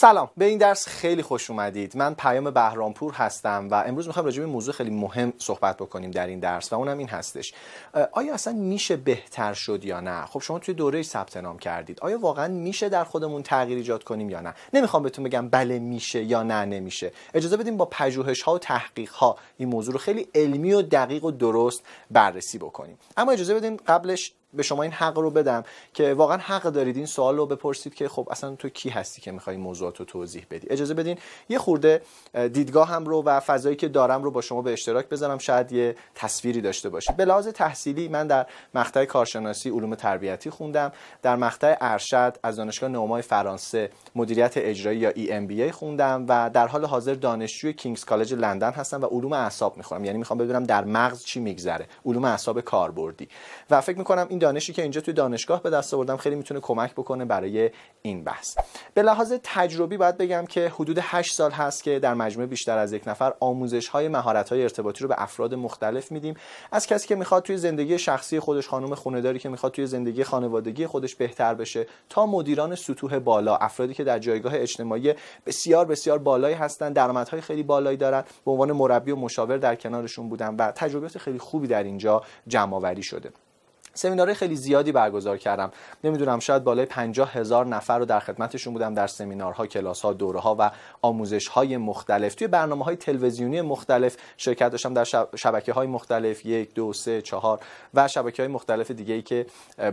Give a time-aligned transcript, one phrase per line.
[0.00, 0.30] سلام.
[0.36, 1.96] به این درس خیلی خوش اومدید.
[1.96, 6.26] من پیام بهرامپور هستم و امروز می‌خوام راجع به موضوع خیلی مهم صحبت بکنیم در
[6.26, 7.54] این درس و اونم این هستش.
[8.12, 12.00] آیا اصلا میشه بهتر شد یا نه؟ خب شما توی دوره ثبت نام کردید.
[12.00, 16.24] آیا واقعا میشه در خودمون تغییر ایجاد کنیم یا نه؟ نمی‌خوام بهتون بگم بله میشه
[16.24, 17.12] یا نه نمیشه.
[17.34, 21.24] اجازه بدیم با پژوهش ها و تحقیق ها این موضوع رو خیلی علمی و دقیق
[21.24, 22.98] و درست بررسی بکنیم.
[23.16, 25.64] اما اجازه بدین قبلش به شما این حق رو بدم
[25.94, 29.32] که واقعا حق دارید این سوال رو بپرسید که خب اصلا تو کی هستی که
[29.32, 31.18] می‌خوای موضوعات رو توضیح بدی؟ اجازه بدین
[31.48, 32.02] یه خورده
[32.52, 35.38] دیدگاه هم رو و فضایی که دارم رو با شما به اشتراک بذارم.
[35.38, 37.16] شاید یه تصویری داشته باشید.
[37.16, 40.92] به لحاظ تحصیلی من در مقطع کارشناسی علوم تربیتی خوندم.
[41.22, 46.84] در مقطع ارشد از دانشگاه نومای فرانسه مدیریت اجرایی یا EMBA خوندم و در حال
[46.84, 51.24] حاضر دانشجوی کینگز کالج لندن هستم و علوم اعصاب می‌خونم یعنی می‌خوام بدونم در مغز
[51.24, 51.86] چی میگذره.
[52.06, 53.28] علوم اعصاب کاربردی.
[53.70, 57.24] و فکر می‌کنم دانشی که اینجا توی دانشگاه به دست آوردم خیلی می‌تونه کمک بکنه
[57.24, 57.70] برای
[58.02, 58.56] این بحث.
[58.94, 62.92] به لحاظ تجربی باید بگم که حدود 8 سال هست که در مجموعه بیشتر از
[62.92, 66.34] یک نفر آموزش های مهارت های ارتباطی رو به افراد مختلف میدیم.
[66.72, 70.86] از کسی که می‌خواد توی زندگی شخصی خودش خانم خونهداری که می‌خواد توی زندگی خانوادگی
[70.86, 75.14] خودش بهتر بشه تا مدیران سطوح بالا افرادی که در جایگاه اجتماعی
[75.46, 80.28] بسیار بسیار بالایی هستن درآمدهای خیلی بالایی دارن به عنوان مربی و مشاور در کنارشون
[80.28, 83.30] بودن و تجربیات خیلی خوبی در اینجا جمع آوری شده.
[84.00, 85.70] سمینارهای خیلی زیادی برگزار کردم.
[86.04, 90.56] نمی‌دونم شاید بالای 50 هزار نفر رو در خدمتشون بودم در سمینارها کلاسها دوره ها
[90.58, 90.70] و
[91.02, 92.34] آموزش های مختلف.
[92.34, 95.04] توی برنامه های تلویزیونی مختلف شرکت داشتم در
[95.36, 97.60] شبکه های مختلف یک دو سه چهار
[97.94, 99.46] و شبکه های مختلف دیگه ای که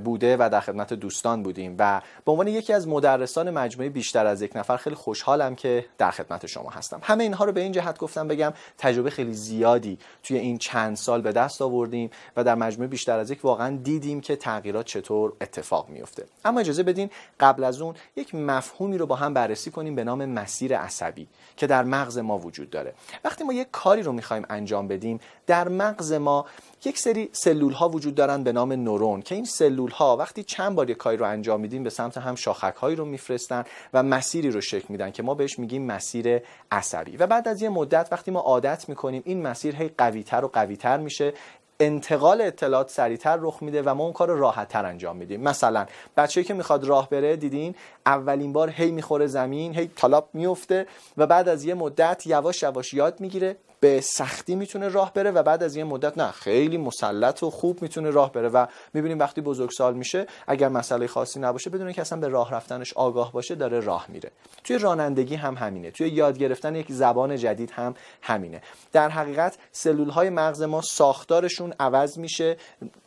[0.04, 1.76] بوده و در خدمت دوستان بودیم.
[1.80, 6.12] و به عنوان یکی از مدرسان مجموعه بیشتر از یک نفر خیلی خوشحالم که در
[6.12, 7.00] خدمت شما هستم.
[7.04, 11.22] همه اینها رو به این جهت گفتم بگم تجربه خیلی زیادی توی این چند سال
[11.22, 15.90] به دست آوردیم و در مجموعه بیشتر از یک واقعا دیدیم که تغییرات چطور اتفاق
[15.90, 17.10] میفته اما اجازه بدین
[17.40, 21.68] قبل از اون یک مفهومی رو با هم بررسی کنیم به نام مسیر عصبی که
[21.68, 22.94] در مغز ما وجود داره.
[23.24, 26.46] وقتی ما یک کاری رو می‌خوایم انجام بدیم در مغز ما
[26.86, 30.76] یک سری سلول ها وجود دارن به نام نورون که این سلول ها وقتی چند
[30.76, 33.64] بار یک کاری رو انجام میدیم به سمت هم شاخک هایی رو میفرستن
[33.94, 36.42] و مسیری رو شکل میدن که ما بهش میگیم مسیر
[36.72, 37.18] عصبی.
[37.18, 40.98] و بعد از یه مدت وقتی ما عادت می‌کنیم این مسیر هی قویتر و قویتر
[40.98, 41.34] میشه.
[41.80, 45.42] انتقال اطلاعات سریعتر رخ میده و ما اون کار رو راحتتر انجام میدیم.
[45.42, 45.86] مثلا
[46.18, 51.28] بچه‌ای که می‌خواد راه بره دیدین؟ اولین بار هی می‌خوره زمین هی تالاپ میفته و
[51.28, 53.56] بعد از یه مدت یواش یواش یاد می‌گیره.
[53.80, 57.82] به سختی می‌تونه راه بره و بعد از یه مدت نه خیلی مسلط و خوب
[57.82, 62.20] می‌تونه راه بره و می‌بینیم وقتی بزرگسال میشه اگر مسئله خاصی نباشه بدون که اصلا
[62.20, 64.32] به راه رفتنش آگاه باشه داره راه میره.
[64.64, 68.62] توی رانندگی هم همینه توی یاد گرفتن یک زبان جدید هم همینه.
[68.92, 72.58] در حقیقت سلول های مغز ما ساختارشون عوض میشه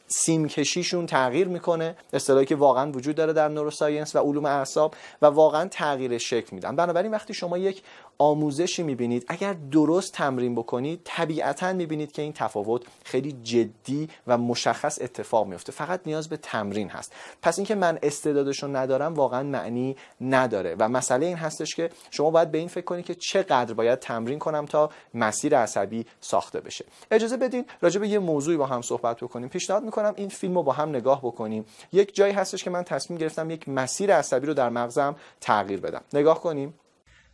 [0.07, 5.27] سیم کشیشون تغییر می‌کنه اصطلاحی که واقعا وجود داره در نوروساینس و علوم اعصاب و
[5.27, 6.77] واقعا تغییر شکل میدن.
[6.77, 7.83] بنابراین وقتی شما یک
[8.21, 9.25] آموزشی می‌بینید.
[9.29, 15.73] اگر درست تمرین بکنید طبیعتا می‌بینید که این تفاوت خیلی جدی و مشخص اتفاق میفته
[15.73, 17.13] فقط نیاز به تمرین هست.
[17.43, 20.77] پس اینکه من استعدادشو ندارم واقعا معنی نداره.
[20.79, 24.39] و مسئله این هستش که شما باید به این فکر کنید که چقدر باید تمرین
[24.39, 26.85] کنم تا مسیر عصبی ساخته بشه.
[27.11, 29.49] اجازه بدین راجع به یه موضوعی با هم صحبت بکنیم.
[29.49, 31.65] پیشنهاد می‌کنم این فیلم رو با هم نگاه بکنیم.
[31.93, 36.03] یک جایی هستش که من تصمیم گرفتم یک مسیر عصبی رو در مغزم تغییر بدم.
[36.13, 36.75] نگاه کنیم.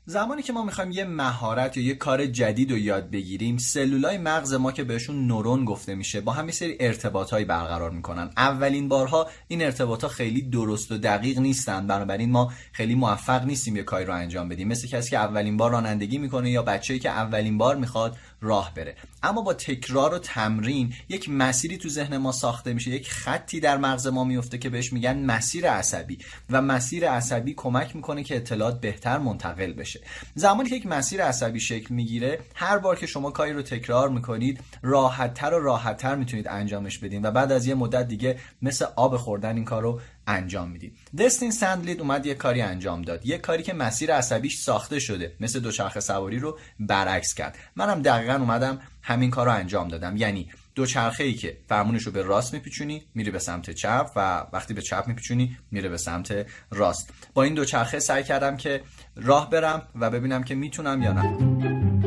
[0.09, 4.55] زمانی که ما می‌خوایم یه مهارت یا یه کار جدید رو یاد بگیریم سلولای مغز
[4.55, 8.31] ما که بهشون نورون گفته میشه با همین سری ارتباطهایی برقرار می‌کنن.
[8.37, 11.87] اولین بارها این ارتباطها خیلی درست و دقیق نیستن.
[11.87, 14.69] بنابراین ما خیلی موفق نیستیم یه کاری رو انجام بدیم.
[14.69, 18.97] مثل کسی که اولین بار رانندگی می‌کنه یا بچه‌ای که اولین بار می‌خواد راه بره.
[19.23, 23.77] اما با تکرار و تمرین یک مسیری تو ذهن ما ساخته میشه یک خطی در
[23.77, 26.19] مغز ما میفته که بهش میگن مسیر عصبی.
[26.51, 30.01] و مسیر عصبی کمک می‌کنه که اطلاعات بهتر منتقل بشه.
[30.35, 34.61] زمانی که یک مسیر عصبی شکل می‌گیره هر بار که شما کاری رو تکرار می‌کنید
[34.83, 37.27] راحتتر و راحتتر می‌تونید انجامش بدین.
[37.27, 40.97] و بعد از یه مدت دیگه مثل آب خوردن این کار رو انجام می‌دید.
[41.19, 43.27] دستین سندلید اومد یه کاری انجام داد.
[43.27, 45.37] یه کاری که مسیر عصبیش ساخته شده.
[45.41, 47.59] مثل دوچرخه سواری رو برعکس کرد.
[47.77, 50.17] منم دقیقا اومدم همین کار رو انجام دادم.
[50.17, 54.75] یعنی دوچرخه ای که فرمونش رو به راست میپیچونی میره به سمت چپ و وقتی
[54.75, 57.11] به چپ میپیچونی میره به سمت راست.
[57.35, 58.83] با این دوچرخه سعی کردم که
[59.17, 62.06] راه برم و ببینم که می‌تونم یا نه.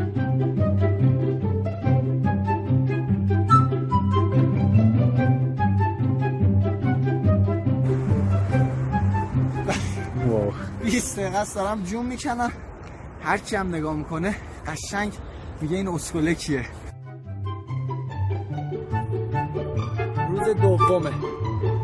[11.00, 12.52] دقیقه است دارم جون می‌کنم.
[13.22, 14.36] هرچی هم نگاه می‌کنه
[14.68, 15.14] قشنگ
[15.62, 16.66] میگه این اسکله کیه.
[20.30, 21.10] روز دومه.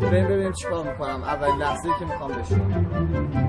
[0.02, 1.22] بریم ببینیم چیکار می‌کنم.
[1.22, 3.45] اول لحظه که می‌خوام بشینم.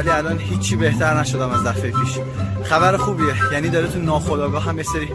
[0.00, 2.18] ولی الان هیچی بهتر نشدم از دفعه پیش.
[2.64, 3.34] خبر خوبیه.
[3.52, 5.08] یعنی داره تو ناخودآگاه هم یه سری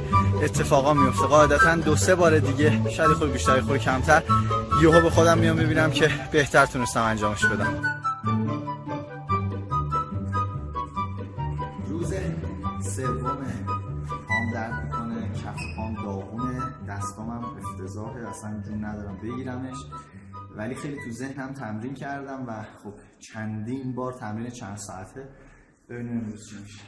[0.43, 1.27] اتفاقا میفته.
[1.27, 4.23] قاعدتا دو سه بار دیگه شاید خود بیشتر خود کمتر.
[4.83, 7.94] یهو به خودم میام ببینم که بهتر تونستم انجامش بدم.
[20.75, 25.29] ولی خیلی تو ذهنم تمرین کردم و خب چندین بار تمرین چند ساعته
[25.89, 26.79] ببینیم امروز چی میشه.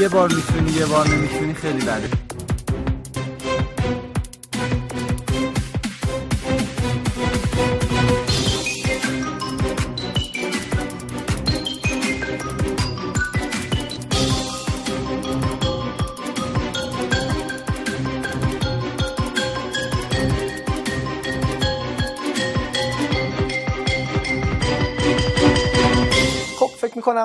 [0.00, 2.31] یه بار می‌تونی یه بار نمی‌تونی خیلی بده.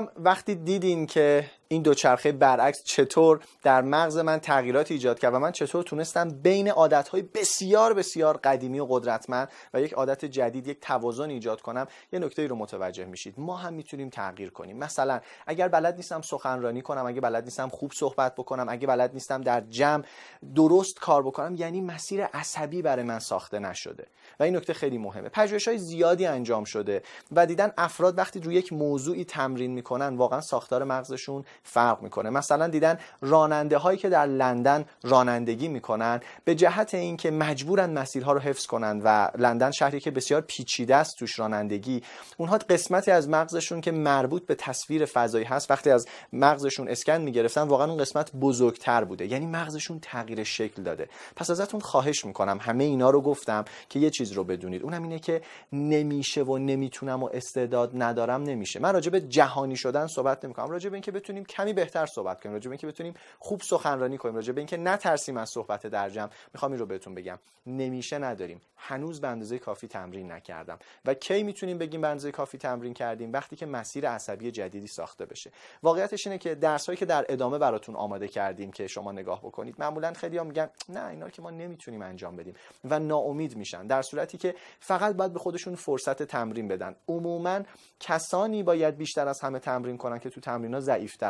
[0.01, 5.39] می‌کنم وقتی دیدین که این دوچرخه برعکس چطور در مغز من تغییرات ایجاد کرد و
[5.39, 10.79] من چطور تونستم بین عادتهای بسیار بسیار قدیمی و قدرتمند و یک عادت جدید یک
[10.81, 13.33] توازن ایجاد کنم یه نکته رو متوجه میشید.
[13.37, 14.77] ما هم می‌تونیم تغییر کنیم.
[14.77, 19.41] مثلا اگر بلد نیستم سخنرانی کنم اگه بلد نیستم خوب صحبت بکنم اگه بلد نیستم
[19.41, 20.03] در جمع
[20.55, 24.07] درست کار بکنم یعنی مسیر عصبی برای من ساخته نشده.
[24.39, 25.29] و این نکته خیلی مهمه.
[25.29, 30.41] پژوهش های زیادی انجام شده و دیدن افراد وقتی روی یک موضوعی تمرین می‌کنن واقعا
[30.41, 32.29] ساختار مغزشون فرق می‌کنه.
[32.29, 38.39] مثلا دیدن راننده هایی که در لندن رانندگی می‌کنن به جهت اینکه مجبورن مسیرها رو
[38.39, 42.03] حفظ کنن و لندن شهری که بسیار پیچیده است توش رانندگی
[42.37, 47.61] اونها قسمتی از مغزشون که مربوط به تصویر فضایی هست وقتی از مغزشون اسکن می‌گرفتن
[47.61, 49.25] واقعا اون قسمت بزرگتر بوده.
[49.25, 51.09] یعنی مغزشون تغییر شکل داده.
[51.35, 54.83] پس ازتون خواهش می‌کنم همه اینا رو گفتم که یه چیز رو بدونید.
[54.83, 55.41] اونم اینه که
[55.73, 58.79] نمیشه و نمی‌تونم و استعداد ندارم نمیشه.
[58.79, 60.69] من راجع به جهانی شدن صحبت نمی‌کنم.
[60.69, 62.53] راجع به اینکه بتونیم کمی بهتر صحبت کنیم.
[62.53, 64.35] راجع به اینکه بتونیم خوب سخنرانی کنیم.
[64.35, 67.39] راجع به اینکه نترسیم از صحبت در جمع می‌خوام این رو بهتون بگم.
[67.67, 68.61] نمیشه نداریم.
[68.77, 70.79] هنوز به اندازه کافی تمرین نکردم.
[71.05, 75.25] و کی می‌تونیم بگیم به اندازه کافی تمرین کردیم؟ وقتی که مسیر عصبی جدیدی ساخته
[75.25, 75.51] بشه.
[75.83, 79.75] واقعیتش اینه که درس هایی که در ادامه براتون آماده کردیم که شما نگاه بکنید
[79.79, 82.53] معمولا خیلی ها میگن نه اینا که ما نمی‌تونیم انجام بدیم.
[82.85, 83.87] و ناامید میشن.
[83.87, 86.95] در صورتی که فقط باید به خودشون فرصت تمرین بدن.
[87.07, 87.59] عموما
[87.99, 90.75] کسانی باید بیشتر از همه تمرین کنن که تو تمرین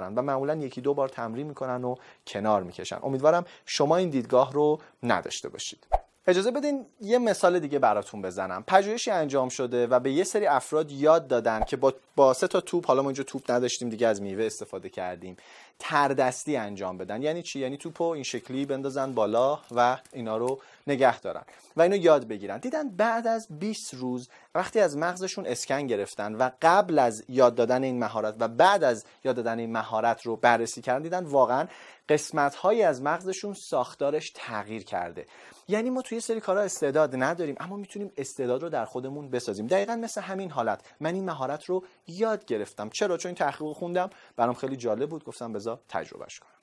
[0.08, 1.96] ضعیفترن و معمولا یکی دو بار تمرین می‌کنن و
[2.28, 3.00] کنار می‌کشن.
[3.04, 5.88] امیدوارم شما این دیدگاه رو نداشته باشید.
[6.30, 8.64] اجازه بدین یه مثال دیگه براتون بزنم.
[8.68, 12.62] پژوهشی انجام شده و به یه سری افراد یاد دادن که با, با سه تا
[12.62, 15.38] توپ حالا ما اینجا توپ نداشتیم دیگه از میوه استفاده کردیم.
[15.80, 17.22] تردستی انجام بدن.
[17.22, 21.44] یعنی چی؟ یعنی توپو این شکلی بندازن بالا و اینا رو نگه دارن
[21.76, 22.58] و اینو یاد بگیرن.
[22.58, 27.84] دیدن بعد از 20 روز وقتی از مغزشون اسکن گرفتن و قبل از یاد دادن
[27.84, 31.68] این مهارت و بعد از یاد دادن این مهارت رو بررسی کردن دیدن واقعا
[32.10, 35.26] قسمت هایی از مغزشون ساختارش تغییر کرده.
[35.68, 39.68] یعنی ما توی سری کارها استعداد نداریم اما می‌تونیم استعداد رو در خودمون بسازیم.
[39.68, 40.82] دقیقا مثل همین حالت.
[41.00, 42.90] من این مهارت رو یاد گرفتم.
[42.90, 44.10] چرا؟ چون این تحقیق خوندم.
[44.36, 45.24] برام خیلی جالب بود.
[45.24, 46.57] گفتم تجربهش کنم.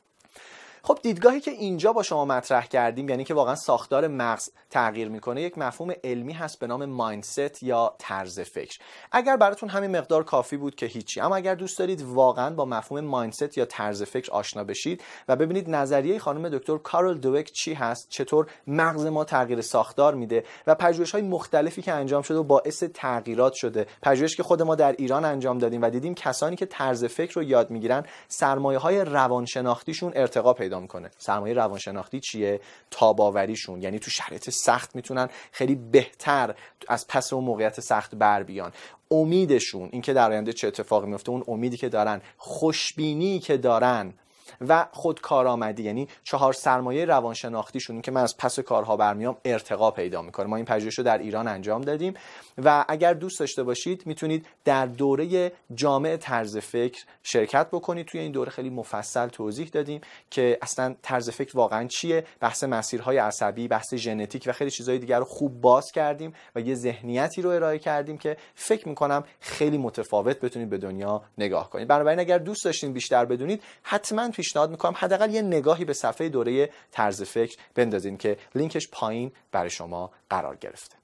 [0.86, 5.42] خب دیدگاهی که اینجا با شما مطرح کردیم یعنی که واقعا ساختار مغز تغییر می‌کنه
[5.42, 8.78] یک مفهوم علمی هست به نام مایندست یا طرز فکر.
[9.12, 13.00] اگر براتون همین مقدار کافی بود که هیچی اما اگر دوست دارید واقعا با مفهوم
[13.00, 18.08] مایندست یا طرز فکر آشنا بشید و ببینید نظریه خانم دکتر کارل دوک چی هست
[18.08, 22.84] چطور مغز ما تغییر ساختار میده و پژوهش های مختلفی که انجام شده و باعث
[22.94, 23.86] تغییرات شده.
[24.02, 27.42] پژوهش که خود ما در ایران انجام دادیم و دیدیم کسانی که طرز فکر رو
[27.42, 31.10] یاد می‌گیرن سرمایه های روانشناختیشون ارتقا پیدا می‌کنه.
[31.18, 33.82] سرمایه روانشناختی چیه؟ تاباوریشون.
[33.82, 36.54] یعنی تو شرایط سخت می‌تونن خیلی بهتر
[36.88, 38.72] از پس اون موقعیت سخت بر بیان.
[39.10, 44.14] امیدشون اینکه در آینده چه اتفاقی میفته اون امیدی که دارن خوشبینی که دارن
[44.68, 50.46] و خودکارآمدی یعنی چهار سرمایه روانشناختیشون که من از پس کارها برمیام ارتقا پیدا می‌کنه.
[50.46, 52.14] ما این پژوهش رو در ایران انجام دادیم.
[52.64, 58.06] و اگر دوست داشته باشید می‌تونید در دوره جامع طرز فکر شرکت بکنید.
[58.06, 62.24] توی این دوره خیلی مفصل توضیح دادیم که اصلا طرز فکر واقعا چیه.
[62.40, 66.74] بحث مسیرهای عصبی بحث ژنتیک و خیلی چیزهای دیگر رو خوب باز کردیم و یه
[66.74, 71.88] ذهنیتی رو ارائه کردیم که فکر می‌کنم خیلی متفاوت بتونید به دنیا نگاه کنید.
[71.88, 76.70] بنابراین اگر دوست داشتین بیشتر بدونید حتما پیشنهاد می‌کنم حداقل یه نگاهی به صفحه دوره
[76.92, 80.96] طرز فکر بندازین که لینکش پایین برای شما قرار گرفته.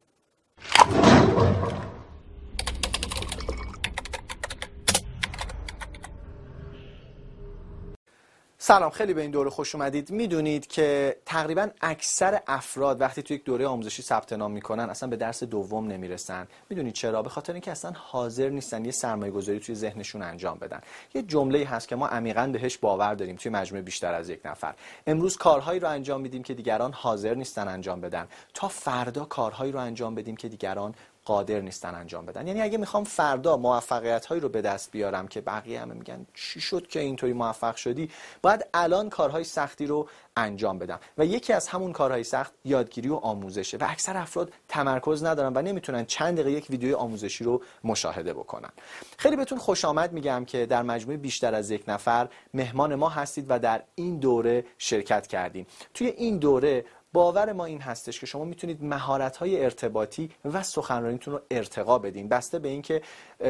[8.62, 10.10] سلام خیلی به این دوره خوش اومدید.
[10.10, 15.16] می‌دونید که تقریبا اکثر افراد وقتی توی یک دوره آموزشی ثبت نام می‌کنن اصلا به
[15.16, 16.48] درس دوم نمی‌رسن.
[16.70, 20.80] می‌دونید چرا؟ به خاطر اینکه اصلا حاضر نیستن یه سرمایه گذاری توی ذهنشون انجام بدن.
[21.14, 24.74] یه جمله هست که ما عمیقا بهش باور داریم توی مجموعه بیشتر از یک نفر.
[25.06, 28.28] امروز کارهایی رو انجام میدیم که دیگران حاضر نیستن انجام بدن.
[28.54, 32.46] تا فردا کارهایی رو انجام بدیم که دیگران قادر نیستن انجام بدن.
[32.46, 36.60] یعنی اگه می‌خوام فردا موفقیت هایی رو به دست بیارم که بقیه همه میگن چی
[36.60, 38.10] شد که اینطوری موفق شدی
[38.42, 41.00] باید الان کارهای سختی رو انجام بدم.
[41.18, 43.76] و یکی از همون کارهای سخت یادگیری و آموزشه.
[43.76, 48.70] و اکثر افراد تمرکز ندارن و نمی‌تونن چند دقیقه یک ویدیو آموزشی رو مشاهده بکنن.
[49.18, 53.46] خیلی بهتون خوش آمد میگم که در مجموعه بیشتر از یک نفر مهمان ما هستید
[53.48, 55.66] و در این دوره شرکت کردیم.
[55.94, 61.34] توی این دوره باور ما این هستش که شما می‌تونید مهارت های ارتباطی و سخنرانیتون
[61.34, 62.28] رو ارتقا بدین.
[62.28, 63.02] بسته به اینکه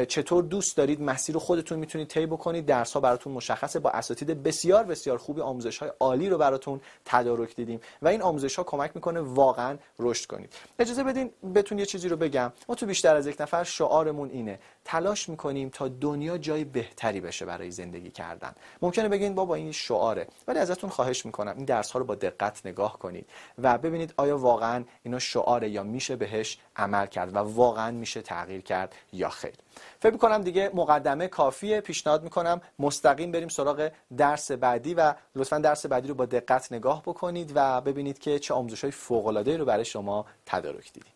[0.07, 4.83] چطور دوست دارید مسیر خودتون می‌تونید طی بکنید درس ها براتون مشخصه با اساتید بسیار
[4.83, 9.19] بسیار خوبی آموزش های عالی رو براتون تدارک دیدیم و این آموزش ها کمک می‌کنه
[9.19, 10.53] واقعا رشد کنید.
[10.79, 12.53] اجازه بدین بهتون یه چیزی رو بگم.
[12.69, 14.59] ما تو بیشتر از یک نفر شعارمون اینه.
[14.85, 18.51] تلاش می‌کنیم تا دنیا جای بهتری بشه برای زندگی کردن.
[18.81, 22.65] ممکنه بگین بابا این شعاره ولی ازتون خواهش می‌کنم این درس ها رو با دقت
[22.65, 23.25] نگاه کنید
[23.57, 28.61] و ببینید آیا واقعا اینا شعاره یا میشه بهش عمل کرد و واقعا میشه تغییر
[28.61, 29.53] کرد یا خیر.
[29.99, 31.81] فکر می‌کنم دیگه مقدمه کافیه.
[31.81, 37.01] پیشنهاد می‌کنم مستقیم بریم سراغ درس بعدی و لطفا درس بعدی رو با دقت نگاه
[37.01, 41.13] بکنید و ببینید که چه آموزش های فوق رو برای شما تدارک دیدیم.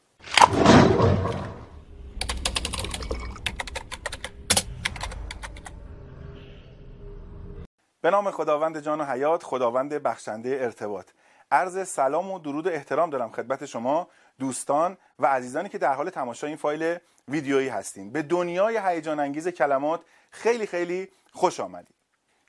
[8.05, 11.05] به نام خداوند جان و حیات خداوند بخشنده ارتباط.
[11.51, 14.07] عرض سلام و درود و احترام دارم خدمت شما
[14.39, 16.97] دوستان و عزیزانی که در حال تماشای این فایل
[17.27, 21.95] ویدیویی هستیم به دنیای هیجان انگیز کلمات خیلی خیلی خوش آمدید.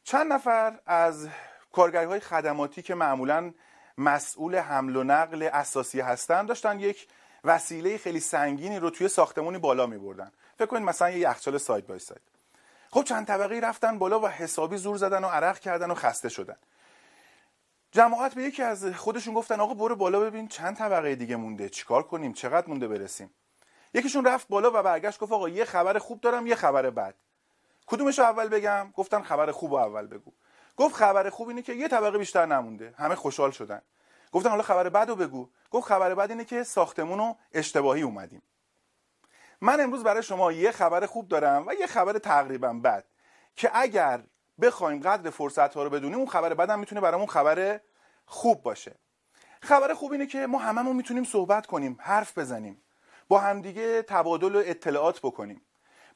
[0.04, 1.28] چند نفر از
[1.72, 3.52] کارگری های خدماتی که معمولا
[3.98, 7.08] مسئول حمل و نقل اساسی هستند داشتن یک
[7.44, 11.86] وسیله خیلی سنگینی رو توی ساختمونی بالا می بردن فکر کنید مثلا یه یخچال ساید
[11.86, 12.35] بای ساید
[12.90, 16.56] خب چند طبقه رفتن بالا و حسابی زور زدن و عرق کردن و خسته شدن.
[17.92, 22.02] جماعت به یکی از خودشون گفتن آقا برو بالا ببین چند طبقه دیگه مونده چیکار
[22.02, 23.30] کنیم چقدر مونده برسیم؟
[23.94, 27.14] یکیشون رفت بالا و برگشت گفت آقا یه خبر خوب دارم یه خبر بد.
[27.86, 30.32] کدومش اول بگم؟ گفتن خبر خوب و اول بگو.
[30.76, 32.94] گفت خبر خوب اینه که یه طبقه بیشتر نمونده.
[32.98, 33.82] همه خوشحال شدن.
[34.32, 35.48] گفتن حالا خبر بد رو بگو.
[35.70, 38.42] گفت خبر بد اینه که ساختمون رو اشتباهی اومدیم.
[39.60, 43.04] من امروز برای شما یه خبر خوب دارم و یه خبر تقریبا بد
[43.56, 44.22] که اگر
[44.60, 47.80] بخوایم قدر فرصت ها رو بدونیم اون خبر بدم می‌تونه برامون خبر
[48.26, 48.94] خوب باشه.
[49.62, 52.82] خبر خوب اینه که ما هممون می‌تونیم صحبت کنیم حرف بزنیم
[53.28, 55.62] با همدیگه تبادل و اطلاعات بکنیم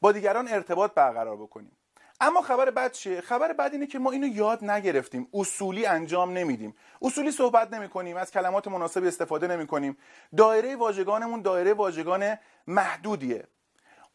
[0.01, 1.77] با دیگران ارتباط برقرار بکنیم.
[2.21, 5.29] اما خبر بد چیه؟ خبر بد اینه که ما اینو یاد نگرفتیم.
[5.35, 6.75] اصولی انجام نمیدیم.
[7.03, 9.97] اصولی صحبت نمی کنیم از کلمات مناسبی استفاده نمی کنیم
[10.37, 13.45] دایره واژگانمون دایره واژگان محدودیه.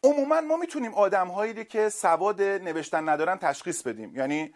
[0.04, 4.16] عموما ما می‌تونیم آدمهایی که سواد نوشتن ندارن تشخیص بدیم.
[4.16, 4.54] یعنی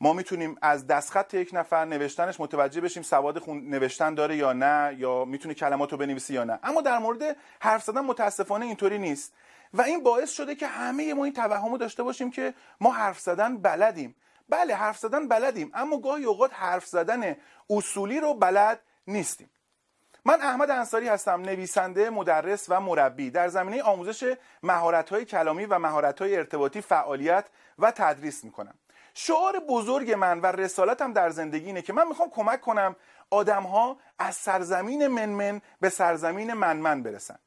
[0.00, 4.96] ما می‌تونیم از دستخط یک نفر نوشتنش متوجه بشیم سواد خون نوشتن داره یا نه
[4.98, 6.58] یا می‌تونه کلمات رو بنویسه یا نه.
[6.62, 9.32] اما در مورد حرف زدن متاسفانه اینطوری نیست.
[9.74, 13.58] و این باعث شده که همه ما این توهمو داشته باشیم که ما حرف زدن
[13.58, 14.16] بلدیم.
[14.48, 17.36] بله حرف زدن بلدیم اما گاهی اوقات حرف زدن
[17.70, 19.50] اصولی رو بلد نیستیم.
[20.24, 23.30] من احمد انصاری هستم نویسنده مدرس و مربی.
[23.30, 27.46] در زمینه آموزش مهارت‌های کلامی و مهارت‌های ارتباطی فعالیت
[27.78, 28.74] و تدریس می‌کنم.
[29.14, 32.96] شعار بزرگ من و رسالتم در زندگی اینه که من می‌خوام کمک کنم
[33.30, 37.38] آدمها از سرزمین منمن به سرزمین منمن برسن.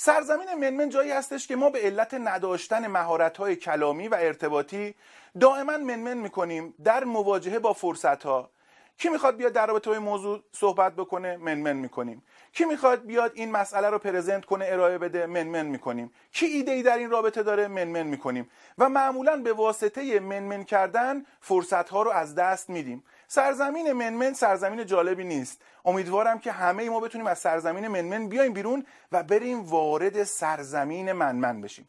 [0.00, 4.94] سرزمین منمن جایی هستش که ما به علت نداشتن مهارت‌های کلامی و ارتباطی
[5.40, 8.50] دائما منمن می‌کنیم در مواجهه با فرصتها.
[8.98, 12.22] کی می‌خواد بیاد در رابطه با موضوع صحبت بکنه؟ منمن می‌کنیم.
[12.52, 16.12] کی می‌خواد بیاد این مسئله رو پرزنت کنه ارائه بده؟ منمن می‌کنیم.
[16.32, 18.50] کی ایده ای در این رابطه داره؟ منمن می‌کنیم.
[18.78, 23.04] و معمولا به واسطه منمن کردن فرصت ها رو از دست میدیم.
[23.30, 25.62] سرزمین منمن سرزمین جالبی نیست.
[25.84, 31.60] امیدوارم که همه ما بتونیم از سرزمین منمن بیایم بیرون و بریم وارد سرزمین منمن
[31.60, 31.88] بشیم.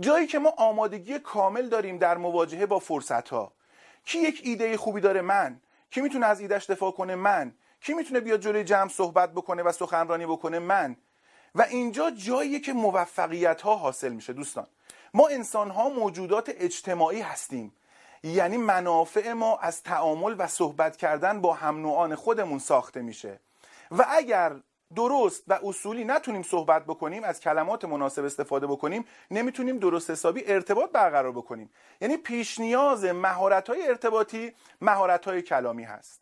[0.00, 3.52] جایی که ما آمادگی کامل داریم در مواجهه با فرصت ها
[4.04, 8.20] کی یک ایده خوبی داره من؟ کی می‌تونه از ایدش دفاع کنه من؟ کی می‌تونه
[8.20, 10.96] بیاد جلوی جمع صحبت بکنه و سخنرانی بکنه من؟
[11.54, 14.66] و اینجا جاییه که موفقیت ها حاصل میشه دوستان.
[15.14, 17.75] ما انسان ها موجودات اجتماعی هستیم.
[18.34, 23.40] یعنی منافع ما از تعامل و صحبت کردن با هم نوعان خودمون ساخته میشه.
[23.90, 24.52] و اگر
[24.96, 30.90] درست و اصولی نتونیم صحبت بکنیم از کلمات مناسب استفاده بکنیم نمی‌تونیم درست حسابی ارتباط
[30.90, 31.70] برقرار بکنیم.
[32.00, 36.20] یعنی پیش نیاز مهارت های ارتباطی مهارت های کلامی هست.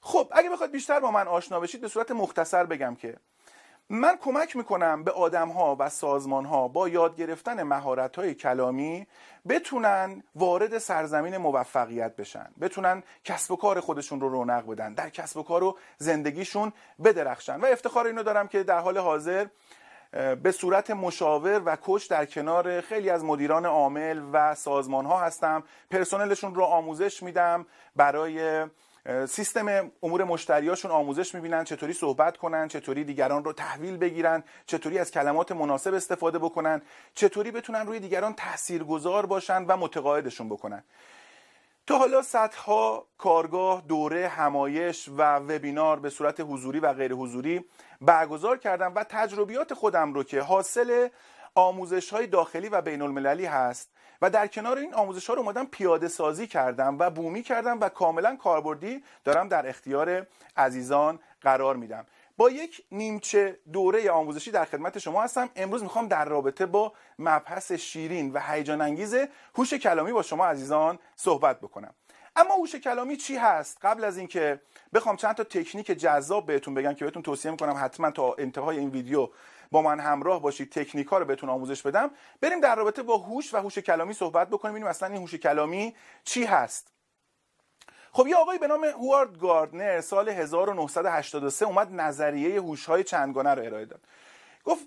[0.00, 3.16] خب اگه بخواد بیشتر با من آشنا بشید به صورت مختصر بگم که
[3.90, 9.06] من کمک می‌کنم به آدم ها و سازمان ها با یاد گرفتن مهارت های کلامی
[9.48, 12.46] بتونن وارد سرزمین موفقیت بشن.
[12.60, 14.94] بتونن کسب و کار خودشون رو رونق بدن.
[14.94, 16.72] در کسب و کار و زندگیشون
[17.04, 17.60] بدرخشن.
[17.60, 19.46] و افتخار اینو دارم که در حال حاضر
[20.42, 25.62] به صورت مشاور و کوچ در کنار خیلی از مدیران عامل و سازمان ها هستم.
[25.90, 27.66] پرسنلشون رو آموزش میدم
[27.96, 28.66] برای
[29.28, 35.10] سیستم امور مشتریاشون آموزش می‌بینن چطوری صحبت کنن چطوری دیگران رو تحویل بگیرن چطوری از
[35.10, 36.82] کلمات مناسب استفاده بکنن
[37.14, 40.84] چطوری بتونن روی دیگران تاثیرگذار باشن و متقاعدشون بکنن.
[41.86, 47.64] تا حالا صدها کارگاه، دوره، همایش و وبینار به صورت حضوری و غیر حضوری
[48.00, 51.08] برگزار کردم و تجربیات خودم رو که حاصل
[51.54, 53.90] آموزش های داخلی و بین المللی هست
[54.22, 57.88] و در کنار این آموزش ها رو اومدم پیاده سازی کردم و بومی کردم و
[57.88, 62.06] کاملا کاربردی دارم در اختیار عزیزان قرار میدم.
[62.36, 65.48] با یک نیمچه دوره آموزشی در خدمت شما هستم.
[65.56, 69.16] امروز می‌خوام در رابطه با مبحث شیرین و هیجان انگیز
[69.54, 71.94] هوش کلامی با شما عزیزان صحبت بکنم.
[72.36, 74.60] اما هوش کلامی چی هست؟ قبل از اینکه
[74.94, 78.90] بخوام چند تا تکنیک جذاب بهتون بگم که بهتون توصیه می‌کنم حتما تا انتهای این
[78.90, 79.28] ویدیو
[79.70, 82.10] با من همراه باشید تکنیک ها رو بهتون آموزش بدم.
[82.40, 84.72] بریم در رابطه با هوش و هوش کلامی صحبت بکنیم.
[84.74, 85.94] ببینیم اصلا این هوش کلامی
[86.24, 86.92] چی هست.
[88.12, 93.62] خب یه آقای به نام هوارد گاردنر سال 1983 اومد نظریه هوش های چندگانه رو
[93.62, 94.00] ارائه داد.
[94.64, 94.86] گفت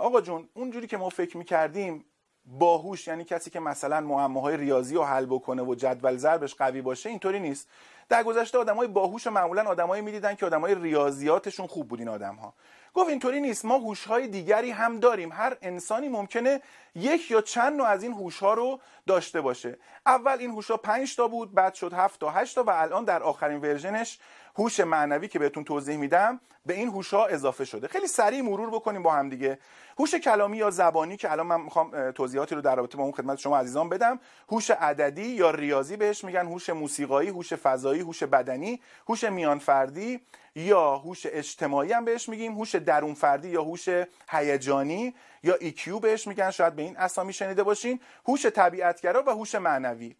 [0.00, 2.04] آقا جون اونجوری که ما فکر می‌کردیم
[2.44, 7.10] باهوش یعنی کسی که مثلا معماهای ریاضی رو حل بکنه و جدول ضربش قوی باشه
[7.10, 7.68] اینطوری نیست.
[8.08, 12.52] در گذشته آدمای باهوش معمولا آدمایی می‌دیدن که آدمای ریاضیاتشون خوب بودین آدم
[12.96, 13.64] گفت اینطوری نیست.
[13.64, 15.32] ما هوش‌های دیگری هم داریم.
[15.32, 16.60] هر انسانی ممکنه
[16.94, 19.78] یک یا چند نوع از این هوش‌ها رو داشته باشه.
[20.06, 23.22] اول این هوش‌ها 5 تا بود بعد شد 7 تا 8 تا و الان در
[23.22, 24.18] آخرین ورژنش
[24.58, 27.88] هوش معنوی که بهتون توضیح میدم به این هوش ها اضافه شده.
[27.88, 29.58] خیلی سریع مرور بکنیم با هم دیگه.
[29.98, 33.38] هوش کلامی یا زبانی که الان من می‌خوام توضیحاتی رو در رابطه با اون خدمت
[33.38, 34.20] شما عزیزان بدم.
[34.48, 36.46] هوش عددی یا ریاضی بهش میگن.
[36.46, 40.20] هوش موسیقایی هوش فضایی هوش بدنی هوش میان فردی
[40.54, 42.52] یا هوش اجتماعی هم بهش میگیم.
[42.52, 43.88] هوش درون فردی یا هوش
[44.30, 46.50] هیجانی یا EQ بهش میگن.
[46.50, 48.00] شاید به این اسامی شنیده باشین.
[48.28, 50.16] هوش طبیعتگرا و هوش معنوی.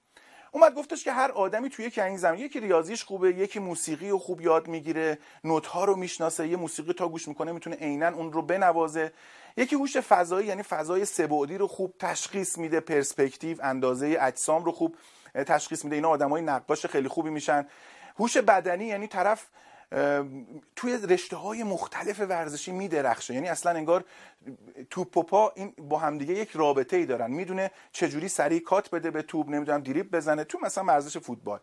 [0.56, 4.40] اومد گفتش که هر آدمی توی این زمین یکی ریاضیش خوبه یکی موسیقی رو خوب
[4.40, 8.42] یاد می‌گیره نوت ها رو می‌شناسه یه موسیقی تا گوش می‌کنه می‌تونه عینا اون رو
[8.42, 9.12] بنوازه.
[9.56, 14.96] یکی هوش فضایی یعنی فضای سه‌بعدی رو خوب تشخیص میده پرسپکتیو اندازه اجسام رو خوب
[15.34, 15.96] تشخیص میده.
[15.96, 17.66] اینا آدمای نقاش خیلی خوبی میشن.
[18.18, 19.46] هوش بدنی یعنی طرف
[20.76, 23.34] توی رشته های مختلف ورزشی میدرخشه.
[23.34, 24.04] یعنی اصلا انگار
[24.90, 27.30] توپ و پا این با همدیگه یک رابطه ای دارن.
[27.30, 30.44] می‌دونه چجوری سریع کات بده به توپ نمی‌دونم دریب بزنه.
[30.44, 31.60] تو مثلا ورزش فوتبال.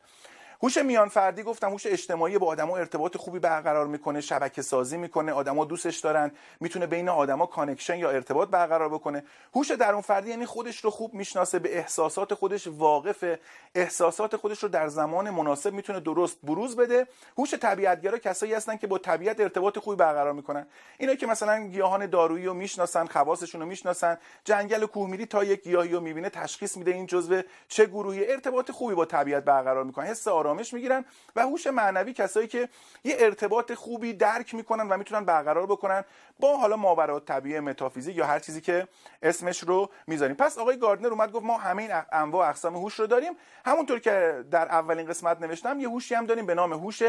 [0.63, 5.31] هوش میان فردی گفتم هوش اجتماعی با آدما ارتباط خوبی برقرار می‌کنه شبکه سازی می‌کنه
[5.31, 9.23] آدما دوستش دارن می‌تونه بین آدما connection یا ارتباط برقرار بکنه.
[9.55, 13.23] هوش درون فردی یعنی خودش رو خوب می‌شناسه به احساسات خودش واقف
[13.75, 17.07] احساسات خودش رو در زمان مناسب می‌تونه درست بروز بده.
[17.37, 20.67] هوش طبیعتگرا کسایی هستن که با طبیعت ارتباط خوبی برقرار می‌کنن.
[20.97, 25.63] اینا که مثلا گیاهان دارویی رو می‌شناسن خواصشون رو می‌شناسن جنگل کوه میری تا یک
[25.63, 30.05] گیاهی رو می‌بینه تشخیص میده این جزو چه گروهی ارتباط خوبی با طبیعت برقرار می‌کنه
[30.05, 32.69] حس آرامش می‌گیرن و هوش معنوی کسایی که
[33.03, 36.03] یه ارتباط خوبی درک می‌کنن و می‌تونن برقرار بکنن
[36.39, 38.87] با حالا ماورا طبیعه متافیزیک یا هر چیزی که
[39.21, 40.35] اسمش رو می‌ذاریم.
[40.35, 43.33] پس آقای گاردنر اومد گفت ما همه این انواع اقسام هوش رو داریم.
[43.65, 47.01] همونطور که در اولین قسمت نوشتم یه هوشی هم داریم به نام هوش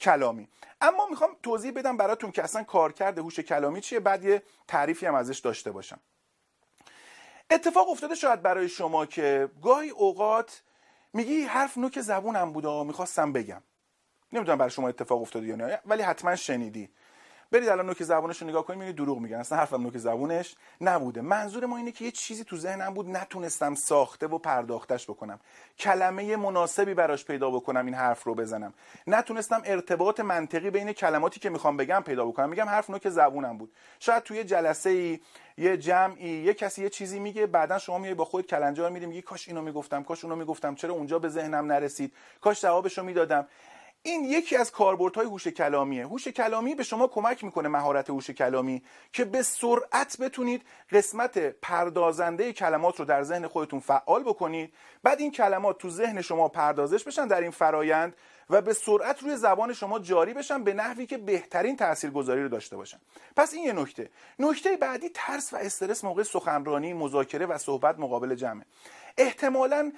[0.00, 0.48] کلامی.
[0.80, 5.14] اما می‌خوام توضیح بدم براتون که اصلا کارکرد هوش کلامی چیه بعد یه تعریفی هم
[5.14, 6.00] ازش داشته باشم.
[7.50, 10.62] اتفاق افتاده شاید برای شما که گاهی اوقات
[11.16, 13.62] میگی حرف نوک زبونم بود و می‌خواستم بگم.
[14.32, 16.90] نمی‌دونم برای شما اتفاق افتاده یا نه ولی حتما شنیدی.
[17.52, 19.36] برید الان نوک زبونش رو نگاه کنید میگید دروغ میگن.
[19.36, 21.20] اصلا حرفم نوک زبونش نبوده.
[21.20, 25.40] منظور ما اینه که یه چیزی تو ذهنم بود نتونستم ساخته و پرداختش بکنم.
[25.78, 28.74] کلمه مناسبی براش پیدا بکنم این حرف رو بزنم.
[29.06, 32.48] نتونستم ارتباط منطقی بین کلماتی که می‌خوام بگم پیدا بکنم.
[32.48, 33.72] میگم حرف نوک زبونم بود.
[34.00, 35.20] شاید توی جلسه ای
[35.58, 39.22] یه جمعی یه کسی یه چیزی میگه بعدا شما میای با خود کلنجار میری میگی
[39.22, 40.74] کاش اینو می‌گفتم کاش اونو می‌گفتم.
[40.74, 43.46] چرا اونجا به ذهنم نرسید؟ کاش جوابشو می‌دادم.
[44.06, 46.06] این یکی از کاربردهای هوش کلامیه.
[46.06, 52.52] هوش کلامی به شما کمک می‌کنه مهارت هوش کلامی که به سرعت بتونید قسمت پردازنده
[52.52, 54.72] کلمات رو در ذهن خودتون فعال بکنید.
[55.02, 58.16] بعد این کلمات تو ذهن شما پردازش بشن در این فرایند
[58.50, 62.76] و به سرعت روی زبان شما جاری بشن به نحوی که بهترین تاثیرگذاری رو داشته
[62.76, 62.98] باشن.
[63.36, 64.10] پس این یه نکته.
[64.38, 68.62] نکته بعدی ترس و استرس موقع سخنرانی مذاکره و صحبت مقابل جمع
[69.18, 69.92] احتمالا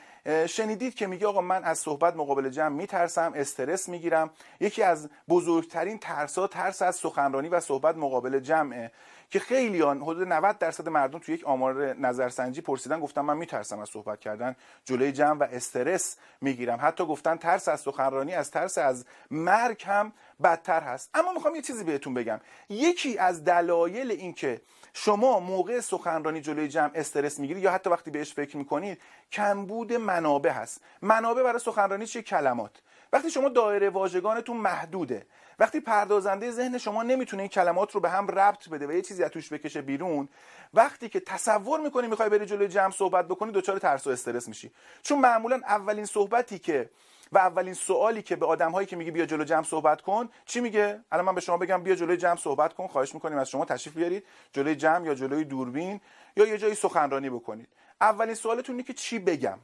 [0.47, 4.31] شنیدید که میگه آقا من از صحبت مقابل جمع میترسم استرس می‌گیرم.
[4.61, 8.93] یکی از بزرگترین ترسا ترس از سخنرانی و صحبت مقابل جمعه
[9.31, 13.89] که خیلیان حدود 90 درصد مردم تو یک آمار نظرسنجی پرسیدن گفتن من میترسم از
[13.89, 16.79] صحبت کردن جلوی جمع و استرس می‌گیرم.
[16.83, 21.11] حتی گفتن ترس از سخنرانی از ترس از مرگ هم بدتر هست.
[21.15, 22.41] اما می‌خوام یه چیزی بهتون بگم.
[22.69, 24.61] یکی از دلایل این که
[24.93, 29.01] شما موقع سخنرانی جلوی جمع استرس می‌گیرید یا حتی وقتی بهش فکر می‌کنید
[29.33, 30.81] کمبود منابع هست.
[31.03, 32.73] منابع برای سخنرانی چه کلمات.
[33.13, 35.27] وقتی شما دایره واژگانتون محدوده
[35.59, 39.25] وقتی پردازنده ذهن شما نمی‌تونه این کلمات رو به هم ربط بده و یه چیزی
[39.25, 40.29] از توش بکشه بیرون
[40.75, 44.73] وقتی که تصور می‌کنی می‌خوای بری جلوی جمع صحبت بکنی دچار ترس و استرس میشی.
[45.03, 46.91] چون معمولا اولین صحبتی که
[47.33, 50.61] و اولین سوالی که به آدم هایی که میگه بیا جلو جمع صحبت کن چی
[50.61, 53.65] میگه؟ الان من به شما بگم بیا جلوی جمع صحبت کن خواهش می‌کنیم از شما
[53.65, 56.01] تشریف بیارید جلوی جمع یا جلوی دوربین
[56.37, 57.69] یا یه جایی سخنرانی بکنید.
[58.01, 59.59] اولین سوالتون اینه که چی بگم؟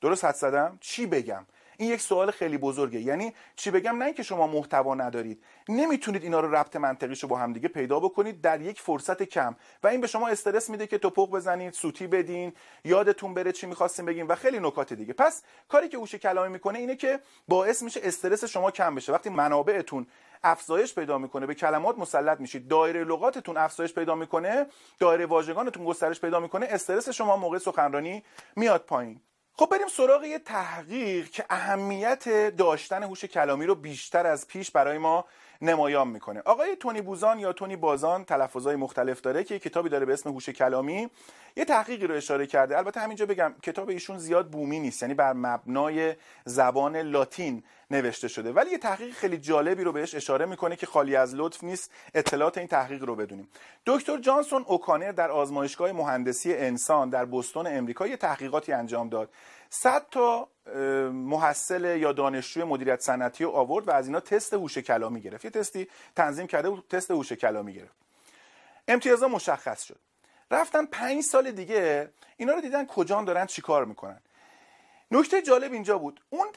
[0.00, 1.46] درست حد زدم؟ چی بگم؟
[1.80, 3.00] این یک سوال خیلی بزرگه.
[3.00, 5.44] یعنی چی بگم؟ نه اینکه شما محتوا ندارید.
[5.68, 8.40] نمی‌تونید اینا رو ربط منطقیشو با هم دیگه پیدا بکنید.
[8.40, 9.56] در یک فرصت کم.
[9.82, 12.52] و این به شما استرس میده که توپق بزنید سوتی بدین
[12.84, 15.12] یادتون بره چی می‌خواستیم بگیم و خیلی نکات دیگه.
[15.12, 19.12] پس کاری که هوش کلامی می‌کنه اینه که باعث میشه استرس شما کم بشه.
[19.12, 20.06] وقتی منابعتون
[20.42, 24.66] افزایش پیدا می‌کنه به کلمات مسلط میشید دایره لغاتتون افزایش پیدا می‌کنه
[24.98, 28.22] دایره واژگانتون گسترش پیدا می‌کنه استرس شما موقع سخنرانی
[28.56, 29.20] میاد پایین.
[29.60, 34.98] خب بریم سراغ یه تحقیق که اهمیت داشتن هوش کلامی رو بیشتر از پیش برای
[34.98, 35.24] ما
[35.62, 36.40] نمایان می‌کنه.
[36.44, 40.48] آقای تونی بوزان یا تونی بازان تلفظهای مختلف داره که کتابی داره به اسم هوش
[40.48, 41.10] کلامی.
[41.56, 42.78] یه تحقیقی رو اشاره کرده.
[42.78, 48.52] البته همینجا بگم کتاب ایشون زیاد بومی نیست یعنی بر مبنای زبان لاتین نوشته شده.
[48.52, 52.58] ولی یه تحقیق خیلی جالبی رو بهش اشاره می‌کنه که خالی از لطف نیست اطلاعات
[52.58, 53.48] این تحقیق رو بدونیم.
[53.86, 59.30] دکتر جانسون اوکانر در آزمایشگاه مهندسی انسان در بوستون امریکا یه تحقیقاتی انجام داد.
[59.70, 60.48] 100 تا
[61.12, 65.44] محصل یا دانشجوی مدیریت صنعتی رو آورد و از اینا تست هوش کلامی گرفت.
[65.44, 67.94] یه تستی تنظیم کرده و تست هوش کلامی گرفت.
[68.88, 69.98] امتیازا مشخص شد.
[70.50, 74.20] رفتن پنج سال دیگه اینا رو دیدن کجا دارن چیکار می‌کنن.
[75.10, 76.20] نکته جالب اینجا بود.
[76.30, 76.48] اون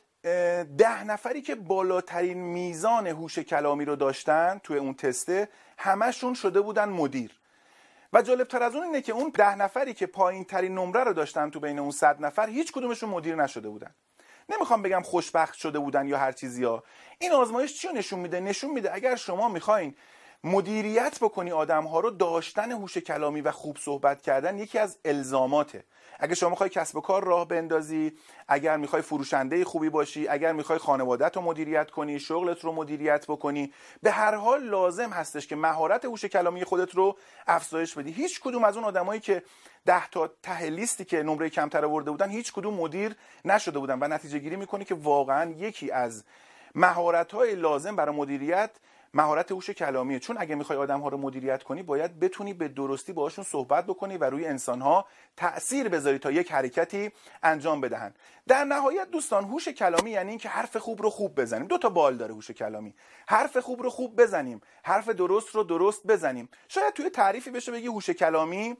[0.78, 6.90] ده نفری که بالاترین میزان هوش کلامی رو داشتن توی اون تسته همشون شده بودن
[6.90, 7.32] مدیر.
[8.14, 11.14] و جالب تر از اون اینه که اون ده نفری که پایین ترین نمره رو
[11.14, 13.96] داشتن تو بین اون صد نفر هیچ کدومشون مدیر نشده بودن.
[14.50, 16.84] نمی‌خوام بگم خوشبخت شده بودن یا هر چیزی ها.
[17.20, 19.96] این آزمایش چی نشون میده؟ نشون میده اگر شما می‌خواین
[20.44, 25.84] مدیریت بکنی آدم ها رو داشتن هوش کلامی و خوب صحبت کردن یکی از الزاماته.
[26.20, 28.14] اگر شما می‌خوای کسب و کار راه بندازی
[28.48, 33.74] اگر می‌خوای فروشنده خوبی باشی اگر می‌خوای خانوادت رو مدیریت کنی شغلت رو مدیریت بکنی
[34.02, 38.12] به هر حال لازم هستش که مهارت هوش کلامی خودت رو افزایش بدی.
[38.12, 39.44] هیچ کدوم از اون آدمایی که
[39.86, 44.08] ده تا ته لیستی که نمره کمتر آورده بودن هیچ کدوم مدیر نشده بودن و
[44.08, 46.24] نتیجه گیری می‌کنی که واقعا یکی از
[46.76, 48.72] مهارت های لازم برای مدیریت
[49.14, 50.20] مهارت هوش کلامیه.
[50.20, 54.18] چون اگه می‌خوای آدم ها رو مدیریت کنی باید بتونی به درستی باهاشون صحبت بکنی
[54.18, 55.06] و روی انسان ها
[55.38, 57.12] تاثیر بذاری تا یک حرکتی
[57.44, 58.14] انجام بدهن.
[58.48, 61.68] در نهایت دوستان هوش کلامی یعنی اینکه حرف خوب رو خوب بزنیم.
[61.68, 62.96] دو تا بال داره هوش کلامی.
[63.28, 64.62] حرف خوب رو خوب بزنیم.
[64.84, 66.50] حرف درست رو درست بزنیم.
[66.68, 68.78] شاید توی تعریفی بشه بگی هوش کلامی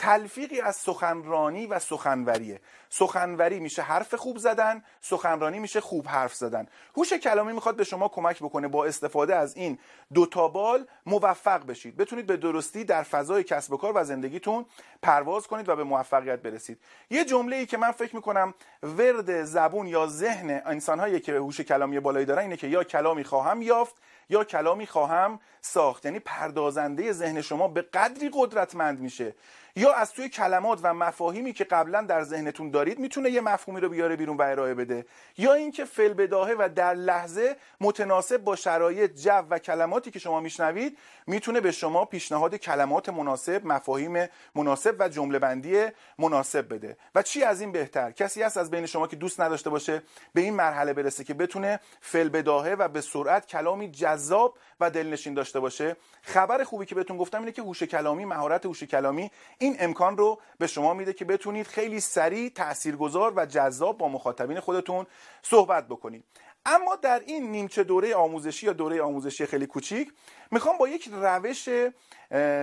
[0.00, 2.60] تلفیقی از سخنرانی و سخنوریه.
[2.90, 6.66] سخنوری میشه حرف خوب زدن سخنرانی میشه خوب حرف زدن.
[6.96, 9.78] هوش کلامی می‌خواد به شما کمک بکنه با استفاده از این
[10.14, 11.96] دو تا بال موفق بشید.
[11.96, 14.66] بتونید به درستی در فضای کسب و کار و زندگیتون
[15.02, 16.78] پرواز کنید و به موفقیت برسید.
[17.10, 22.00] یه جمله ای که من فکر می‌کنم ورد زبون یا ذهن انسانهایی که هوش کلامی
[22.00, 23.94] بالایی دارن اینه که یا کلامی خواهم یافت
[24.28, 26.04] یا کلامی خواهم ساخت.
[26.04, 29.34] یعنی پردازنده ذهن شما به قدری قدرتمند میشه
[29.76, 33.88] یا از توی کلمات و مفاهیمی که قبلا در ذهنتون دارید می‌تونه یه مفهومی رو
[33.88, 35.06] بیاره بیرون و ارائه بده؟
[35.38, 40.40] یا اینکه فل بداهه و در لحظه متناسب با شرایط جو و کلماتی که شما
[40.40, 45.86] میشنوید می‌تونه به شما پیشنهاد کلمات مناسب مفاهیم مناسب و جمله بندی
[46.18, 46.96] مناسب بده.
[47.14, 50.02] و چی از این بهتر؟ کسی هست از بین شما که دوست نداشته باشه
[50.34, 55.34] به این مرحله برسه که بتونه فل بداهه و به سرعت کلامی جذاب و دلنشین
[55.34, 55.96] داشته باشه.
[56.22, 60.40] خبر خوبی که بهتون گفتم اینه که هوش کلامی مهارت هوش کلامی این امکان رو
[60.58, 65.06] به شما میده که بتونید خیلی سریع تاثیرگذار و جذاب با مخاطبین خودتون
[65.42, 66.24] صحبت بکنید.
[66.66, 70.12] اما در این نیمچه دوره آموزشی یا دوره آموزشی خیلی کوچیک
[70.50, 71.68] می‌خوام با یک روش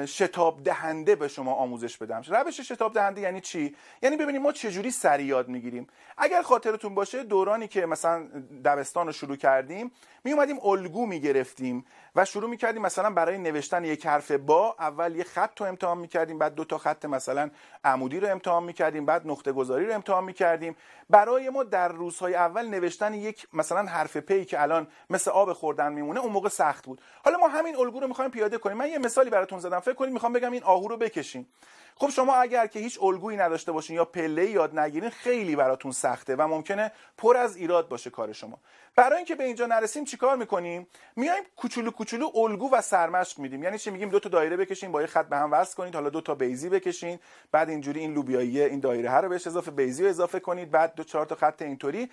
[0.06, 2.22] شتاب دهنده به شما آموزش بدم.
[2.28, 5.88] روش شتاب دهنده یعنی چی؟ یعنی ببینیم ما چجوری سری یاد می‌گیریم.
[6.18, 8.28] اگر خاطرتون باشه دورانی که مثلا
[8.66, 9.92] دبستان رو شروع کردیم
[10.24, 11.86] می اومدیم الگو می‌گرفتیم.
[12.18, 16.40] و شروع می‌کردیم مثلا برای نوشتن یک حرف با اول یه خط رو امتحان می‌کردیم
[16.40, 17.50] بعد دو تا خط مثلا
[17.84, 20.76] عمودی رو امتحان می‌کردیم بعد نقطه گذاری رو امتحان می‌کردیم.
[21.10, 25.94] برای ما در روزهای اول نوشتن یک مثلا حرف پی که الان مثل آب خوردن
[25.94, 27.02] میمونه اون موقع سخت بود.
[27.26, 28.78] حالا ما همین الگو رو می‌خوایم پیاده کنیم.
[28.78, 29.80] من یه مثالی براتون زدم.
[29.80, 31.46] فکر کنید می‌خوام بگم این آهو رو بکشین
[32.00, 36.36] خب شما اگر که هیچ الگویی نداشته باشین یا پله یاد نگیرین خیلی براتون سخته
[36.36, 38.60] و ممکنه پر از ایراد باشه کار شما.
[38.96, 43.64] برای اینکه به اینجا نرسیم چیکار می‌کنیم؟ میایم کوچولو کوچولو الگو و سرمشق میدیم.
[43.64, 45.96] یعنی چی؟ میگیم دو تا دایره بکشین با یه خط به هم وصل کنید.
[45.96, 47.20] حالا دو تا بیزی بکشین
[47.52, 50.96] بعد اینجوری این لوبیایی این دایره ها رو بهش اضافه بیزی رو اضافه کنید بعد
[50.96, 52.12] دو چهار تا خط اینطوری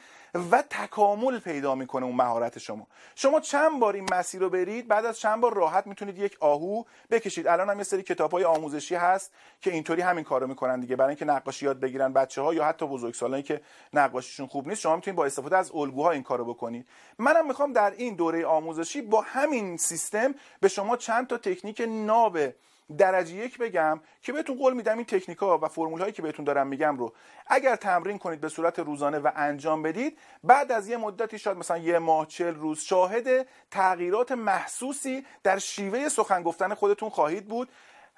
[0.51, 2.87] و تکامل پیدا می‌کنه اون مهارت شما.
[3.14, 6.83] شما چند بار این مسیر رو برید؟ بعد از چند بار راحت می‌تونید یک آهو
[7.11, 7.47] بکشید.
[7.47, 10.96] الان هم یه سری کتاب‌های آموزشی هست که اینطوری همین کارو می‌کنن دیگه.
[10.96, 13.60] برای اینکه نقاشی یاد بگیرن بچه ها یا حتی بزرگسالانی که
[13.92, 16.88] نقاشیشون خوب نیست شما می‌تونید با استفاده از الگوها این کارو بکنید.
[17.18, 22.38] منم می‌خوام در این دوره آموزشی با همین سیستم به شما چند تا تکنیک ناب
[22.98, 26.44] درجه یک بگم که بهتون قول میدم این تکنیک ها و فرمول هایی که بهتون
[26.44, 27.12] دارم میگم رو
[27.46, 31.78] اگر تمرین کنید به صورت روزانه و انجام بدید بعد از یه مدتی شاید مثلا
[31.78, 37.68] یه ماه چل روز شاهد تغییرات محسوسی در شیوه سخن گفتن خودتون خواهید بود.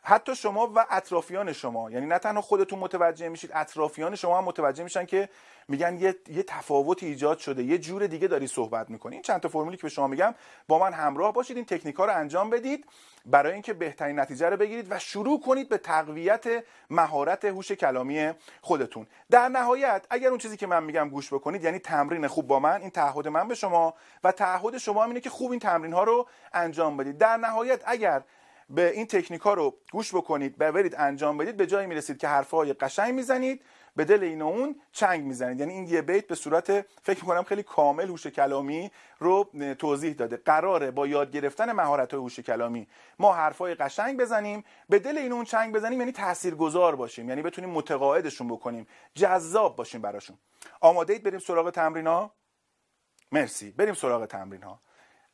[0.03, 4.85] حتی شما و اطرافیان شما یعنی نه تنها خودتون متوجه میشید اطرافیان شما هم متوجه
[4.85, 5.29] میشن که
[5.69, 9.15] میگن یه, یه تفاوتی ایجاد شده یه جور دیگه داری صحبت می‌کنی.
[9.15, 10.35] این چند تا فرمولی که به شما میگم
[10.69, 12.87] با من همراه باشید این تکنیک ها رو انجام بدید
[13.27, 18.31] برای اینکه بهترین نتیجه رو بگیرید و شروع کنید به تقویت مهارت هوش کلامی
[18.61, 19.07] خودتون.
[19.31, 22.81] در نهایت اگر اون چیزی که من میگم گوش بکنید یعنی تمرین خوب با من
[22.81, 26.05] این تعهد من به شما و تعهد شما هم اینه که خوب این تمرین ها
[26.05, 27.19] رو انجام بدید.
[27.19, 28.23] در نهایت اگر
[28.69, 32.73] به این تکنیک ها رو گوش بکنید برید انجام بدید به جایی می‌رسید که حرفهای
[32.73, 33.63] قشنگ می‌زنید
[33.97, 35.61] به دل این و اون چنگ می‌زنید.
[35.61, 40.37] یعنی این یه بیت به صورت فکر می‌کنم خیلی کامل هوش کلامی رو توضیح داده.
[40.37, 45.33] قراره با یاد گرفتن مهارت های هوش کلامی ما حرفای قشنگ بزنیم به دل این
[45.33, 50.39] اون چنگ بزنیم یعنی تاثیرگذار باشیم یعنی بتونیم متقاعدشون بکنیم جذاب باشیم براشون.
[50.81, 52.35] آماده اید بریم سراغ تمرین ها
[53.33, 53.71] مرسی.
[53.71, 54.81] بریم سراغ تمرین ها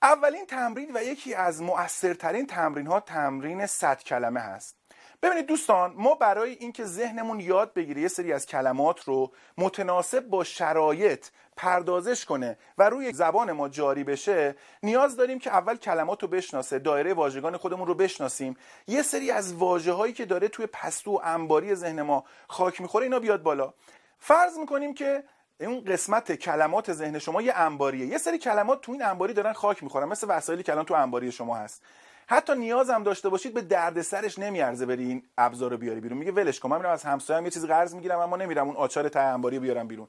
[0.02, 4.76] اولین تمرین و یکی از مؤثرترین تمرین ها تمرین صد کلمه هست.
[5.22, 10.44] ببینید دوستان ما برای اینکه ذهنمون یاد بگیره یه سری از کلمات رو متناسب با
[10.44, 16.28] شرایط پردازش کنه و روی زبان ما جاری بشه نیاز داریم که اول کلمات رو
[16.28, 18.56] بشناسه دایره واژگان خودمون رو بشناسیم.
[18.86, 23.04] یه سری از واژه هایی که داره توی پستو و انباری ذهن ما خاک می‌خوره
[23.04, 23.74] اینا بیاد بالا.
[24.18, 25.24] فرض می‌کنیم که
[25.60, 28.06] اون قسمت کلمات ذهن شما یه انباریه.
[28.06, 31.32] یه سری کلمات تو این انباری دارن خاک می‌خورن مثل وسایلی که الان تو انباری
[31.32, 31.82] شما هست.
[32.26, 36.18] حتی نیاز هم داشته باشید به دردسرش نمیارزه بری این ابزار رو بیاری بیرون.
[36.18, 39.08] میگه ولش کن من میرم از همسایه‌ام یه چیز قرض می‌گیرم اما نمیرم اون آچار
[39.08, 40.08] ته انباری بیارم بیرون.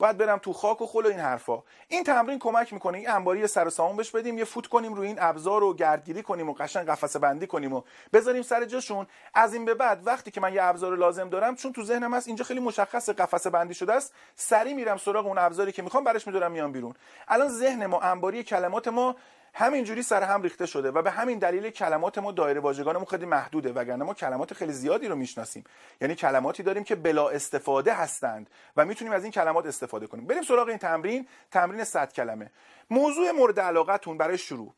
[0.00, 1.62] باید برم تو خاک و خل و این حرفا.
[1.88, 5.06] این تمرین کمک می‌کنه این انباری سر و سامون بهش بدیم یه فوت کنیم روی
[5.06, 7.82] این ابزار رو گردگیری کنیم و قشنگ قفسه بندی کنیم و
[8.12, 9.06] بذاریم سر جاشون.
[9.34, 12.26] از این به بعد وقتی که من یه ابزار لازم دارم چون تو ذهنم هست
[12.26, 16.26] اینجا خیلی مشخص قفسه بندی شده است سری میرم سراغ اون ابزاری که می‌خوام برش
[16.26, 16.94] میدارم میام بیرون.
[17.28, 19.16] الان ذهن ما انباری کلمات ما
[19.54, 23.72] همینجوری سر هم ریخته شده و به همین دلیل کلمات ما دایره واژگانمون خیلی محدوده
[23.72, 25.64] وگرنه ما کلمات خیلی زیادی رو می‌شناسیم.
[26.00, 30.26] یعنی کلماتی داریم که بلا استفاده هستند و می‌تونیم از این کلمات استفاده کنیم.
[30.26, 31.28] بریم سراغ این تمرین.
[31.50, 32.50] تمرین 100 کلمه.
[32.90, 34.74] موضوع مورد علاقتون برای شروع.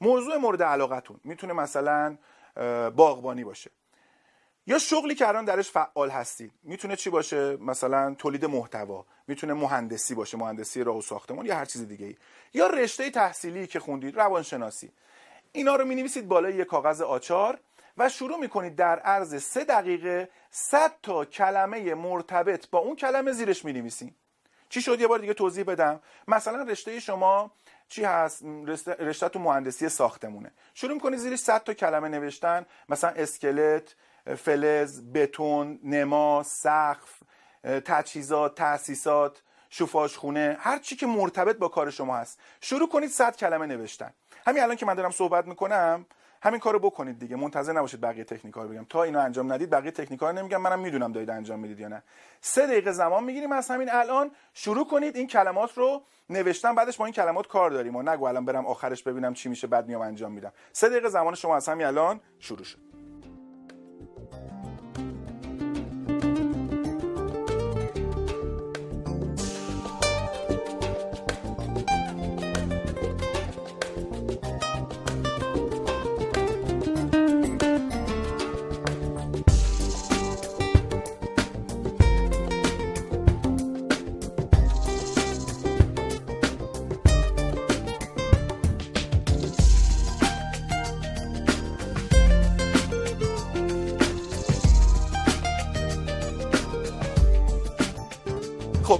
[0.00, 2.16] موضوع مورد علاقتون می‌تونه مثلا
[2.96, 3.70] باغبانی باشه.
[4.66, 9.06] یا شغلی که الان درش فعال هستید می‌تونه چی باشه؟ مثلا تولید محتوا.
[9.26, 12.16] می‌تونه مهندسی باشه مهندسی راه و ساختمان یا هر چیز دیگه ای
[12.54, 14.92] یا رشته تحصیلی که خوندید روانشناسی.
[15.52, 17.58] اینا رو می نویسید بالای یک کاغذ آچار
[17.96, 23.64] و شروع می‌کنید در عرض سه دقیقه 100 تا کلمه مرتبط با اون کلمه زیرش
[23.64, 24.14] می نویسید
[24.68, 26.00] چی شد؟ یه بار دیگه توضیح بدم.
[26.28, 27.50] مثلا رشته شما
[27.88, 28.42] چی هست؟
[28.98, 30.52] رشته تو مهندسی ساختمونه.
[30.74, 32.66] شروع می‌کنید زیرش 100 تا کلمه نوشتن.
[32.88, 33.94] مثلا اسکلت
[34.36, 37.22] فلز بتون نما سقف
[37.64, 42.40] تجهیزات تاسیسات شوفاژ خونه هر چی که مرتبط با کار شما هست.
[42.60, 44.12] شروع کنید 100 کلمه نوشتن.
[44.46, 46.06] همین الان که من دارم صحبت می‌کنم
[46.42, 47.36] همین کارو بکنید دیگه.
[47.36, 48.86] منتظر نباشید بقیه تکنیکا رو بگم.
[48.88, 50.60] تا اینو انجام ندید بقیه تکنیکا رو نمیگم.
[50.60, 52.02] منم می‌دونم دارید انجام می‌دید یا نه.
[52.40, 53.52] سه دقیقه زمان می‌گیریم.
[53.52, 56.74] از همین الان شروع کنید این کلمات رو نوشتن.
[56.74, 57.96] بعدش با این کلمات کار داریم.
[57.96, 60.52] و نگو الان برم آخرش ببینم چی میشه بعد میام انجام میدم.
[60.72, 63.03] سه دقیقه زمان شما از همین الان شروع شد.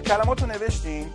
[0.04, 1.10] کلمات رو نوشتین؟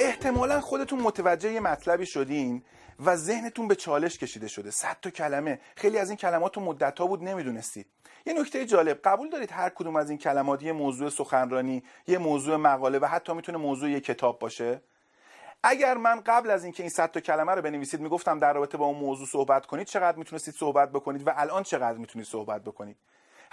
[0.00, 2.62] احتمالا خودتون متوجه یه مطلبی شدین
[3.04, 4.70] و ذهنتون به چالش کشیده شده.
[4.70, 5.60] صد تا کلمه.
[5.76, 7.86] خیلی از این کلمات تو مدت ها بود نمی‌دونستید.
[8.26, 9.00] یه نکته جالب.
[9.04, 13.32] قبول دارید هر کدوم از این کلمات یه موضوع سخنرانی یه موضوع مقاله و حتی
[13.32, 14.80] می‌تونه موضوع یه کتاب باشه؟
[15.62, 18.86] اگر من قبل از اینکه این صد تا کلمه رو بنویسید می‌گفتم در رابطه با
[18.86, 22.96] اون موضوع صحبت کنید چقدر می‌تونستید صحبت بکنید و الان چقدر می‌تونید صحبت بکنید؟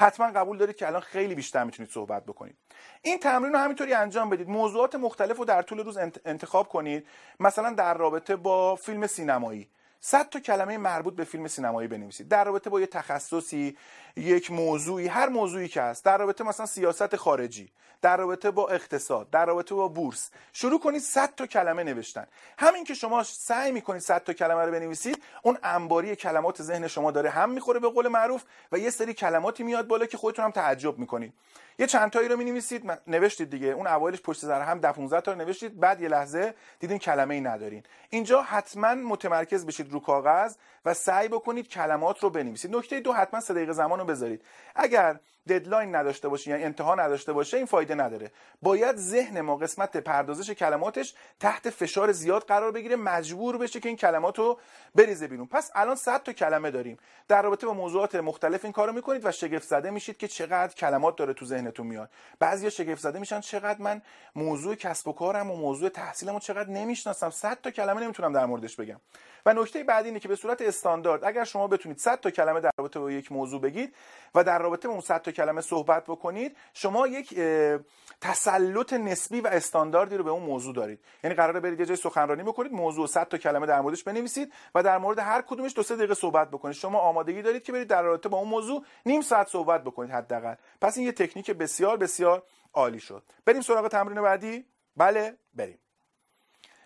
[0.01, 2.57] حتما قبول دارید که الان خیلی بیشتر می‌تونید صحبت بکنید.
[3.01, 4.49] این تمرین رو همینطوری انجام بدید.
[4.49, 7.07] موضوعات مختلف رو در طول روز انتخاب کنید.
[7.39, 9.69] مثلا در رابطه با فیلم سینمایی.
[10.01, 12.27] صد تا کلمه مربوط به فیلم سینمایی بنویسید.
[12.27, 13.77] در رابطه با یه تخصصی
[14.15, 16.05] یک موضوعی هر موضوعی که هست.
[16.05, 20.29] در رابطه مثلا سیاست خارجی در رابطه با اقتصاد در رابطه با بورس.
[20.53, 22.27] شروع کنید 100 تا کلمه نوشتن.
[22.57, 27.11] همین که شما سعی می‌کنید 100 تا کلمه رو بنویسید اون انباری کلمات ذهن شما
[27.11, 30.51] داره هم می‌خوره به قول معروف و یه سری کلماتی میاد بالا که خودتون هم
[30.51, 31.33] تعجب می‌کنید.
[31.79, 33.67] یه چند تایی رو می‌نویسید نوشتید دیگه.
[33.67, 37.41] اون اوایلش پشت سر هم 10 15 تا نوشتید بعد یه لحظه دیدین کلمه ای
[37.41, 37.83] ندارین.
[38.09, 40.55] اینجا حتما متمرکز بشید رو کاغذ
[40.85, 42.75] و سعی بکنید کلمات رو بنویسید.
[42.75, 44.43] نکته دو حتما 3 دقیقه زمان رو بذارید.
[44.75, 48.31] اگر ددلاین نداشته باشه یعنی انتها نداشته باشه این فایده نداره.
[48.61, 53.97] باید ذهن ما قسمت پردازش کلماتش تحت فشار زیاد قرار بگیره مجبور بشه که این
[53.97, 54.59] کلمات رو
[54.95, 55.47] بریزه بیرون.
[55.47, 56.97] پس الان 100 تا کلمه داریم.
[57.27, 61.15] در رابطه با موضوعات مختلف این کارو می‌کنید و شگفت زده میشید که چقدر کلمات
[61.15, 62.09] داره تو ذهنتون میاد.
[62.39, 64.01] بعضیا شگفت زده میشن چقدر من
[64.35, 67.29] موضوع کسب و کارم و موضوع تحصیلمو چقدر نمی‌شناسم.
[67.29, 68.99] 100 تا کلمه نمی‌تونم در موردش بگم.
[69.45, 72.71] و نکته بعدی اینه که به صورت استاندارد اگر شما بتونید 100 تا کلمه در
[72.77, 73.95] رابطه با یک موضوع بگید
[74.35, 77.39] و در رابطه با اون 100 تا کلمه صحبت بکنید شما یک
[78.21, 80.99] تسلط نسبی و استانداردی رو به اون موضوع دارید.
[81.23, 84.83] یعنی قراره برید یه جای سخنرانی بکنید موضوع 100 تا کلمه در موردش بنویسید و
[84.83, 86.75] در مورد هر کدومش دو سه دقیقه صحبت بکنید.
[86.75, 90.55] شما آمادگی دارید که برید در رابطه با اون موضوع نیم ساعت صحبت بکنید حداقل.
[90.81, 93.23] پس این یه تکنیک بسیار بسیار عالی شد.
[93.45, 94.65] بریم سراغ تمرین بعدی؟
[94.97, 95.79] بله بریم.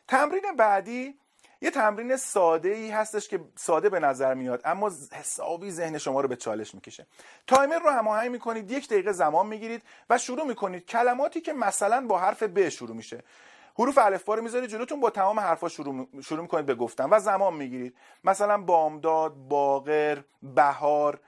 [0.08, 1.20] تمرین بعدی
[1.66, 6.28] یه تمرین ساده ای هستش که ساده به نظر میاد اما حسابی ذهن شما رو
[6.28, 7.08] به چالش می‌کشه.
[7.48, 12.20] تایمر رو هماهنگ می‌کنید یک دقیقه زمان می‌گیرید و شروع می‌کنید کلماتی که مثلا با
[12.20, 13.24] حرف ب شروع میشه.
[13.80, 17.54] حروف الفبا رو می‌ذارید جلوتون با تمام حرفا شروع شروع می‌کنید به گفتن و زمان
[17.54, 17.98] می‌گیرید.
[18.24, 21.20] مثلا بامداد باغر بهار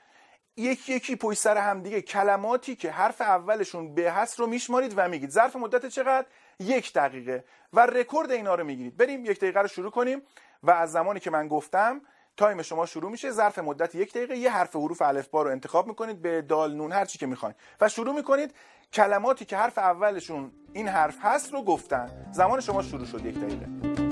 [0.58, 5.10] یکی یکی پشت سر هم دیگه کلماتی که حرف اولشون به هست رو میشمارید و
[5.10, 6.26] میگید ظرف مدت چقدر؟
[6.60, 7.44] یک دقیقه.
[7.74, 8.98] و رکورد اینا رو می‌گیرید.
[8.98, 10.22] بریم یک دقیقه رو شروع کنیم.
[10.64, 12.02] و از زمانی که من گفتم
[12.38, 13.32] time شما شروع میشه.
[13.32, 14.38] ظرف مدت یک دقیقه.
[14.38, 17.56] یه حرف حروف الفبا رو انتخاب می‌کنید به دال نون هر چی که می‌خواین.
[17.82, 18.56] و شروع می‌کنید
[18.94, 22.32] کلماتی که حرف اولشون این حرف هست رو گفتن.
[22.32, 23.26] زمان شما شروع شد.
[23.26, 24.07] یک دقیقه.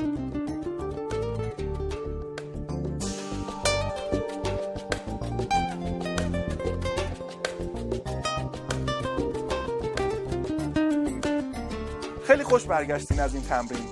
[12.36, 13.88] خیلی خوش برگشتین از این تمرین.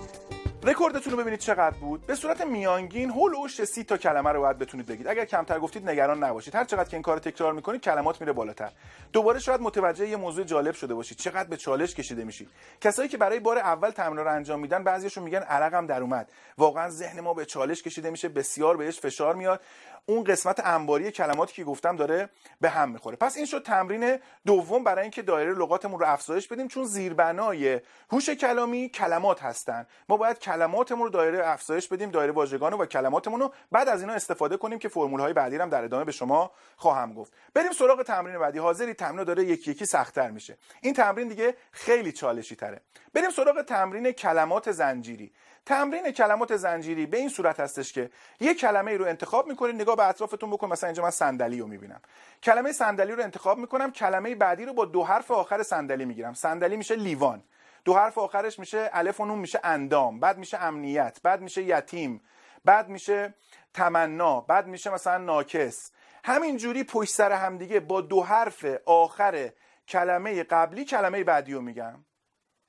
[0.64, 2.06] رکوردتون رو ببینید چقدر بود.
[2.06, 5.08] به صورت میانگین هولوش سی تا کلمه رو باید بتونید بگید.
[5.08, 6.56] اگر کمتر گفتید نگران نباشید.
[6.56, 8.72] هر چقدر که این کار تکرار می‌کنید کلمات میره بالاتر.
[9.14, 11.18] دوباره شاید متوجه یه موضوع جالب شده باشید.
[11.18, 12.50] چقدر به چالش کشیده میشید.
[12.82, 16.30] کسایی که برای بار اول تمرین رو انجام میدن بعضیشون میگن عرقم در اومد.
[16.58, 19.62] واقعا ذهن ما به چالش کشیده میشه بسیار بهش فشار میاد.
[20.06, 22.30] اون قسمت انباری کلماتی که گفتم داره
[22.62, 23.16] به هم می‌خوره.
[23.16, 28.30] پس این شد تمرین دوم برای اینکه دایره لغاتمون رو افزایش بدیم چون زیربنای هوش
[28.30, 29.86] کلامی کلمات هستن.
[30.10, 33.54] ما باید کلماتمون رو دایره افزایش بدیم دایره واژگان و کلماتمون رو.
[33.72, 37.14] بعد از اینا استفاده کنیم که فرمول های بعدی هم در ادامه به شما خواهم
[37.14, 37.34] گفت.
[37.54, 38.60] بریم سراغ تمرین بعدی.
[38.60, 40.58] حاضری تمرین داره یکی یکی سختتر میشه.
[40.82, 42.82] این تمرین دیگه خیلی چالشی تره
[43.14, 45.34] بریم سراغ تمرین کلمات زنجیری.
[45.66, 49.96] تمرین کلمات زنجیری به این صورت هستش که یه کلمه ای رو انتخاب می‌کنید نگاه
[49.96, 52.02] به اطرافتون بکن مثلا اینجا من صندلی رو می‌بینم.
[52.44, 56.34] کلمه صندلی رو انتخاب می‌کنم کلمه بعدی رو با دو حرف آخر صندلی می‌گیرم.
[56.34, 57.44] صندلی میشه لیوان.
[57.86, 60.20] دو حرف آخرش میشه الف و نون میشه اندام.
[60.20, 62.22] بعد میشه امنیت بعد میشه یتیم.
[62.66, 63.34] بعد میشه
[63.74, 65.92] تمنا بعد میشه مثلا ناکس.
[66.26, 69.50] همینجوری پشت سر همدیگه با دو حرف آخر
[69.88, 72.06] کلمه قبلی کلمه بعدی رو میگم.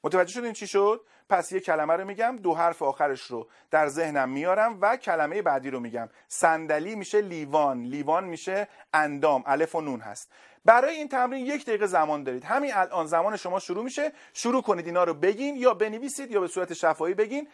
[0.04, 4.28] متوجه شدین چی شد؟ پس یه کلمه رو میگم دو حرف آخرش رو در ذهنم
[4.28, 6.08] میارم و کلمه بعدی رو میگم.
[6.28, 10.32] صندلی میشه لیوان لیوان میشه اندام الف و نون هست.
[10.64, 12.44] برای این تمرین یک دقیقه زمان دارید.
[12.44, 14.12] همین الان زمان شما شروع میشه.
[14.32, 17.48] شروع کنید اینا رو بگین یا بنویسید یا به صورت شفاهی بگین.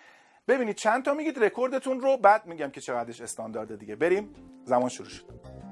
[0.48, 2.16] ببینید چند تا میگید رکوردتون رو.
[2.16, 3.96] بعد میگم که چقدرش استاندارده دیگه.
[3.96, 4.34] بریم
[4.64, 5.69] زمان شروع شد.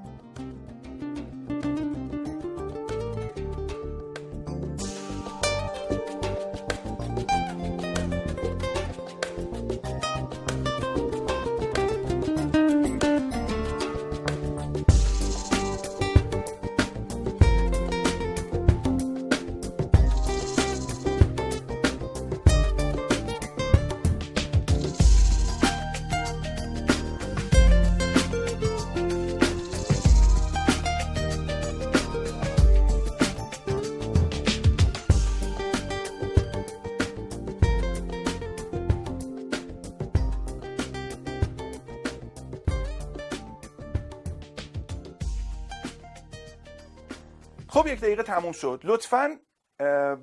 [47.89, 48.81] یک دقیقه تموم شد.
[48.83, 49.39] لطفا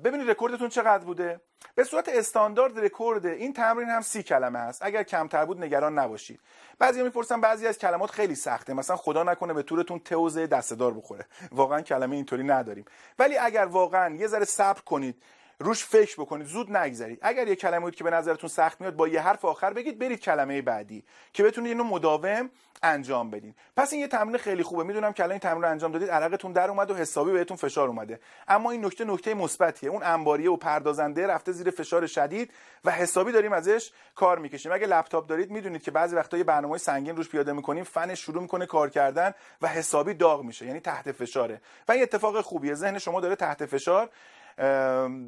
[0.03, 1.41] ببینید رکوردتون چقدر بوده.
[1.75, 6.39] به صورت استاندارد رکورد این تمرین هم سی کلمه هست اگر کمتر بود نگران نباشید.
[6.79, 8.73] بعضی می‌پرسن بعضی از کلمات خیلی سخته.
[8.73, 11.25] مثلا خدا نکنه به طورتون توزه دستدار بخوره.
[11.51, 12.85] واقعا کلمه اینطوری نداریم.
[13.19, 15.23] ولی اگر واقعا یه ذره صبر کنید
[15.59, 17.19] روش فکر بکنید زود نگذرید.
[17.21, 20.19] اگر یه کلمه بود که به نظرتون سخت میاد با یه حرف آخر بگید برید
[20.19, 21.03] کلمه بعدی
[21.33, 22.49] که بتونید اینو مداوم
[22.83, 23.55] انجام بدین.
[23.77, 24.83] پس این یه تمرین خیلی خوبه.
[24.83, 27.87] می‌دونم که الان این تمرین رو انجام دادید عرقتون در اومد و حسابی بهتون فشار
[27.87, 28.19] اومده.
[28.47, 29.89] اما این نکته نکته مثبتیه.
[29.89, 32.53] اون انباریه و پردازنده رفته زیر فشار شدید
[32.85, 34.71] و حسابی داریم ازش کار می‌کشیم.
[34.71, 38.41] اگه لپتاپ دارید می‌دونید که بعضی وقتا یه برنامه سنگین روش پیاده می‌کنیم فنش شروع
[38.41, 41.61] می‌کنه کار کردن و حسابی داغ میشه یعنی تحت فشاره.
[41.87, 42.73] و این اتفاق خوبیه.
[42.73, 44.09] ذهن شما داره تحت فشار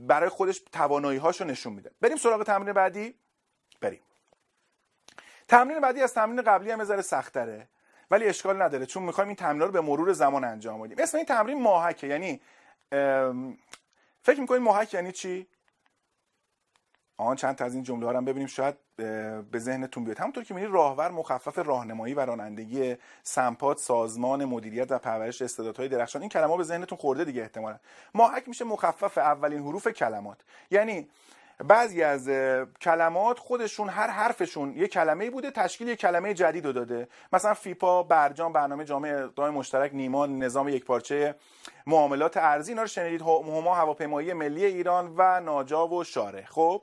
[0.07, 1.91] برای خودش توانایی هاشو نشون میده.
[2.01, 3.15] بریم سراغ تمرین بعدی.
[3.81, 4.01] بریم.
[5.47, 7.67] تمرین بعدی از تمرین قبلی هم ذره سختره
[8.11, 10.97] ولی اشکال نداره چون می‌خوایم این تمرین رو به مرور زمان انجام بدیم.
[10.99, 12.41] اسم این تمرین ماهکه یعنی
[14.21, 15.47] فکر می‌کنید ماهک یعنی چی؟
[17.23, 18.75] آن چند تا از این جمله ها هم ببینیم شاید
[19.51, 20.17] به ذهنتون بیاد.
[20.17, 26.21] همونطور که می‌بینید راهور مخفف راهنمایی و رانندگی سمپات سازمان مدیریت و پرورش استعدادهای درخشان.
[26.21, 27.77] این کلمات به ذهنتون خورده دیگه احتمالا.
[28.13, 30.37] ماهک میشه مخفف اولین حروف کلمات.
[30.71, 31.07] یعنی
[31.67, 32.29] بعضی از
[32.81, 37.07] کلمات خودشون هر حرفشون یه کلمه بوده تشکیل یه کلمه جدید رو داده.
[37.33, 41.35] مثلا فیپا برجام برنامه جامعه دای مشترک نیمان نظام یک پارچه
[41.87, 46.81] معاملات ارزی اینا رو شنیدید هواپیمایی ملی ایران و ناجا و شاره خب؟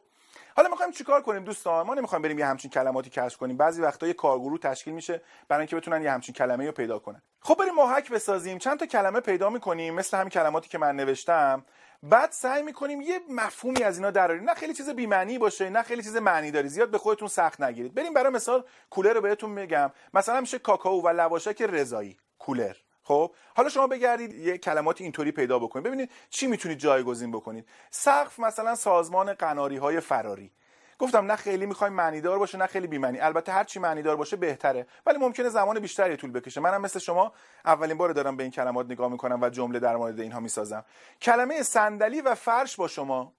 [0.56, 3.56] حالا می‌خوایم چیکار کنیم دوستان؟ ما نمی‌خوایم بریم یه همچین کلماتی کشف کنیم.
[3.56, 7.22] بعضی وقتا یه کارگروه تشکیل میشه برای اینکه بتونن یه همچین کلمه رو پیدا کنن.
[7.40, 8.58] خب بریم محک بسازیم.
[8.58, 11.64] چند تا کلمه پیدا می‌کنیم مثل همین کلماتی که من نوشتم.
[12.02, 14.44] بعد سعی می‌کنیم یه مفهومی از اینا دراریم.
[14.44, 17.94] نه خیلی چیز بی‌معنی باشه نه خیلی چیز معنی داری زیاد به خودتون سخت نگیرید.
[17.94, 19.92] بریم برای مثال کولر رو بهتون میگم.
[20.14, 22.16] مثلا میشه کاکائو و لواشک رضایی.
[22.38, 22.76] کولر.
[23.06, 25.86] خب حالا شما بگردید یه کلمات اینطوری پیدا بکنید.
[25.86, 27.68] ببینید چی می‌تونید جایگزین بکنید.
[27.90, 30.52] سقف مثلا سازمان قناری های فراری.
[30.98, 33.18] گفتم نه خیلی می‌خوایم معنیدار باشه نه خیلی بی‌معنی.
[33.18, 36.60] البته هر چی معنیدار باشه بهتره ولی ممکنه زمان بیشتری طول بکشه.
[36.60, 37.32] منم مثل شما
[37.64, 40.84] اولین بار دارم به این کلمات نگاه می‌کنم و جمله در مورد اینها می‌سازم.
[41.22, 43.32] کلمه صندلی و فرش با شما.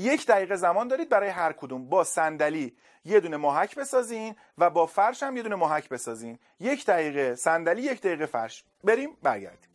[0.00, 1.88] یک دقیقه زمان دارید برای هر کدوم.
[1.88, 6.38] با صندلی یه دونه محک بسازین و با فرش هم یه دونه محک بسازین.
[6.60, 8.64] یک دقیقه صندلی یک دقیقه فرش.
[8.84, 9.69] بریم برگردیم.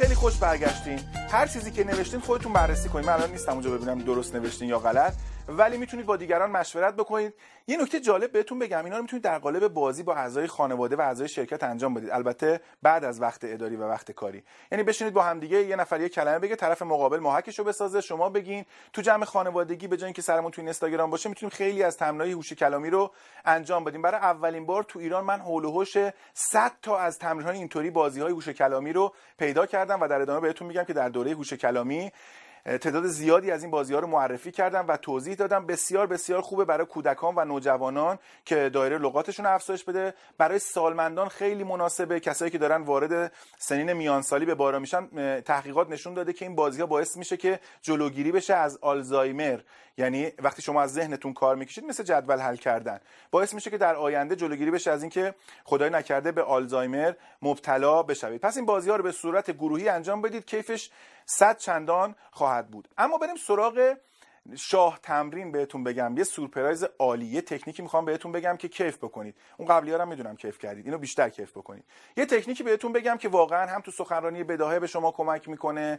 [0.00, 1.00] خیلی خوش برگشتین.
[1.30, 4.78] هر چیزی که نوشتین خودتون بررسی کنید من الان نیستم اونجا ببینم درست نوشتین یا
[4.78, 5.14] غلط.
[5.48, 7.34] ولی می‌تونید با دیگران مشورت بکنید.
[7.66, 11.00] یه نکته جالب بهتون بگم اینا رو می‌تونید در قالب بازی با اعضای خانواده و
[11.00, 12.10] اعضای شرکت انجام بدید.
[12.10, 14.42] البته بعد از وقت اداری و وقت کاری.
[14.72, 18.00] یعنی بشینید با هم دیگه یه نفر یه کلمه بگه طرف مقابل محکش رو بسازه
[18.00, 18.64] شما بگین.
[18.92, 22.52] تو جمع خانوادگی به جای اینکه سرمون تو اینستاگرام باشه می‌تونیم خیلی از تمرینای هوش
[22.52, 23.10] کلامی رو
[23.44, 24.02] انجام بدیم.
[24.02, 25.96] برای اولین بار تو ایران من هول و هوش
[26.34, 30.68] 100 تا از تمرین‌های اینطوری بازی‌های هوش کلامی رو پیدا کردم و در ادامه بهتون
[30.68, 32.12] میگم که در دوره هوش کلامی
[32.78, 36.64] تعداد زیادی از این بازی ها رو معرفی کردم و توضیح دادم بسیار بسیار خوبه
[36.64, 40.14] برای کودکان و نوجوانان که دایره لغاتشون افزایش بده.
[40.38, 42.20] برای سالمندان خیلی مناسبه.
[42.20, 45.08] کسایی که دارن وارد سنین میانسالی به بارا میشن
[45.40, 49.60] تحقیقات نشون داده که این بازی ها باعث میشه که جلوگیری بشه از آلزایمر.
[50.00, 53.00] یعنی وقتی شما از ذهنتون کار می‌کشید مثل جدول حل کردن.
[53.30, 55.34] باعث میشه که در آینده جلوگیری بشه از اینکه
[55.64, 58.40] خدای نکرده به آلزایمر مبتلا بشوید.
[58.40, 60.90] پس این بازی ها رو به صورت گروهی انجام بدید کیفش
[61.26, 62.88] صد چندان خواهد بود.
[62.98, 63.96] اما بریم سراغ
[64.56, 66.16] شاه تمرین بهتون بگم.
[66.16, 69.34] یه سورپرایز عالی یه تکنیکی می‌خوام بهتون بگم که کیف بکنید.
[69.56, 70.84] اون قبلی ها می‌دونم کیف کردید.
[70.84, 71.84] اینو بیشتر کیف بکنید.
[72.16, 75.98] یه تکنیکی بهتون بگم که واقعا هم تو سخنرانی بداهه به شما کمک می‌کنه.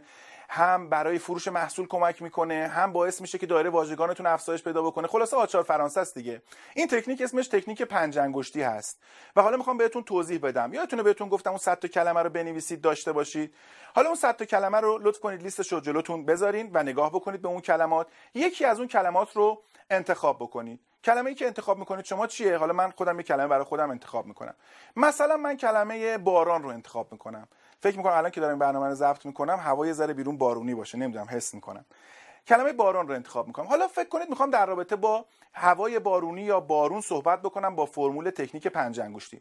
[0.54, 5.08] هم برای فروش محصول کمک می‌کنه هم باعث میشه که دایره واژگانتون افزایش پیدا بکنه.
[5.08, 6.42] خلاصه آچار فرانسه است دیگه.
[6.74, 9.02] این تکنیک اسمش تکنیک پنج انگشتی هست.
[9.36, 10.74] و حالا می‌خوام بهتون توضیح بدم.
[10.74, 13.54] یادتونه بهتون گفتم اون 100 تا کلمه رو بنویسید داشته باشید.
[13.94, 17.42] حالا اون 100 تا کلمه رو لطف کنید لیستش رو جلوتون بذارین و نگاه بکنید
[17.42, 18.06] به اون کلمات.
[18.34, 20.80] یکی از اون کلمات رو انتخاب بکنید.
[21.04, 24.26] کلمه ای که انتخاب می‌کنید شما چیه؟ حالا من خودم یه کلمه برای خودم انتخاب
[24.26, 24.54] می‌کنم.
[24.96, 27.48] مثلا من کلمه باران رو انتخاب می‌کنم.
[27.82, 31.26] فکر می‌کنم الان که دارم برنامه رو ضبط می‌کنم هوای ذره بیرون بارونی باشه نمی‌دونم
[31.30, 31.84] حس می‌کنم.
[32.46, 33.66] کلمه باران رو انتخاب می‌کنم.
[33.66, 38.30] حالا فکر کنید می‌خوام در رابطه با هوای بارونی یا بارون صحبت بکنم با فرمول
[38.30, 39.40] تکنیک پنج انگشتی.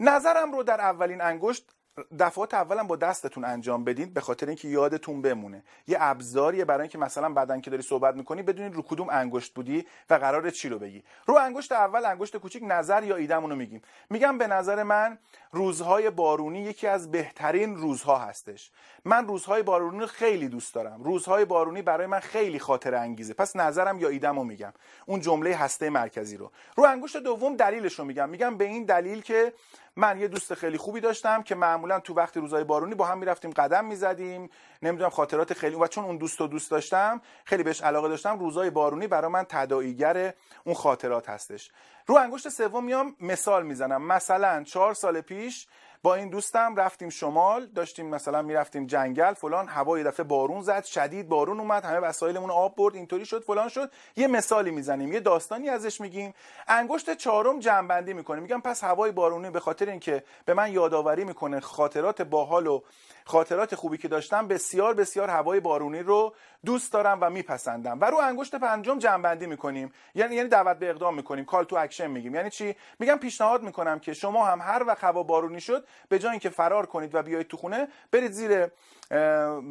[0.00, 1.70] نظرم رو در اولین انگشت
[2.18, 5.64] دفعات اولا با دستتون انجام بدین به خاطر اینکه یادتون بمونه.
[5.86, 9.86] یه ابزاریه برای اینکه مثلا بعدن که داری صحبت می‌کنی بدونید رو کدوم انگشت بودی
[10.10, 11.04] و قرار چی رو بگی.
[11.26, 13.82] رو انگشت اول انگشت کوچیک نظر یا ایدمونو میگیم.
[14.10, 15.18] میگم به نظر من
[15.52, 18.70] روزهای بارونی یکی از بهترین روزها هستش.
[19.04, 21.02] من روزهای بارونی خیلی دوست دارم.
[21.02, 23.34] روزهای بارونی برای من خیلی خاطر انگیزه.
[23.34, 24.72] پس نظرم یا ایدمو میگم.
[25.06, 26.52] اون جمله هسته مرکزی رو.
[26.76, 28.28] رو انگشت دوم دلیلش رو میگم.
[28.28, 29.52] میگم به این دلیل که
[29.96, 33.50] من یه دوست خیلی خوبی داشتم که معمولا تو وقتی روزای بارونی با هم می‌رفتیم
[33.50, 34.50] قدم می‌زدیم
[34.82, 38.70] نمی‌دونم خاطرات خیلی و چون اون دوست و دوست داشتم خیلی بهش علاقه داشتم روزای
[38.70, 40.34] بارونی برای من تداعیگر
[40.64, 41.70] اون خاطرات هستش.
[42.06, 44.02] رو انگشت سوم میام مثال می‌زنم.
[44.02, 45.66] مثلا چهار سال پیش
[46.02, 50.84] با این دوستم رفتیم شمال داشتیم مثلا می‌رفتیم جنگل فلان هوا یه دفعه بارون زد
[50.84, 53.90] شدید بارون اومد همه وسایلمون آب برد اینطوری شد فلان شد.
[54.16, 56.34] یه مثالی می‌زنیم یه داستانی ازش میگیم.
[56.68, 61.60] انگشت چهارم جمع‌بندی می‌کنیم میگم پس هوای بارونی به خاطر اینکه به من یادآوری می‌کنه
[61.60, 62.80] خاطرات باحال و
[63.24, 66.34] خاطرات خوبی که داشتم بسیار بسیار هوای بارونی رو
[66.64, 67.98] دوست دارم و میپسندم.
[68.00, 69.92] و رو انگشت پنجم جمع‌بندی می‌کنیم.
[70.14, 71.44] یعنی یعنی دعوت به اقدام می‌کنیم.
[71.44, 72.34] call to action میگیم.
[72.34, 76.30] یعنی چی؟ میگم پیشنهاد می‌کنم که شما هم هر وقت هوا بارونی شد به جای
[76.30, 78.66] اینکه فرار کنید و بیایید تو خونه برید زیر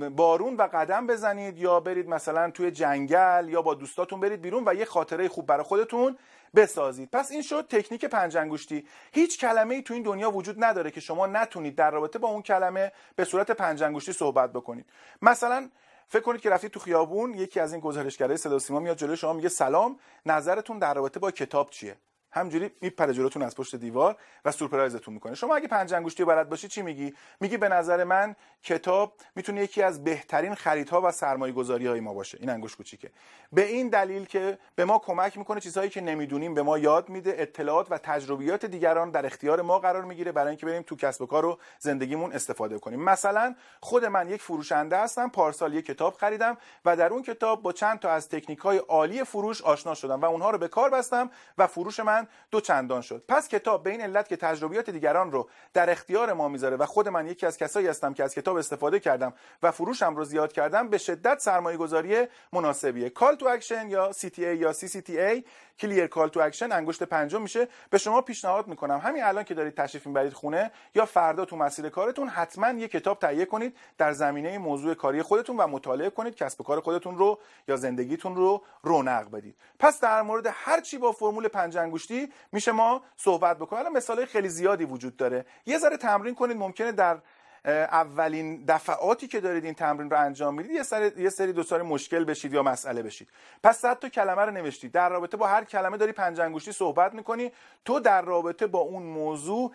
[0.10, 4.74] بارون و قدم بزنید یا برید مثلا توی جنگل یا با دوستاتون برید بیرون و
[4.74, 6.18] یه خاطره خوب برای خودتون
[6.56, 7.10] بسازید.
[7.12, 8.88] پس این شد تکنیک پنج انگشتی.
[9.12, 12.42] هیچ کلمه ای تو این دنیا وجود نداره که شما نتونید در رابطه با اون
[12.42, 14.86] کلمه به صورت پنج انگشتی صحبت بکنید.
[15.22, 15.70] مثلا
[16.12, 19.34] فکر کنید که رفتید تو خیابون یکی از این گزارشگرای صدا سیما میاد جلوی شما
[19.34, 21.98] میگه سلام نظرتون در رابطه با کتاب چیه؟
[22.32, 24.16] همجوری میپره جلوتون از پشت دیوار
[24.46, 25.36] و سورپرایزتون می‌کنه.
[25.36, 29.82] شما اگه پنج انگشتی بلد باشی چی میگی؟ میگی به نظر من کتاب می‌تونه یکی
[29.82, 32.38] از بهترین خریدها و سرمایه گذاری های ما باشه.
[32.42, 33.12] این انگشت کوچیکه.
[33.54, 37.36] به این دلیل که به ما کمک می‌کنه چیزهایی که نمی‌دونیم به ما یاد میده
[37.38, 41.26] اطلاعات و تجربیات دیگران در اختیار ما قرار می‌گیره برای اینکه بریم تو کسب و
[41.26, 43.04] کار و زندگیمون استفاده کنیم.
[43.04, 47.72] مثلا خود من یک فروشنده هستم پارسال یک کتاب خریدم و در اون کتاب با
[47.72, 51.32] چند تا از تکنیک های عالی فروش آشنا شدم و اونها رو به کار بستم
[51.58, 52.19] و فروش من
[52.52, 53.24] دو چندان شد.
[53.28, 57.08] پس کتاب به این علت که تجربیات دیگران رو در اختیار ما می‌ذاره و خود
[57.08, 60.88] من یکی از کسایی هستم که از کتاب استفاده کردم و فروشم رو زیاد کردم
[60.88, 63.10] به شدت سرمایه گذاری مناسبیه.
[63.10, 65.44] call to action یا CTA یا CCTA
[65.80, 67.68] clear call to action انگشت پنجم میشه.
[67.90, 68.98] به شما پیشنهاد می‌کنم.
[68.98, 73.20] همین الان که دارید تشریف می‌برید خونه یا فردا تو مسیر کارتون حتما یه کتاب
[73.20, 77.40] تهیه کنید در زمینه موضوع کاری خودتون و مطالعه کنید کسب و کار خودتون رو
[77.68, 79.56] یا زندگیتون رو رونق بدید.
[79.80, 82.09] پس در مورد هر چی با فرمول پنج انگشتی
[82.52, 83.80] میشه ما صحبت بکنیم.
[83.80, 85.46] الان مثالای خیلی زیادی وجود داره.
[85.66, 87.18] یه ذره تمرین کنید ممکنه در
[87.66, 91.82] اولین دفعاتی که دارید این تمرین رو انجام می‌دید یه سری یه سری دو سری
[91.82, 93.28] مشکل بشید یا مسئله بشید.
[93.64, 94.92] پس صد تا کلمه رو نوشتید.
[94.92, 97.52] در رابطه با هر کلمه داری پنج انگشتی صحبت می‌کنی.
[97.86, 99.72] تو در رابطه با اون موضوع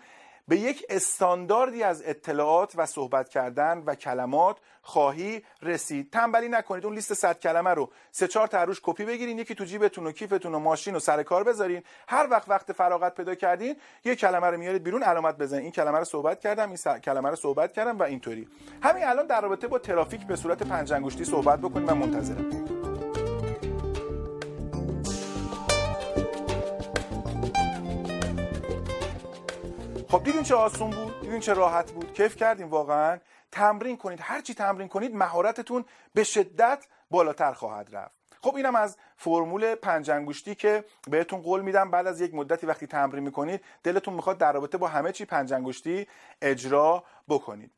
[0.47, 6.11] به یک استانداردی از اطلاعات و صحبت کردن و کلمات خواهی رسید.
[6.11, 7.89] تنبلی نکنید اون لیست صد کلمه رو.
[8.11, 11.23] سه چهار تا روش کپی بگیرین یکی تو جیبتون و کیفتون و ماشین و سر
[11.23, 11.83] کار بذارین.
[12.07, 13.75] هر وقت وقت فراغت پیدا کردین
[14.05, 17.35] یه کلمه رو میارید بیرون علامت بزنید این کلمه رو صحبت کردم این کلمه رو
[17.35, 18.47] صحبت کردم و اینطوری.
[18.83, 22.74] همین الان در رابطه با ترافیک به صورت پنج انگشتی صحبت بکنیم و منتظرم.
[30.09, 33.19] خب دیدین چه آسون بود؟ دیدین چه راحت بود؟ کیف کردیم واقعا؟
[33.51, 34.19] تمرین کنید.
[34.21, 38.15] هر چی تمرین کنید مهارتتون به شدت بالاتر خواهد رفت.
[38.41, 41.91] خب اینم از فرمول پنج انگشتی که بهتون قول میدم.
[41.91, 45.53] بعد از یک مدتی وقتی تمرین می‌کنید دلتون می‌خواد در رابطه با همه چی پنج
[45.53, 46.07] انگشتی
[46.41, 47.71] اجرا بکنید.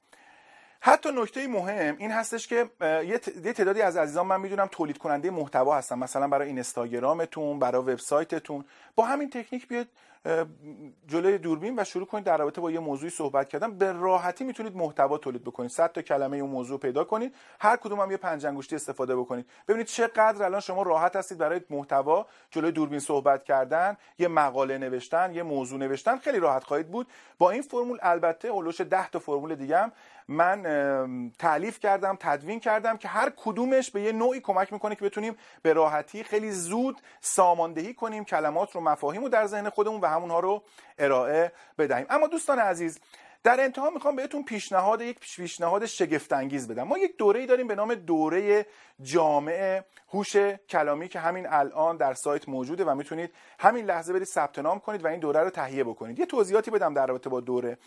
[0.82, 5.78] حتی نکته مهم این هستش که یه تعدادی از عزیزان من می‌دونم تولید کننده محتوا
[5.78, 6.00] هستن.
[6.00, 8.66] مثلا برای اینستاگرامتون برای وبسایتتون.
[8.96, 9.88] با همین تکنیک بیاد
[11.08, 13.78] جلوی دوربین و شروع کنید در رابطه با یه موضوعی صحبت کردن.
[13.78, 15.70] به راحتی می‌تونید محتوا تولید بکنید.
[15.70, 17.36] 100 تا کلمه اون موضوع پیدا کنید.
[17.60, 19.46] هر کدوم هم یه پنج انگشتی استفاده بکنید.
[19.68, 25.34] ببینید چقدر الان شما راحت هستید برای محتوا جلوی دوربین صحبت کردن یه مقاله نوشتن
[25.34, 26.18] یه موضوع نوشتن.
[26.18, 27.08] خیلی راحت خواهید بود.
[27.38, 29.92] با این فرمول البته اولش 10 تا فرمول دیگه هم
[30.28, 35.36] من تعلیف کردم تدوین کردم که هر کدومش به یه نوعی کمک می‌کنه که بتونیم
[35.62, 40.40] به راحتی خیلی زود ساماندهی کنیم کلمات رو مفاهیم رو در ذهن خودمون و همونها
[40.40, 40.64] رو
[40.98, 42.06] ارائه بدهیم.
[42.10, 43.00] اما دوستان عزیز
[43.44, 46.84] در انتها می‌خوام بهتون پیشنهاد یک پیشنهاد شگفت انگیز بدم.
[46.84, 48.66] ما یک دوره داریم به نام دوره
[49.02, 49.82] جامع
[50.14, 50.36] هوش
[50.70, 55.06] کلامی که همین الان در سایت موجوده و می‌تونید همین لحظه برید ثبت نام کنید
[55.06, 56.20] و این دوره رو تهیه بکنید.
[56.20, 57.78] یه توضیحاتی بدم در رابطه با دوره.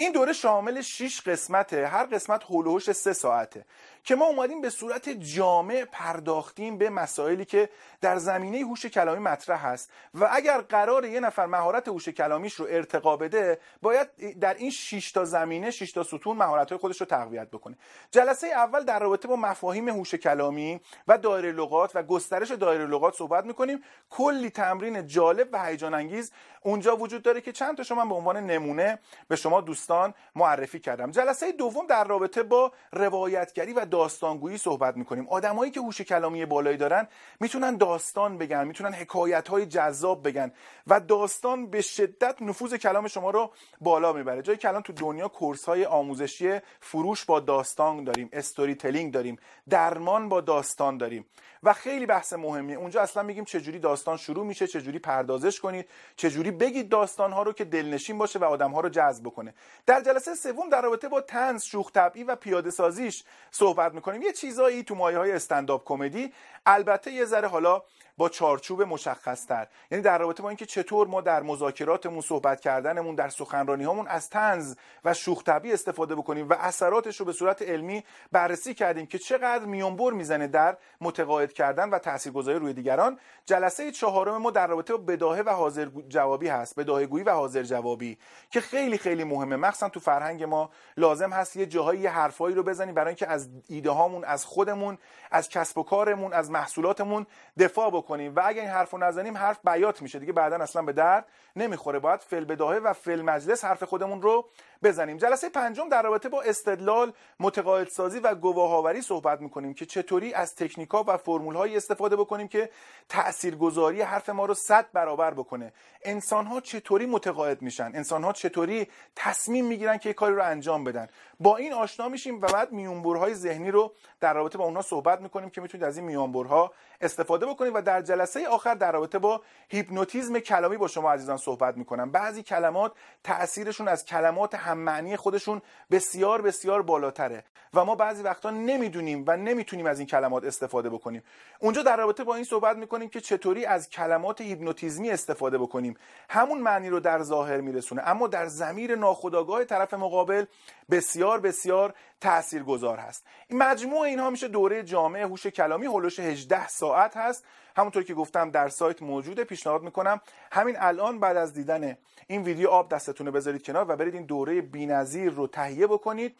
[0.00, 1.86] این دوره شامل 6 قسمته.
[1.86, 3.64] هر قسمت هول و 3 ساعته.
[4.04, 7.68] که ما اومدیم به صورت جامع پرداختیم به مسائلی که
[8.00, 9.90] در زمینه هوش کلامی مطرح هست.
[10.14, 15.12] و اگر قرار یه نفر مهارت هوش کلامیش رو ارتقا بده باید در این 6
[15.12, 17.78] تا زمینه 6 تا ستون مهارت های خودش رو تقویت بکنه.
[18.10, 23.14] جلسه اول در رابطه با مفاهیم هوش کلامی و دایره لغات و گسترش دایره لغات
[23.14, 23.82] صحبت می‌کنیم.
[24.10, 26.32] کلی تمرین جالب و هیجان انگیز
[26.62, 31.10] اونجا وجود داره که چند تا شما به عنوان نمونه به شما دوستان معرفی کردم.
[31.10, 35.28] جلسه دوم در رابطه با روایتگری و داستانگویی صحبت می‌کنیم.
[35.28, 37.08] آدمایی که هوش کلامی بالایی دارن
[37.40, 40.52] می‌تونن داستان بگن می‌تونن حکایت های جذاب بگن
[40.86, 44.42] و داستان به شدت نفوذ کلام شما رو بالا می‌بره.
[44.42, 49.36] جایی که الان تو دنیا کورس های آموزشی فروش با داستان داریم استوری تلینگ داریم
[49.68, 51.26] درمان با داستان داریم.
[51.62, 52.76] و خیلی بحث مهمیه.
[52.76, 57.52] اونجا اصلا میگیم چجوری داستان شروع میشه چجوری پردازش کنید چجوری بگید داستان ها رو
[57.52, 59.54] که دلنشین باشه و آدم ها رو جذب بکنه.
[59.86, 64.22] در جلسه سوم در رابطه با تنز شوخ طبعی و پیاده سازیش صحبت می‌کنیم.
[64.22, 66.32] یه چیزایی تو مایه های استنداپ کمدی.
[66.66, 67.82] البته یه ذره حالا
[68.18, 73.14] با چارچوب مشخص تر یعنی در رابطه با اینکه چطور ما در مذاکراتمون صحبت کردنمون
[73.14, 77.62] در سخنرانی هامون از تنز و شوخ طبعی استفاده بکنیم و اثراتش رو به صورت
[77.62, 83.92] علمی بررسی کردیم که چقدر میونبر می‌زنه در متقاعد کردن و تاثیرگذاری روی دیگران جلسه
[83.92, 88.18] چهارم ما در رابطه با بداهه و حاضر جوابی هست بداهه گویی و حاضر جوابی
[88.50, 89.56] که خیلی خیلی مهمه.
[89.56, 93.90] مخصوصا تو فرهنگ ما لازم هست یه جاهایی حرفایی رو بزنیم برای اینکه از ایده
[93.90, 94.98] هامون از خودمون
[95.30, 97.26] از کسب و کارمون از محصولاتمون
[97.58, 98.07] دفاع بکنیم.
[98.10, 101.98] و اگه این حرفو نزنیم حرف بیات میشه دیگه بعدا اصلا به درد نمی‌خوره.
[101.98, 104.48] باید فل بداهه و فل مجلس حرف خودمون رو
[104.82, 105.16] بزنیم.
[105.16, 111.04] جلسه پنجم در رابطه با استدلال متقاعدسازی و گواهآوری صحبت می‌کنیم که چطوری از تکنیکا
[111.06, 112.70] و فرمول استفاده بکنیم که
[113.08, 115.72] تاثیرگذاری حرف ما رو صد برابر بکنه.
[116.02, 121.08] انسان ها چطوری متقاعد میشن؟ انسان ها چطوری تصمیم می‌گیرن که کاری رو انجام بدن؟
[121.40, 125.50] با این آشنا میشیم و بعد میونبرهای ذهنی رو در رابطه با اونها صحبت می‌کنیم
[125.50, 130.38] که می‌تونید از این میونبرها استفاده بکنید و در جلسه آخر در رابطه با هیپنوتیزم
[130.38, 132.10] کلامی با شما عزیزان صحبت می‌کنم.
[132.10, 132.92] بعضی کلمات
[133.24, 137.44] تاثیرشون از کلمات هم معنی خودشون بسیار بسیار بالاتره.
[137.74, 141.22] و ما بعضی وقتا نمی‌دونیم و نمی‌تونیم از این کلمات استفاده بکنیم.
[141.60, 145.96] اونجا در رابطه با این صحبت می‌کنیم که چطوری از کلمات هیپنوتیزمی استفاده بکنیم.
[146.30, 148.02] همون معنی رو در ظاهر میرسونه.
[148.08, 150.44] اما در زمیر ناخودآگاه طرف مقابل
[150.90, 153.26] بسیار بسیار تاثیرگذار هست.
[153.48, 157.44] این مجموع اینها میشه دوره جامعه هوش کلامی هولوش 18 ساعت هست.
[157.78, 160.20] همونطور که گفتم در سایت موجوده پیشنهاد می‌کنم.
[160.52, 164.24] همین الان بعد از دیدن این ویدیو آب دستتون رو بذارید کنار و برید این
[164.24, 166.36] دوره بی‌نظیر رو تهیه بکنید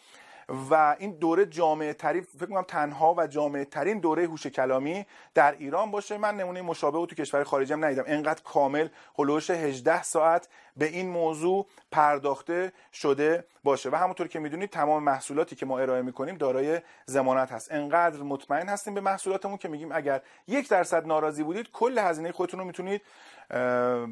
[0.70, 5.54] و این دوره جامعه ترین فکر کنم تنها و جامعه ترین دوره هوش کلامی در
[5.58, 6.18] ایران باشه.
[6.18, 8.04] من نمونه مشابه تو کشور خارجی هم ندیدم.
[8.06, 10.48] انقدر کامل هلوش 18 ساعت
[10.78, 13.90] به این موضوع پرداخته شده باشه.
[13.90, 17.72] و همونطور که می‌دونید تمام محصولاتی که ما ارائه می‌کنیم دارای ضمانت هست.
[17.72, 22.60] انقدر مطمئن هستیم به محصولاتمون که میگیم اگر یک درصد ناراضی بودید کل هزینه خودتون
[22.60, 23.02] رو می‌تونید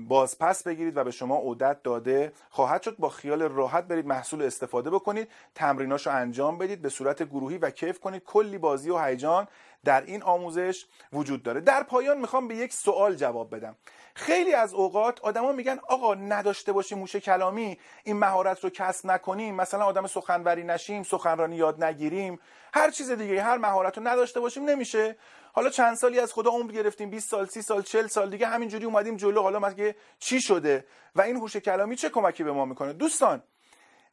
[0.09, 2.97] بازپس بگیرید و به شما عدت داده خواهد شد.
[2.97, 8.01] با خیال راحت برید محصول استفاده بکنید تمریناشو انجام بدید به صورت گروهی و کیف
[8.01, 8.25] کنید.
[8.25, 9.49] کلی بازی و هیجان
[9.87, 11.61] در این آموزش وجود داره.
[11.61, 13.77] در پایان می‌خوام به یک سوال جواب بدم.
[14.15, 19.55] خیلی از اوقات آدما میگن آقا نداشته باشیم هوش کلامی این مهارت رو کسب نکنیم
[19.55, 22.41] مثلا آدم سخنوری نشیم سخنرانی یاد نگیریم
[22.75, 25.17] هر چیز دیگه هر مهارت رو نداشته باشیم نمیشه.
[25.53, 28.85] حالا چند سالی از خدا عمر گرفتیم 20 سال 30 سال 40 سال دیگه همینجوری
[28.85, 30.85] اومدیم جلو حالا مگه چی شده؟
[31.15, 33.43] و این هوش کلامی چه کمکی به ما می‌کنه؟ دوستان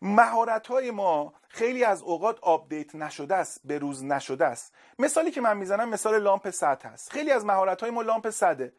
[0.05, 4.73] مهارت های ما خیلی از اوقات update نشده است به روز نشده است.
[4.99, 7.11] مثالی که من می‌زنم مثال لامپ صد هست.
[7.11, 8.73] خیلی از مهارت های ما لامپ صده.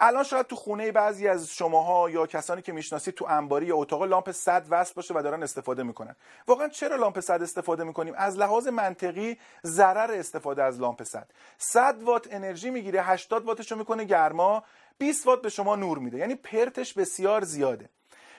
[0.00, 4.02] الان شاید تو خونه بعضی از شماها یا کسانی که می‌شناسید تو انباری یا اتاق
[4.02, 6.16] لامپ صد وصل باشه و دارن استفاده می‌کنن.
[6.46, 11.30] واقعا چرا لامپ صد استفاده می‌کنیم؟ از لحاظ منطقی ضرر استفاده از لامپ صد.
[11.58, 14.64] 100 وات انرژی می‌گیره 80 واتش رو می‌کنه گرما
[14.98, 16.18] 20 وات به شما نور میده.
[16.18, 17.90] یعنی پرتش بسیار زیاده.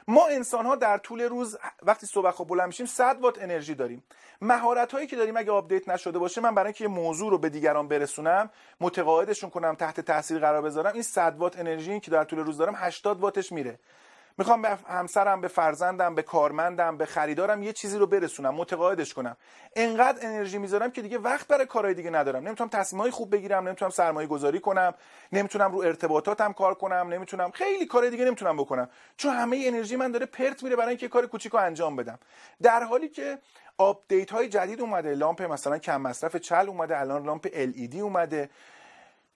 [0.09, 4.03] ما انسان ها در طول روز وقتی صبح خواب بلند میشیم 100 وات انرژی داریم.
[4.41, 7.49] مهارت هایی که داریم اگه update نشده باشه من برای اینکه یه موضوع رو به
[7.49, 8.49] دیگران برسونم
[8.79, 12.73] متقاعدشون کنم تحت تاثیر قرار بذارم این 100 وات انرژی که در طول روز دارم
[12.77, 13.79] 80 واتش میره.
[14.39, 19.37] می‌خوام به همسرم به فرزندم به کارمندم به خریدارم یه چیزی رو برسونم متقاعدش کنم.
[19.75, 22.47] انقدر انرژی می‌ذارم که دیگه وقت برای کارهای دیگه ندارم.
[22.47, 24.93] نمی‌تونم تصمیمای خوب بگیرم نمی‌تونم سرمایه گذاری کنم
[25.31, 28.89] نمی‌تونم رو ارتباطاتم کار کنم نمی‌تونم خیلی کار دیگه نمی‌تونم بکنم.
[29.17, 32.19] چون همه انرژی من داره پرت میره برای اینکه کار کوچیکو انجام بدم.
[32.61, 33.37] در حالی که
[33.77, 38.49] update های جدید اومده لامپ مثلا کم مصرف چل اومده الان لامپ LED اومده.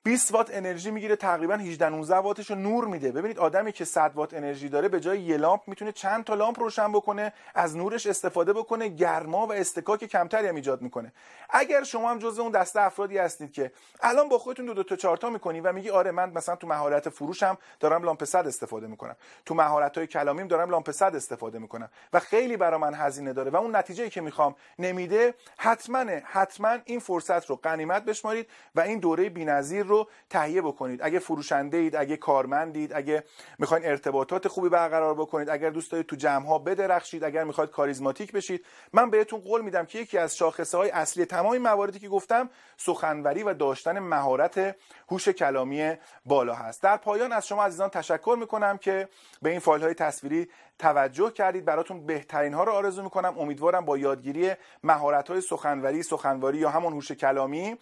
[0.06, 3.12] 20 وات انرژی می‌گیره تقریبا 18 19 واتش رو نور میده.
[3.12, 6.60] ببینید آدمی که 100 وات انرژی داره به جای یه لامپ می‌تونه چند تا لامپ
[6.60, 11.14] روشن بکنه از نورش استفاده بکنه گرما و استکاک کمتری هم ایجاد می‌کنه.
[11.50, 14.96] اگر شما هم جزو اون دسته افرادی هستید که الان با خودتون دو, دو تا
[14.96, 18.88] چهار تا می‌کنی و میگی آره من مثلا تو مهارت فروشم دارم لامپ 100 استفاده
[18.88, 19.16] می‌کنم.
[19.46, 21.90] تو مهارت های کلامیم دارم لامپ 100 استفاده می‌کنم.
[22.14, 27.00] و خیلی برای من هزینه داره و اون نتیجه که می‌خوام نمیده حتما حتما این
[27.00, 31.00] فرصت رو غنیمت بشمارید و این دوره بی‌نظیر رو تهیه بکنید.
[31.04, 33.24] اگه فروشنده اید اگه کارمندید اگه
[33.60, 38.32] می‌خواین ارتباطات خوبی برقرار بکنید اگر دوست دارید تو جمع ها بدرخشید اگر می‌خواید کاریزماتیک
[38.32, 42.50] بشید من بهتون قول میدم که یکی از شاخصه های اصلی تمام مواردی که گفتم
[42.78, 44.76] سخنوری و داشتن مهارت
[45.12, 45.94] هوش کلامی
[46.26, 46.84] بالا هست.
[46.84, 49.08] در پایان از شما عزیزان تشکر می‌کنم که
[49.42, 51.66] به این فایل های تصویری توجه کردید.
[51.66, 53.40] براتون بهترین ها رو آرزو می‌کنم.
[53.40, 54.52] امیدوارم با یادگیری
[54.84, 57.78] مهارت های سخنوری سخنواری یا همون هوش کلامی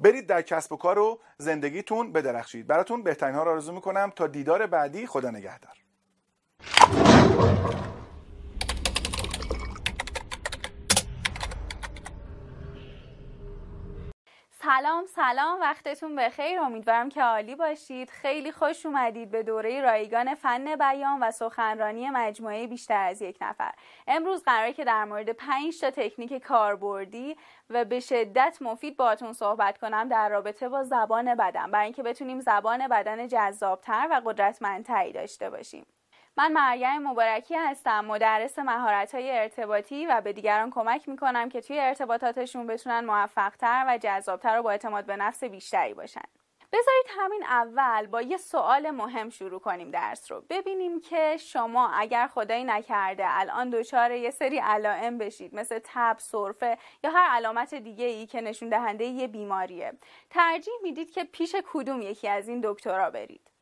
[0.00, 2.66] برید در کسب و کار و زندگیتون بدرخشید.
[2.66, 5.06] براتون بهترین ها رو آرزو می‌کنم تا دیدار بعدی.
[5.06, 5.76] خدا نگهدار.
[14.64, 16.60] سلام سلام وقتتون بخیر.
[16.60, 18.10] امیدوارم که عالی باشید.
[18.10, 23.72] خیلی خوش اومدید به دوره رایگان فن بیان و سخنرانی مجموعه بیشتر از یک نفر.
[24.06, 27.36] امروز قراره که در مورد 5 تا تکنیک کاربردی
[27.70, 31.70] و به شدت مفید باهاتون صحبت کنم در رابطه با زبان بدن.
[31.70, 35.86] برای اینکه بتونیم زبان بدن جذابتر و قدرتمندتری داشته باشیم.
[36.36, 41.80] من مریم مبارکی هستم مدرس مهارت های ارتباطی و به دیگران کمک می‌کنم که توی
[41.80, 46.24] ارتباطاتشون بتونن موفقتر و جذابتر و با اعتماد به نفس بیشتری باشن.
[46.72, 50.44] بذارید همین اول با یه سوال مهم شروع کنیم درس رو.
[50.50, 56.78] ببینیم که شما اگر خدایی نکرده الان دچار یه سری علائم بشید مثل تب، سرفه
[57.04, 59.92] یا هر علامت دیگه ای که نشون دهنده یه بیماریه
[60.30, 63.53] ترجیح می‌دید که پیش کدوم یکی از این دکترها برید.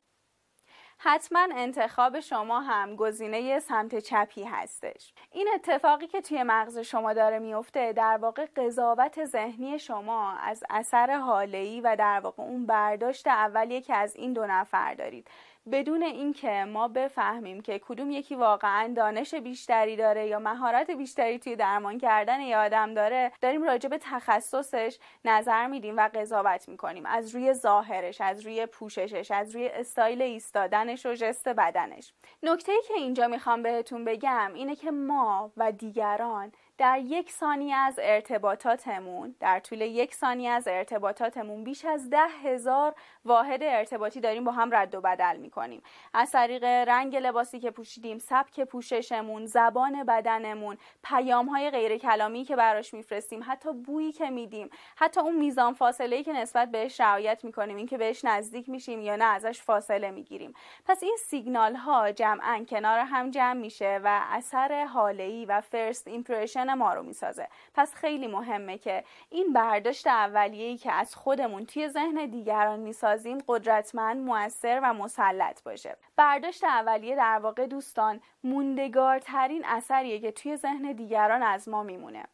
[1.05, 5.13] حتما انتخاب شما هم گزینه سمت چپی هستش.
[5.33, 11.11] این اتفاقی که توی مغز شما داره میفته در واقع قضاوت ذهنی شما از اثر
[11.11, 15.29] حاله‌ای و در واقع اون برداشت اولیه که از این دو نفر دارید.
[15.71, 21.57] بدون اینکه ما بفهمیم که کدوم یکی واقعا دانش بیشتری داره یا مهارت بیشتری توی
[21.57, 27.07] درمان کردن یه آدم داره داریم راجع به تخصصش نظر میدیم و قضاوت می‌کنیم.
[27.07, 32.13] از روی ظاهرش از روی پوششش از روی استایل ایستادنش و جست بدنش.
[32.43, 37.77] نکته ای که اینجا می‌خوام بهتون بگم اینه که ما و دیگران در یک ثانیه
[37.77, 42.95] از ارتباطاتمون در طول یک ثانیه از ارتباطاتمون بیش از ده هزار
[43.25, 45.83] واحد ارتباطی داریم با هم رد و بدل می‌کنیم.
[46.15, 52.57] از طریق رنگ لباسی که پوشیدیم سبک پوششمون زبان بدنمون پیام های غیر کلامی که
[52.57, 57.77] براش میفرستیم حتی بویی که میدیم حتی اون میزان فاصله که نسبت بهش رعایت می‌کنیم
[57.77, 60.55] اینکه بهش نزدیک میشیم یا نه ازش فاصله می‌گیریم.
[60.87, 66.62] پس این سیگنال ها جمعا کنار هم جمع میشه و اثر هاله و first impression
[66.71, 67.49] ما رو می‌سازه.
[67.75, 74.17] پس خیلی مهمه که این برداشت اولیه‌ای که از خودمون توی ذهن دیگران می‌سازیم قدرتمند
[74.17, 75.97] موثر و مسلط باشه.
[76.17, 82.25] برداشت اولیه در واقع دوستان موندگارترین اثریه که توی ذهن دیگران از ما میمونه.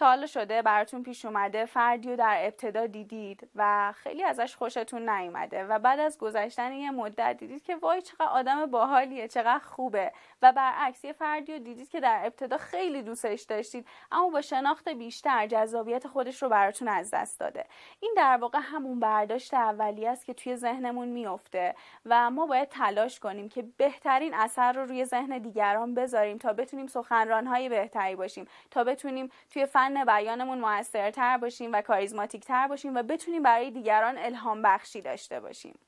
[0.00, 5.08] تا حالا شده براتون پیش اومده فردی رو در ابتدا دیدید و خیلی ازش خوشتون
[5.08, 10.12] نیومده و بعد از گذشتن یه مدت دیدید که وای چقدر آدم باحالیه چقدر خوبه
[10.42, 14.88] و برعکس یه فردی رو دیدید که در ابتدا خیلی دوستش داشتید اما با شناخت
[14.88, 17.64] بیشتر جذابیت خودش رو براتون از دست داده.
[18.00, 21.74] این در واقع همون برداشت اولی است که توی ذهنمون میفته
[22.06, 26.86] و ما باید تلاش کنیم که بهترین اثر رو روی ذهن دیگران بذاریم تا بتونیم
[26.86, 33.02] سخنرانهای بهتری باشیم تا بتونیم توی فن بیانمون موثرتر باشیم و کاریزماتیک تر باشیم و
[33.02, 35.78] بتونیم برای دیگران الهام بخشی داشته باشیم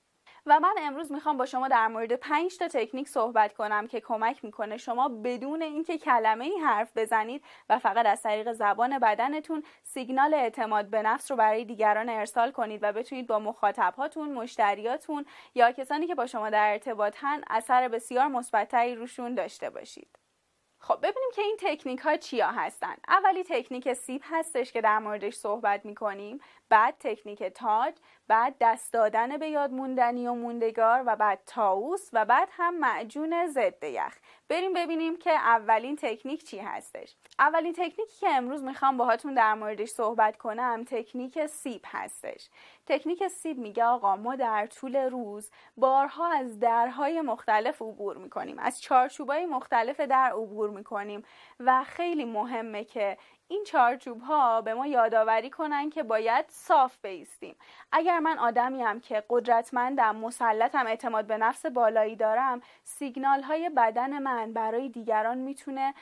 [0.46, 4.44] و من امروز می‌خوام با شما در مورد 5 تا تکنیک صحبت کنم که کمک
[4.44, 10.34] می‌کنه شما بدون اینکه کلمه ای حرف بزنید و فقط از طریق زبان بدنتون سیگنال
[10.34, 15.24] اعتماد به نفس رو برای دیگران ارسال کنید و بتونید با مخاطبهاتون، مشتریاتون
[15.54, 20.21] یا کسانی که با شما در ارتباطن اثر بسیار مثبتتری روشون داشته باشید.
[20.84, 22.94] خب ببینیم که این تکنیک ها چیا هستن.
[23.08, 26.40] اولی تکنیک سیب هستش که در موردش صحبت می‌کنیم.
[26.68, 27.94] بعد تکنیک تاج.
[28.32, 33.46] بعد دست دادن به یاد موندنی و موندگار و بعد تاوس و بعد هم معجون
[33.46, 34.16] ضد یخ.
[34.48, 37.14] بریم ببینیم که اولین تکنیک چی هستش.
[37.38, 42.48] اولین تکنیکی که امروز می‌خوام باهاتون در موردش صحبت کنم تکنیک سیب هستش.
[42.86, 48.80] تکنیک سیب میگه آقا ما در طول روز بارها از درهای مختلف عبور می‌کنیم از
[48.80, 51.24] چارچوبای مختلف در عبور می‌کنیم
[51.60, 53.18] و خیلی مهمه که
[53.52, 57.56] این چارچوب ها به ما یادآوری کنن که باید صاف بیستیم.
[57.92, 64.18] اگر من آدمی هم که قدرتمندم مسلطم اعتماد به نفس بالایی دارم سیگنال های بدن
[64.18, 65.94] من برای دیگران می‌تونه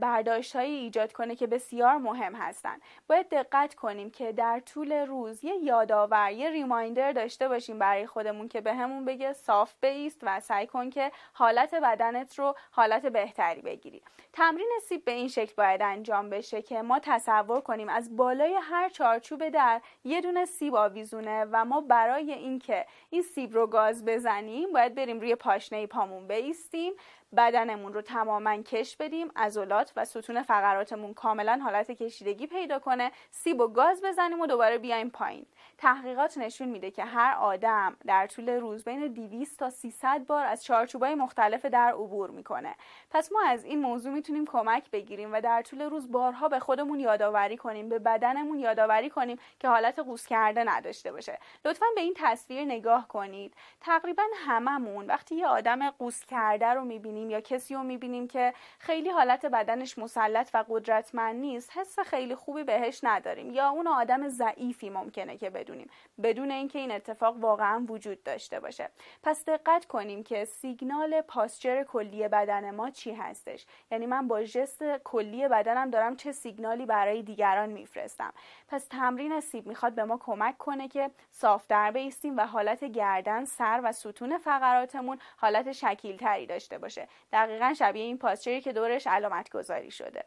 [0.00, 2.78] برداشت ایجاد کنه که بسیار مهم هستن.
[3.08, 8.48] باید دقت کنیم که در طول روز یه یادآور یه ریمایندر داشته باشیم برای خودمون
[8.48, 13.60] که بهمون به بگه صاف بیست و سعی کن که حالت بدنت رو حالت بهتری
[13.60, 14.02] بگیری.
[14.32, 17.88] تمرین سیب به این شکل باید انجام بشه که ما تصور کنیم.
[17.88, 23.54] از بالای هر چارچوب در یه دونه سیب آویزونه و ما برای اینکه این سیب
[23.54, 26.92] رو گاز بزنیم باید بریم روی پاشنه پامون بیستیم
[27.36, 33.60] بدنمون رو تماما کش بدیم عضلات و ستون فقراتمون کاملا حالت کشیدگی پیدا کنه سیب
[33.60, 35.46] و گاز بزنیم و دوباره بیایم پایین.
[35.78, 40.64] تحقیقات نشون میده که هر آدم در طول روز بین 200 تا 300 بار از
[40.64, 42.74] چارچوبای مختلف در عبور می‌کنه.
[43.10, 47.00] پس ما از این موضوع می‌تونیم کمک بگیریم و در طول روز بارها به خودمون
[47.00, 51.38] یادآوری کنیم به بدنمون یادآوری کنیم که حالت قوس کرده نداشته باشه.
[51.64, 53.54] لطفا به این تصویر نگاه کنید.
[53.80, 59.10] تقریبا هممون وقتی یه آدم قوس کرده رو می‌بینیم یا کسی رو می‌بینیم که خیلی
[59.10, 63.50] حالت بدنش مسلط و قدرتمند نیست حس خیلی خوبی بهش نداریم.
[63.50, 65.90] یا اون آدم ضعیفی ممکنه که بدونیم
[66.22, 68.88] بدون اینکه این اتفاق واقعا وجود داشته باشه.
[69.22, 73.66] پس دقت کنیم که سیگنال posture کلی بدن ما چی هستش.
[73.90, 78.32] یعنی من با ژست کلی بدنم دارم چه سیگنالی برای دیگران میفرستم.
[78.68, 83.80] پس تمرین سیب می‌خواد به ما کمک کنه که صافتر بایستیم و حالت گردن سر
[83.84, 87.07] و ستون فقراتمون حالت شکیل تری داشته باشه.
[87.32, 90.24] دقیقا شبیه این posture ی که دورش علامت گذاری شده.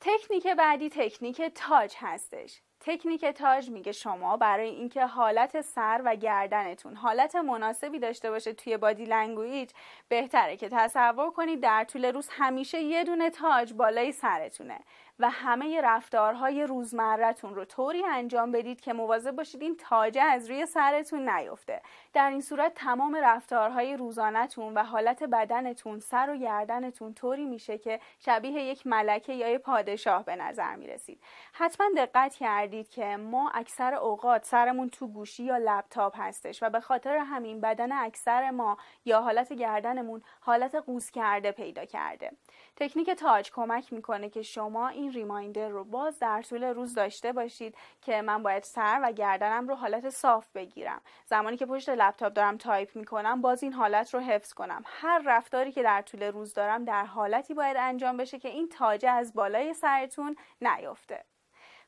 [0.00, 2.60] تکنیک بعدی تکنیک تاج هستش.
[2.80, 8.76] تکنیک تاج میگه شما برای اینکه حالت سر و گردنتون حالت مناسبی داشته باشه توی
[8.76, 9.70] body language
[10.08, 14.80] بهتره که تصور کنید در طول روز همیشه یه دونه تاج بالای سرتونه.
[15.18, 20.66] و همه رفتارهای روزمرتون رو طوری انجام بدید که مواظب باشید این تاجه از روی
[20.66, 21.82] سرتون نیفته.
[22.12, 28.00] در این صورت تمام رفتارهای روزانهتون و حالت بدنتون سر و گردنتون طوری میشه که
[28.18, 31.20] شبیه یک ملکه یا پادشاه به نظر می‌رسید.
[31.52, 36.80] حتما دقت کردید که ما اکثر اوقات سرمون تو گوشی یا لپتاپ هستش و به
[36.80, 42.30] خاطر همین بدن اکثر ما یا حالت گردنمون حالت قوز کرده پیدا کرده.
[42.76, 47.76] تکنیک تاج کمک می‌کنه که شما این reminder رو باز در طول روز داشته باشید
[48.02, 51.00] که من باید سر و گردنم رو حالت صاف بگیرم.
[51.26, 54.82] زمانی که پشت لپتاپ دارم تایپ می‌کنم باز این حالت رو حفظ کنم.
[54.86, 59.10] هر رفتاری که در طول روز دارم در حالتی باید انجام بشه که این تاجه
[59.10, 61.24] از بالای سرتون نیفته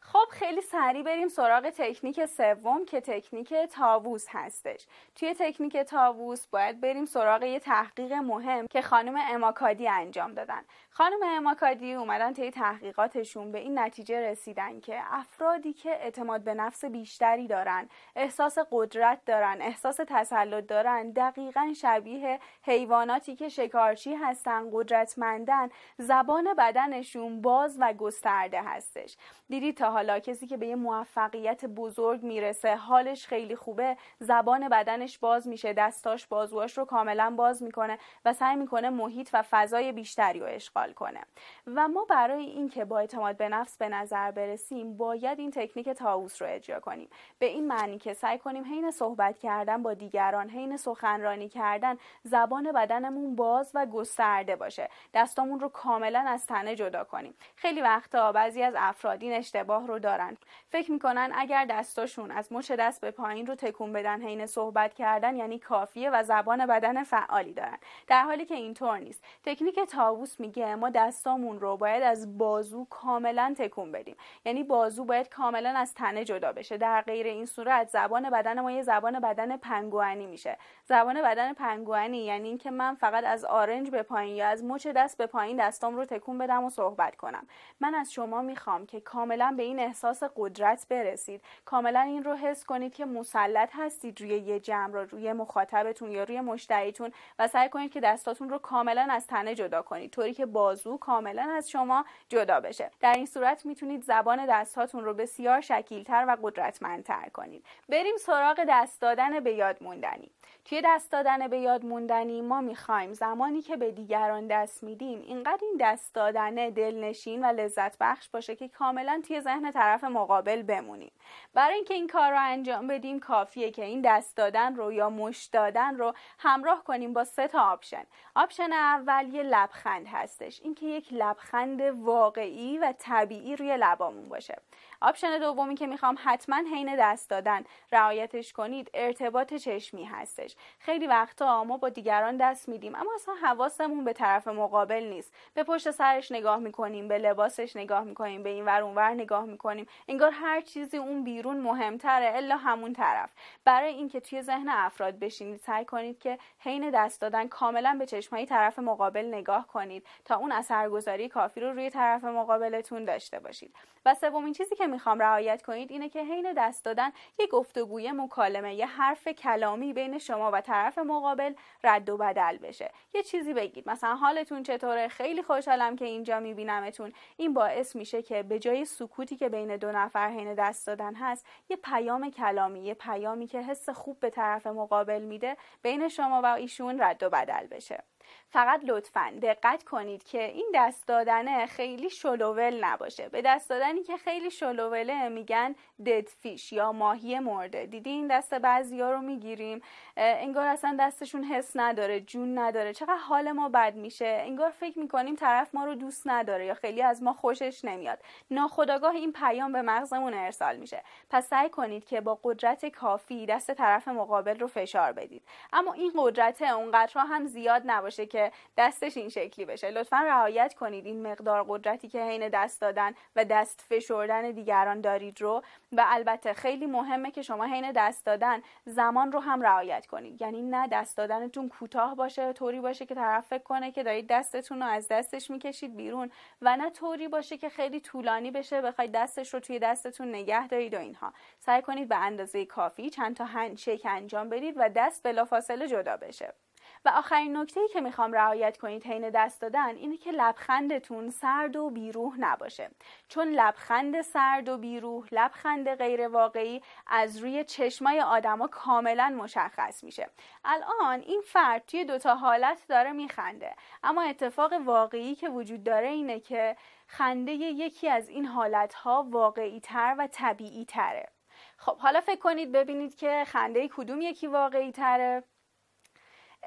[0.01, 4.87] خب خیلی سریع بریم سراغ تکنیک سوم که تکنیک طاووس هستش.
[5.15, 10.63] توی تکنیک تاووس باید بریم سراغ یه تحقیق مهم که خانم اماکادی انجام دادن.
[10.91, 16.85] خانم اماکادی اومدن طی تحقیقاتشون به این نتیجه رسیدن که افرادی که اعتماد به نفس
[16.85, 25.69] بیشتری دارن احساس قدرت دارن احساس تسلط دارن دقیقا شبیه حیواناتی که شکارچی هستن قدرتمندن
[25.99, 29.17] زبان بدنشون باز و گسترده هستش.
[29.49, 35.19] دیدید تا حالا کسی که به یه موفقیت بزرگ می‌رسه حالش خیلی خوبه زبان بدنش
[35.19, 40.41] باز میشه دستاش بازواش رو کاملا باز می‌کنه و سعی می‌کنه محیط و فضای بیشتری
[40.41, 41.21] رو اشغال کنه.
[41.67, 46.43] و ما برای اینکه با اعتماد به نفس به نظر برسیم باید این تکنیک تاووس
[46.43, 47.09] رو اجرا کنیم.
[47.39, 52.73] به این معنی که سعی کنیم حین صحبت کردن با دیگران حین سخنرانی کردن زبان
[52.73, 54.89] بدنمون باز و گسترده باشه.
[55.15, 57.35] دستامون رو کاملا از تنه جدا کنیم.
[57.57, 60.37] خیلی وقتا بعضی از افرادین اشتباه رو دارن.
[60.69, 65.37] فکر می‌کنن اگر دستاشون از مچ دست به پایین رو تکون بدن حین صحبت کردن
[65.37, 67.79] یعنی کافیه و زبان بدن فعالی دارن.
[68.07, 69.25] در حالی که اینطور نیست.
[69.45, 74.17] تکنیک تاووس میگه ما دستامون رو باید از بازو کاملا تکون بدیم.
[74.45, 76.77] یعنی بازو باید کاملا از تنه جدا بشه.
[76.77, 80.59] در غیر این صورت زبان بدن ما یه زبان بدن پنگوانی میشه.
[80.85, 85.19] زبان بدن پنگوانی یعنی اینکه من فقط از آرنج به پایین یا از مچ دست
[85.19, 87.47] به پایین دستام رو تکون بدم و صحبت کنم.
[87.81, 91.43] من از شما می‌خوام که کاملا به این احساس قدرت برسید.
[91.65, 96.25] کاملا این رو حس کنید که مسلط هستید روی یه جمع رو روی مخاطبتون یا
[96.25, 100.11] روی مشتریتون و سعی کنید که دستاتون رو کاملا از تنه جدا کنید.
[100.11, 102.91] طوری که بازو کاملا از شما جدا بشه.
[103.01, 107.65] در این صورت می‌تونید زبان دستاتون رو بسیار شکیلتر و قدرتمندتر کنید.
[107.89, 110.31] بریم سراغ دست دادن به یاد موندنی.
[110.65, 115.59] توی دست دادن به یاد موندنی ما می‌خوایم زمانی که به دیگران دست میدیم اینقدر
[115.63, 121.11] این دست دادن دلنشین و لذت بخش باشه که کاملا توی ذهن طرف مقابل بمونیم.
[121.55, 125.45] برای اینکه این کار رو انجام بدیم کافیه که این دست دادن رو یا مش
[125.45, 128.05] دادن رو همراه کنیم با سه تا option.
[128.35, 130.61] option اول یه لبخند هستش.
[130.63, 134.59] اینکه یک لبخند واقعی و طبیعی روی لبامون باشه.
[135.01, 137.65] option دومی که می‌خوام حتما حین دست دادن.
[137.93, 138.91] رعایتش کنید.
[138.95, 140.57] ارتباط چشمی هستش.
[140.79, 145.35] خیلی وقتا ما با دیگران دست میدیم اما اصلا حواسمون به طرف مقابل نیست.
[145.55, 149.87] به پشت سرش نگاه می‌کنیم به لباسش نگاه می‌کنیم به این ور اونور نگاه می‌کنیم.
[150.09, 153.31] انگار هر چیزی اون بیرون مهمتره الا همون طرف.
[153.65, 158.47] برای اینکه توی ذهن افراد بشینید سعی کنید که حین دست دادن کاملا به چشمایی
[158.47, 163.75] طرف مقابل نگاه کنید تا اون اثرگذاری کافی رو روی طرف مقابلتون داشته باشید.
[164.07, 168.75] و سومین چیزی که می‌خوام رعایت کنید اینه که حین دست دادن یه گفتگوی مکالمه
[168.75, 172.91] یه حرف کلامی بین شما و طرف مقابل رد و بدل بشه.
[173.15, 173.91] یه چیزی بگید.
[173.91, 177.13] مثلا حالتون چطوره؟ خیلی خوشحالم که اینجا میبینمتون.
[177.37, 181.47] این باعث میشه که به جای سکوتی که بین دو نفر حین دست دادن هست
[181.69, 186.47] یه پیام کلامی یه پیامی که حس خوب به طرف مقابل میده بین شما و
[186.47, 188.05] ایشون رد و بدل بشه.
[188.51, 193.29] فقط لطفا دقت کنید که این دست دادنه خیلی شلوول نباشه.
[193.29, 195.75] به دست دادنی که خیلی شلووله میگن
[196.07, 197.87] ددفیش یا ماهی مرده.
[197.87, 199.83] دیدی این دست بعضیا رو می‌گیریم؟
[200.17, 202.93] انگار اصلا دستشون حس نداره جون نداره.
[202.93, 204.43] چقدر حال ما بد میشه.
[204.47, 208.19] انگار فکر می‌کنیم طرف ما رو دوست نداره یا خیلی از ما خوشش نمیاد.
[208.51, 211.03] ناخداگاه این پیام به مغزمون ارسال میشه.
[211.31, 215.43] پس سعی کنید که با قدرت کافی دست طرف مقابل رو فشار بدید.
[215.73, 218.16] اما این قدرت اونقدر هم زیاد نباشه.
[218.25, 219.91] که دستش این شکلی بشه.
[219.91, 225.41] لطفا رعایت کنید این مقدار قدرتی که حین دست دادن و دست فشردن دیگران دارید
[225.41, 225.63] رو.
[225.93, 230.43] و البته خیلی مهمه که شما حین دست دادن زمان رو هم رعایت کنید.
[230.43, 234.83] یعنی نه دست دادنتون کوتاه باشه طوری باشه که طرف فکر کنه که دارید دستتون
[234.83, 236.31] رو از دستش می‌کشید بیرون
[236.63, 240.95] و نه طوری باشه که خیلی طولانی بشه بخواید دستش رو توی دستتون نگه دارید
[240.95, 241.33] و اینها.
[241.59, 246.66] سعی کنید به اندازه کافی چند تا هندشیک انجام بدید و دست بلافاصله جدا بشه.
[247.07, 251.91] و آخرین نکته که می‌خوام رعایت کنید حین دست دادن اینه که لبخندتون سرد و
[251.91, 252.91] بیروح نباشه.
[253.29, 260.31] چون لبخند سرد و بیروح لبخند غیر واقعی از روی چشمای آدما کاملا مشخص میشه.
[260.65, 263.75] الان این فرد توی دوتا حالت داره میخنده.
[264.03, 266.77] اما اتفاق واقعی که وجود داره اینه که
[267.07, 271.29] خنده یکی از این حالتها واقعی تر و طبیعی تره
[271.77, 275.45] خب حالا فکر کنید ببینید که خنده کدوم یکی واقعی تره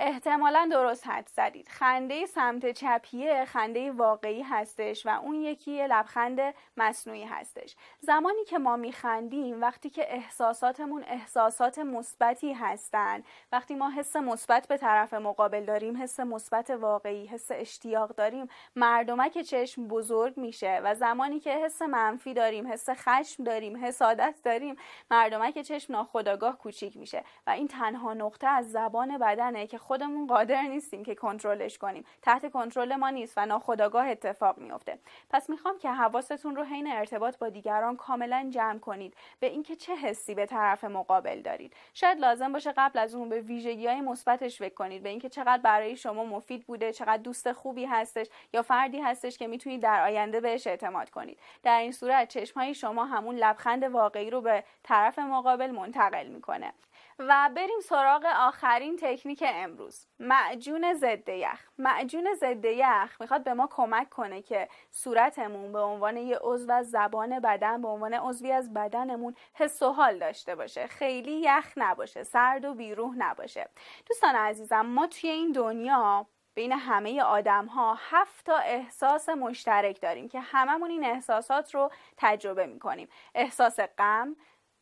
[0.01, 1.67] احتمالا درست حد زدید.
[1.67, 6.39] خنده سمت چپیه خنده واقعی هستش و اون یکی لبخند
[6.77, 7.75] مصنوعی هستش.
[7.99, 14.77] زمانی که ما میخندیم وقتی که احساساتمون احساسات مثبتی هستن وقتی ما حس مثبت به
[14.77, 21.39] طرف مقابل داریم حس مثبت واقعی حس اشتیاق داریم مردمک چشم بزرگ میشه و زمانی
[21.39, 24.75] که حس منفی داریم حس خشم داریم حسادت داریم
[25.11, 27.23] مردمک چشم ناخداگاه کوچیک میشه.
[27.47, 32.05] و این تنها نقطه از زبان بدنه که خودمون قادر نیستیم که کنترلش کنیم.
[32.21, 37.37] تحت کنترل ما نیست و ناخداگاه اتفاق میفته پس می‌خوام که حواستون رو حین ارتباط
[37.37, 39.13] با دیگران کاملا جمع کنید.
[39.39, 41.73] به اینکه چه حسی به طرف مقابل دارید.
[41.93, 45.03] شاید لازم باشه قبل از اون به ویژگی های مثبتش فکر کنید.
[45.03, 49.47] به اینکه چقدر برای شما مفید بوده چقدر دوست خوبی هستش یا فردی هستش که
[49.47, 51.39] می‌تونید در آینده بهش اعتماد کنید.
[51.63, 56.73] در این صورت چشم های شما همون لبخند واقعی رو به طرف مقابل منتقل می‌کنه.
[57.19, 60.07] و بریم سراغ آخرین تکنیک امروز.
[60.19, 61.67] معجون ضد یخ.
[61.77, 66.89] معجون ضد یخ می‌خواد به ما کمک کنه که صورتمون به عنوان یه عضو از
[66.89, 70.87] زبان بدن به عنوان عضوی از بدنمون حس و حال داشته باشه.
[70.87, 73.69] خیلی یخ نباشه سرد و بیروح نباشه.
[74.05, 80.27] دوستان عزیزم ما توی این دنیا بین همه آدم ها هفت تا احساس مشترک داریم
[80.27, 83.09] که هممون این احساسات رو تجربه می‌کنیم.
[83.35, 84.35] احساس غم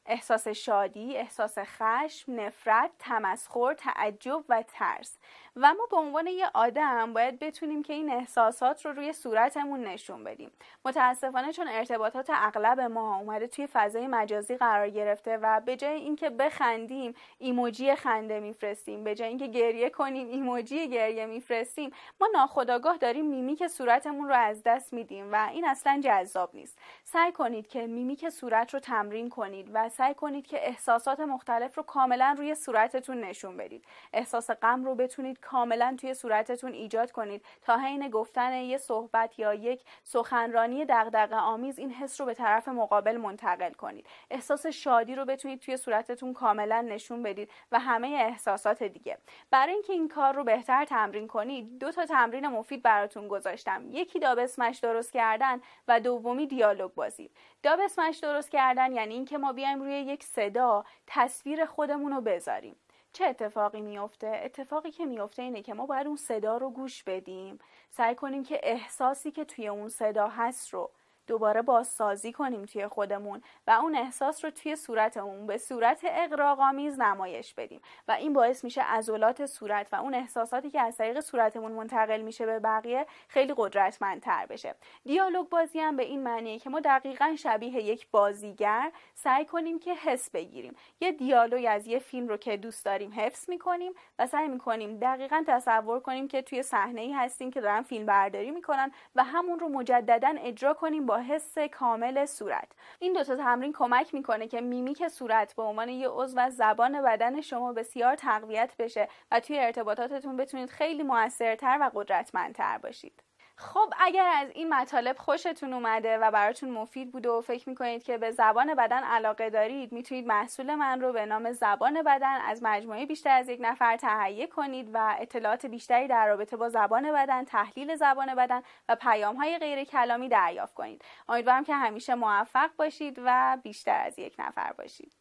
[0.07, 5.19] احساس شادی، احساس خشم، نفرت، تمسخر، تعجب و ترس.
[5.61, 10.23] و ما به عنوان یه آدم باید بتونیم که این احساسات رو روی صورتمون نشون
[10.23, 10.51] بدیم.
[10.85, 16.29] متاسفانه چون ارتباطات اغلب ما اومده توی فضای مجازی قرار گرفته و به جای اینکه
[16.29, 19.03] بخندیم ایموجی خنده میفرستیم.
[19.03, 21.91] به جای اینکه گریه کنیم ایموجی گریه میفرستیم.
[22.21, 26.79] ما ناخداگاه داریم میمیک صورتمون رو از دست میدیم و این اصلا جذاب نیست.
[27.03, 31.83] سعی کنید که میمیک صورت رو تمرین کنید و سعی کنید که احساسات مختلف رو
[31.83, 33.85] کاملا روی صورتتون نشون بدید.
[34.13, 37.45] احساس غم رو بتونید کاملا توی صورتتون ایجاد کنید.
[37.61, 42.67] تا حین گفتن یه صحبت یا یک سخنرانی دغدغه آمیز این حس رو به طرف
[42.67, 44.07] مقابل منتقل کنید.
[44.31, 49.17] احساس شادی رو بتونید توی صورتتون کاملا نشون بدید و همه احساسات دیگه.
[49.51, 53.83] برای اینکه این کار رو بهتر تمرین کنید دو تا تمرین مفید براتون گذاشتم.
[53.91, 57.29] یکی داب اسمش درست کردن و دومی دیالوگ بازی.
[57.63, 62.75] داب اسمش درست کردن یعنی اینکه ما بیایم روی یک صدا تصویر خودمون رو بذاریم.
[63.17, 67.59] چه اتفاقی میفته اتفاقی که میفته اینه که ما باید اون صدا رو گوش بدیم.
[67.89, 70.89] سعی کنیم که احساسی که توی اون صدا هست رو
[71.27, 77.53] دوباره بازسازی کنیم توی خودمون و اون احساس رو توی صورتمون به صورت اقراق‌آمیز نمایش
[77.53, 77.81] بدیم.
[78.07, 82.45] و این باعث میشه عضلات صورت و اون احساساتی که از طریق صورتمون منتقل میشه
[82.45, 84.75] به بقیه خیلی قدرتمندتر بشه.
[85.03, 89.93] دیالوگ بازی هم به این معنیه که ما دقیقا شبیه یک بازیگر سعی کنیم که
[89.93, 90.75] حس بگیریم.
[91.01, 95.43] یه دیالوگ از یه فیلم رو که دوست داریم حفظ می‌کنیم و سعی می‌کنیم دقیقا
[95.47, 99.69] تصور کنیم که توی صحنه ای هستیم که دارن فیلم برداری می‌کنن و همون رو
[99.69, 102.71] مجددا اجرا کنیم با حس کامل صورت.
[102.99, 107.41] این دوتا تمرین کمک می‌کنه که میمیک صورت به عنوان یه عضو از زبان بدن
[107.41, 113.26] شما بسیار تقویت بشه و توی ارتباطاتتون بتونید خیلی موثرتر و قدرتمندتر باشید.
[113.59, 118.17] خب اگر از این مطالب خوشتون اومده و براتون مفید بوده و فکر می‌کنید که
[118.17, 123.05] به زبان بدن علاقه دارید می‌تونید محصول من رو به نام زبان بدن از مجموعه
[123.05, 127.95] بیشتر از یک نفر تهیه کنید و اطلاعات بیشتری در رابطه با زبان بدن تحلیل
[127.95, 131.01] زبان بدن و پیام های غیر کلامی دریافت کنید.
[131.29, 135.13] امیدوارم که همیشه موفق باشید و بیشتر از یک نفر باشید.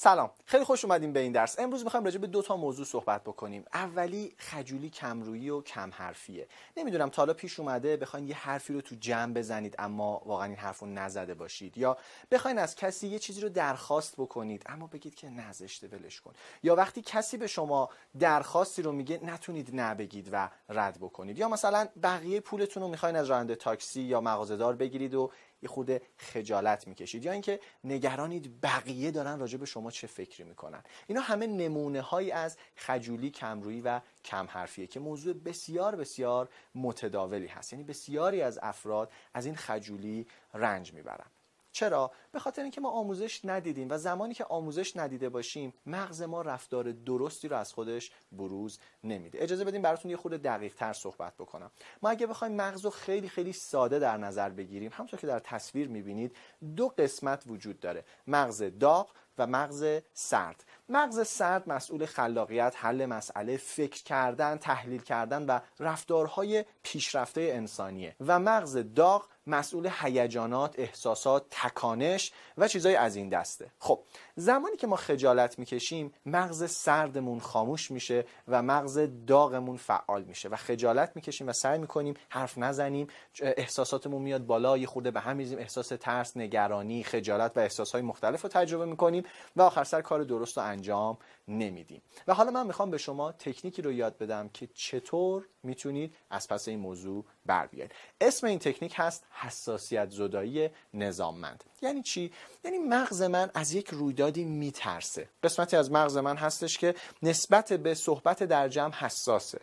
[0.00, 0.30] سلام.
[0.44, 1.58] خیلی خوش اومدیم به این درس.
[1.58, 3.64] امروز می‌خوایم راجع به دو تا موضوع صحبت بکنیم.
[3.74, 8.80] اولی خجولی کمرویی و کم حرفیه نمی‌دونم تا حالا پیش اومده بخواین یه حرفی رو
[8.80, 11.78] تو جمع بزنید اما واقعا این حرف نزده باشید.
[11.78, 11.96] یا
[12.30, 16.32] بخواین از کسی یه چیزی رو درخواست بکنید اما بگید که نزشته ولش کن.
[16.62, 17.88] یا وقتی کسی به شما
[18.18, 21.38] درخواستی رو میگه نتونید نبگید و رد بکنید.
[21.38, 25.30] یا مثلا بقیه پولتون رو می‌خواین از راننده تاکسی یا مغازهدار بگیرید و
[25.62, 27.24] یه خود خجالت می‌کشید.
[27.24, 30.82] یا اینکه نگرانید بقیه دارن راجع به شما چه فکری می‌کنن.
[31.06, 37.46] اینا همه نمونه هایی از خجولی کمرویی و کم حرفیه که موضوع بسیار بسیار متداولی
[37.46, 37.72] هست.
[37.72, 41.26] یعنی بسیاری از افراد از این خجولی رنج می‌برن.
[41.72, 46.42] چرا؟ به خاطر اینکه ما آموزش ندیدیم و زمانی که آموزش ندیده باشیم مغز ما
[46.42, 49.42] رفتار درستی رو از خودش بروز نمیده.
[49.42, 51.70] اجازه بدیم براتون یه خورده دقیق تر صحبت بکنم.
[52.02, 55.88] ما اگه بخوایم مغز رو خیلی خیلی ساده در نظر بگیریم همونطور که در تصویر
[55.88, 56.36] می‌بینید
[56.76, 58.04] دو قسمت وجود داره.
[58.26, 60.64] مغز داغ و مغز سرد.
[60.88, 68.16] مغز سرد مسئول خلاقیت حل مسئله فکر کردن تحلیل کردن و رفتارهای پیشرفته انسانیه.
[68.20, 73.70] و مغز داغ مسئول هیجانات احساسات تکانش و چیزای از این دسته.
[73.78, 74.00] خب
[74.36, 80.56] زمانی که ما خجالت می‌کشیم مغز سردمون خاموش میشه و مغز داغمون فعال میشه و
[80.56, 83.06] خجالت می‌کشیم و سعی می‌کنیم حرف نزنیم
[83.40, 88.42] احساساتمون میاد بالا یه خورده به هم میزیم احساس ترس نگرانی خجالت و احساسهای مختلف
[88.42, 89.24] رو تجربه می‌کنیم
[89.56, 91.18] و آخر سر کار درست رو انجام
[91.48, 92.02] نمیدیم.
[92.26, 96.68] و حالا من می‌خوام به شما تکنیکی رو یاد بدم که چطور می‌تونید از پس
[96.68, 97.92] این موضوع بر بیاید.
[98.20, 101.64] اسم این تکنیک هست حساسیت زدایی نظاممند.
[101.82, 102.32] یعنی چی؟
[102.64, 105.28] یعنی مغز من از یک رویدادی میترسه.
[105.42, 109.60] قسمتی از مغز من هستش که نسبت به صحبت در جمع حساسه.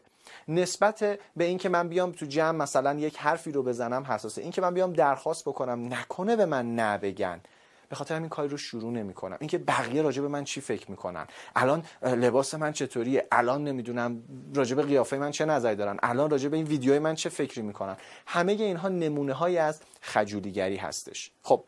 [0.47, 4.41] نسبت به اینکه من بیام تو جمع مثلا یک حرفی رو بزنم حساسه.
[4.41, 7.41] اینکه من بیام درخواست بکنم نکنه به من نبگن.
[7.89, 10.91] به خاطر همین کاری رو شروع نمی کنم اینکه بقیه راجع به من چی فکر
[10.91, 11.28] می‌کنن.
[11.55, 14.24] الان لباس من چطوریه؟ الان نمی‌دونم
[14.55, 15.97] راجع به قیافه من چه نظری دارن.
[16.03, 17.97] الان راجع به این ویدیوی من چه فکری می‌کنن.
[18.25, 21.32] همه اینها نمونه های از خجولیگری هستش.
[21.43, 21.63] خب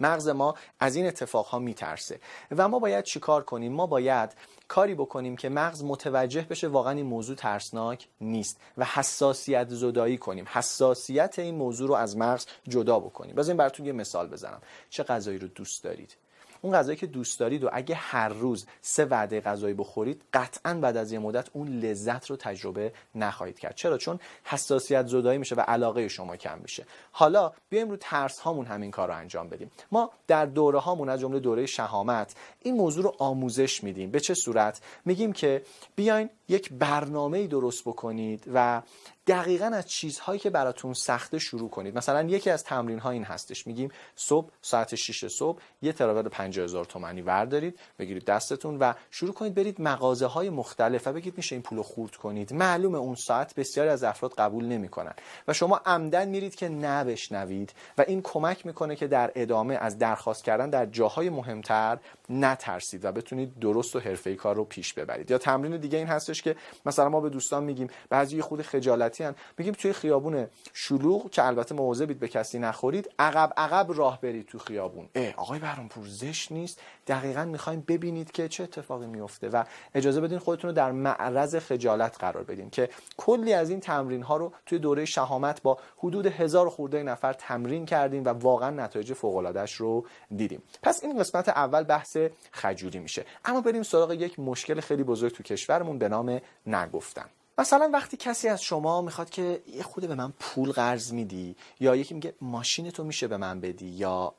[0.00, 2.20] مغز ما از این اتفاق ها میترسه.
[2.50, 4.34] و ما باید چیکار کنیم؟ ما باید
[4.68, 10.44] کاری بکنیم که مغز متوجه بشه واقعا این موضوع ترسناک نیست و حساسیت زدایی کنیم.
[10.48, 13.34] حساسیت این موضوع رو از مغز جدا بکنیم.
[13.34, 14.60] بذارین براتون یه مثال بزنم.
[14.90, 16.16] چه غذایی رو دوست دارید؟
[16.64, 20.96] اون غذایی که دوست دارید و اگه هر روز سه وعده غذایی بخورید قطعا بعد
[20.96, 23.74] از یه مدت اون لذت رو تجربه نخواهید کرد.
[23.74, 26.86] چرا؟ چون حساسیت زدایی میشه و علاقه شما کم میشه.
[27.12, 29.70] حالا بیایم رو ترس هامون همین کار رو انجام بدیم.
[29.92, 34.10] ما در دوره هامون از جمله دوره شهامت این موضوع رو آموزش میدیم.
[34.10, 35.62] به چه صورت؟ میگیم که
[35.96, 38.82] بیاین یک برنامه درست بکنید و
[39.26, 41.96] دقیقا از چیزهایی که براتون سخته شروع کنید.
[41.98, 43.66] مثلا یکی از تمرین ها این هستش.
[43.66, 49.54] میگیم صبح ساعت 6 صبح یه تراول 50000 تومانی وردارید بگیرید دستتون و شروع کنید
[49.54, 52.52] برید مغازه های مختلف و بگید میشه این پولو خورد کنید.
[52.52, 55.14] معلومه اون ساعت بسیاری از افراد قبول نمی‌کنن
[55.48, 60.44] و شما عمدن میرید که نبشنوید و این کمک می‌کنه که در ادامه از درخواست
[60.44, 61.98] کردن در جاهای مهمتر
[62.28, 65.30] نترسید و بتونید درست و حرفه‌ای کار رو پیش ببرید.
[65.30, 66.56] یا تمرین دیگه این هستش که
[66.86, 69.34] مثلا ما به دوستان میگیم بعضی خود خجالتی هن.
[69.58, 74.58] میگیم توی خیابون شلوغ که البته مواظبید به کسی نخورید عقب عقب راه برید تو
[74.58, 75.08] خیابون.
[75.14, 76.80] اه آقای برانپور زشت نیست.
[77.06, 79.64] دقیقا می‌خوایم ببینید که چه اتفاقی میفته و
[79.94, 84.36] اجازه بدین خودتون رو در معرض خجالت قرار بدین که کلی از این تمرین ها
[84.36, 89.64] رو توی دوره شهامت با حدود هزار خورده نفر تمرین کردیم و واقعا نتایج فوق
[89.78, 90.06] رو
[90.36, 90.62] دیدیم.
[90.82, 92.13] پس این قسمت اول بحث
[92.52, 93.24] خجولی میشه.
[93.44, 97.26] اما بریم سراغ یک مشکل خیلی بزرگ تو کشورمون به نام نگفتن.
[97.58, 101.96] مثلا وقتی کسی از شما می‌خواد که یه خود به من پول قرض میدی یا
[101.96, 104.34] یکی میگه ماشین تو میشه به من بدی یا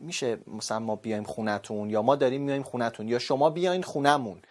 [0.00, 4.42] میشه مثلا ما بیایم خونتون یا ما داریم میایم خونتون یا شما بیاین خونمون.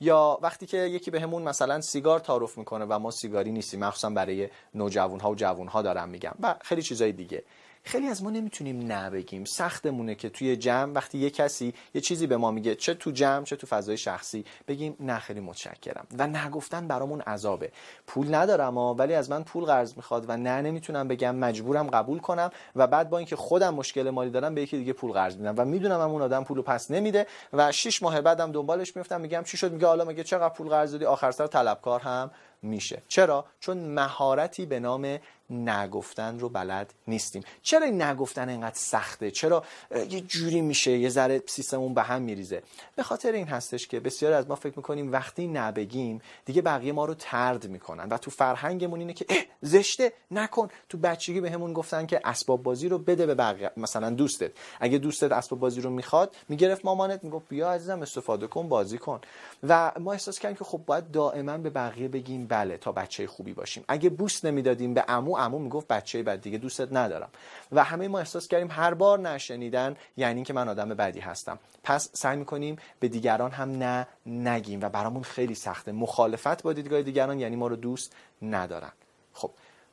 [0.00, 4.10] یا وقتی که یکی بهمون به مثلا سیگار تعارف می‌کنه و ما سیگاری نیستیم مخصوصا
[4.10, 7.44] برای نوجوان ها و جوان ها دارم میگم و خیلی چیزای دیگه.
[7.82, 12.36] خیلی از ما نمی‌تونیم نبگیم سختمونه که توی جمع وقتی یه کسی یه چیزی به
[12.36, 16.06] ما میگه چه تو جمع چه تو فضای شخصی بگیم نه خیلی متشکرم.
[16.18, 17.72] و نگفتن برامون عذابه.
[18.06, 22.18] پول ندارم ها ولی از من پول قرض می‌خواد و نه نمی‌تونم بگم مجبورم قبول
[22.18, 25.54] کنم و بعد با اینکه خودم مشکل مالی دارم به یکی دیگه پول قرض میدم
[25.56, 29.56] و می‌دونم اون آدم پولو پس نمیده و 6 ماه بعدم دنبالش میفتم میگم چی
[29.56, 32.30] شد؟ میگه حالا مگه چقدر پول قرض دادی؟ آخر سر طلبکار هم
[32.62, 33.02] میشه.
[33.08, 35.18] چرا؟ چون مهارتی به نام
[35.50, 37.42] نگفتن رو بلد نیستیم.
[37.62, 39.64] چرا این نگفتن اینقدر سخته؟ چرا
[40.10, 42.62] یه جوری میشه یه ذره سیستممون به هم میریزه؟
[42.96, 47.04] به خاطر این هستش که بسیار از ما فکر می‌کنیم وقتی نبگیم دیگه بقیه ما
[47.04, 49.26] رو ترد می‌کنن و تو فرهنگمون اینه که
[49.62, 50.68] زشته نکن.
[50.88, 53.70] تو بچگی بهمون گفتن که اسباب بازی رو بده به بقیه.
[53.76, 54.50] مثلا دوستت.
[54.80, 59.20] اگه دوستت اسباب بازی رو می‌خواد می‌گرفت مامانت می‌گفت بیا عزیزم استفاده کن بازی کن.
[59.68, 63.52] و ما احساس کردیم که خب باید دائما به بقیه بگیم بله تا بچه خوبی
[63.54, 63.84] باشیم.
[63.88, 67.28] اگه بوس نمی‌دادیم به عمو عمو می‌گفت بچه بد دیگه دوستت ندارم.
[67.72, 71.58] و همه ما احساس کردیم هر بار نشنیدن یعنی که من آدم بدی هستم.
[71.82, 75.92] پس سعی می‌کنیم به دیگران هم نه نگیم و برامون خیلی سخته.
[75.92, 78.12] مخالفت با دیدگاه دیگران یعنی ما رو دوست
[78.42, 78.92] ندارن.
[79.32, 79.50] خب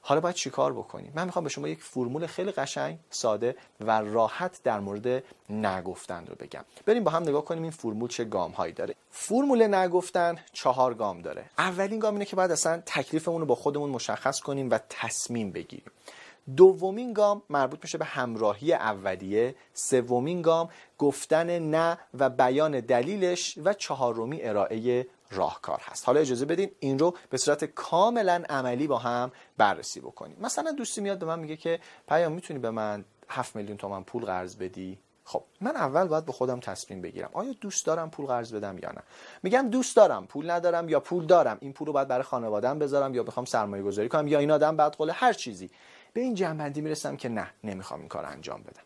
[0.08, 4.60] حالا باید چیکار بکنیم؟ من می‌خوام به شما یک فرمول خیلی قشنگ ساده و راحت
[4.64, 6.66] در مورد نگفتن رو بگم.
[6.86, 8.96] بریم با هم نگاه کنیم این فرمول چه گام هایی داره.
[9.12, 11.46] فرمول نگفتن چهار گام داره.
[11.58, 15.92] اولین گام اینه که باید اصلا تکلیفمون رو با خودمون مشخص کنیم و تصمیم بگیریم.
[16.56, 19.56] دومین گام مربوط میشه به همراهی اولیه.
[19.74, 26.06] سومین گام گفتن نه و بیان دلیلش و چهارمی ارائه راهکار هست.
[26.06, 30.38] حالا اجازه بدین این رو به صورت کاملا عملی با هم بررسی بکنیم.
[30.42, 34.26] مثلا دوستی میاد به من میگه که پیام می‌تونی به من 7 میلیون تومن پول
[34.26, 37.30] قرض بدی؟ خب من اول باید به خودم تصمیم بگیرم.
[37.34, 39.04] آیا دوست دارم پول قرض بدم یا نه؟
[39.44, 41.58] میگم دوست دارم پول ندارم یا پول دارم.
[41.62, 44.78] این پول رو باید برای خانوادم بذارم یا بخوام سرمایه گذاری کنم یا این آدم
[44.78, 45.70] بعد قول هر چیزی.
[46.14, 48.82] به این جنبندی می‌رسم که نه نمی‌خوام این کار انجام بدم.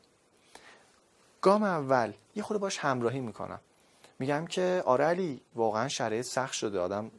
[1.41, 3.59] گام اول یه خود باش همراهی می‌کنم.
[4.21, 6.79] میگم که آره علی واقعا شرایط سخت شده.
[6.79, 7.11] آدم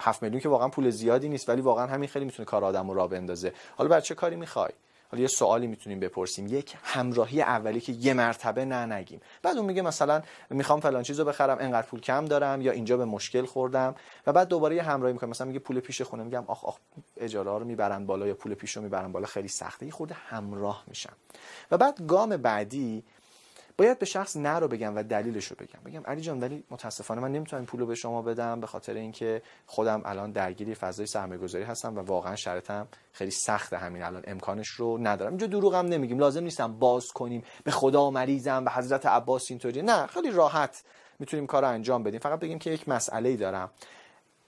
[0.00, 2.94] هفت میلیون که واقعا پول زیادی نیست ولی واقعا همین خیلی می‌تونه کار آدم رو
[2.94, 3.52] را بندازه.
[3.76, 4.72] حالا بر چه کاری می‌خوای؟
[5.10, 6.46] حالا یه سوالی می‌تونیم بپرسیم.
[6.46, 9.20] یک همراهی اولی که یه مرتبه نه نگیم.
[9.42, 13.04] بعد اون میگه مثلا می‌خوام فلان چیزو بخرم انقدر پول کم دارم یا اینجا به
[13.04, 13.94] مشکل خوردم.
[14.26, 16.22] و بعد دوباره یه همراهی می‌کنم مثلا میگه پول پیش خونه.
[16.22, 16.78] میگم آخ آخ
[17.16, 19.26] اجاره رو می‌برن بالا یا پول پیش رو می‌برن بالا.
[19.26, 19.86] خیلی سخته.
[19.86, 21.12] یه خورده همراه میشم.
[21.70, 23.04] و بعد گام بعدی
[23.78, 25.80] باید به شخص نه رو بگم و دلیلش رو بگم.
[25.86, 29.42] بگم علی جان ولی متاسفانه من نمی‌تونم پول رو به شما بدم به خاطر اینکه
[29.66, 34.22] خودم الان درگیری فضای سرمایه‌گذاری هستم و واقعا شرطم خیلی سخته همین الان.
[34.26, 35.30] امکانش رو ندارم.
[35.30, 36.18] اینجا دروغم نمیگیم.
[36.18, 37.44] لازم نیستم باز کنیم.
[37.64, 39.82] به خدا مریضم به حضرت عباس اینطوری.
[39.82, 40.82] نه خیلی راحت
[41.18, 42.20] می‌تونیم کار رو انجام بدیم.
[42.20, 43.70] فقط بگیم که یک مسئله ای دارم.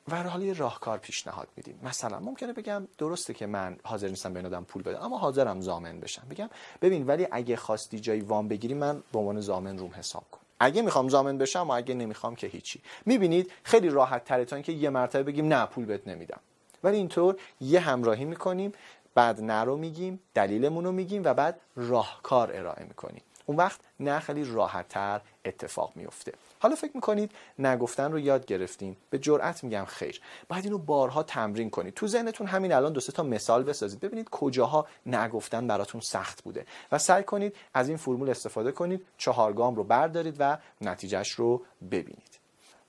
[0.09, 1.81] و حالا یه راهکار پیشنهاد میدیم.
[1.83, 6.01] مثلا ممکنه بگم درسته که من حاضر نیستم به آدم پول بدم اما حاضرم زامن
[6.01, 6.23] بشم.
[6.31, 6.51] بگم
[6.83, 10.41] ببین ولی اگه خواستی جایی وام بگیری من به عنوان زامن روم حساب کن.
[10.61, 12.81] اگه می‌خوام زامن بشم و اگه نمی‌خوام که هیچی.
[13.07, 16.41] می‌بینید خیلی راحت تره تا اینکه یه مرتبه بگیم نه پول بهت نمیدم.
[16.85, 18.73] ولی اینطور یه همراهی می‌کنیم
[19.15, 23.23] بعد نه رو میگیم دلیلمون رو میگیم و بعد راهکار ارائه می‌کنیم.
[23.47, 26.33] اون وقت نه خیلی راحتتر اتفاق میفته
[26.65, 28.97] حالا فکر می‌کنید نگفتن رو یاد گرفتین.
[29.11, 30.21] به جرئت میگم خیر.
[30.49, 31.95] باید اینو بارها تمرین کنید.
[31.95, 34.01] تو ذهنتون همین الان دو تا مثال بسازید.
[34.01, 36.67] ببینید کجاها نگفتن براتون سخت بوده.
[36.93, 39.07] و سعی کنید از این فرمول استفاده کنید.
[39.19, 42.39] چهار گام رو بردارید و نتیجهش رو ببینید.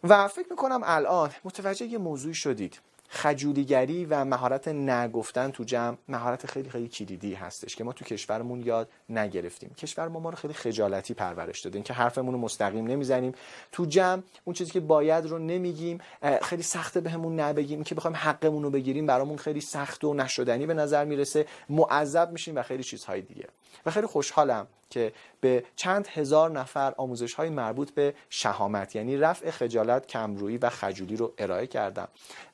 [0.04, 2.80] و فکر می‌کنم الان متوجه یه موضوعی شدید.
[3.10, 8.62] خجولیگری و مهارت نگفتن تو جمع مهارت خیلی خیلی کلیدی هستش که ما تو کشورمون
[8.62, 9.70] یاد نگرفتیم.
[9.70, 13.34] کشور ما ما رو خیلی خجالتی پرورش داده که حرفمون رو مستقیم نمی‌زنیم.
[13.72, 15.98] تو جمع اون چیزی که باید رو نمیگیم
[16.42, 17.84] خیلی سخته بهمون نبگیم.
[17.84, 21.46] که بخوایم حقمون رو بگیریم برامون خیلی سخت و نشدنی به نظر می‌رسه.
[21.70, 23.48] معذب میشیم و خیلی چیزهای دیگه.
[23.86, 29.52] و خیلی خوشحالم که به چند هزار نفر آموزش های مربوط به شهامت یعنی رفع
[29.52, 32.08] خجالت کمرویی و خجولی رو ارائه کردم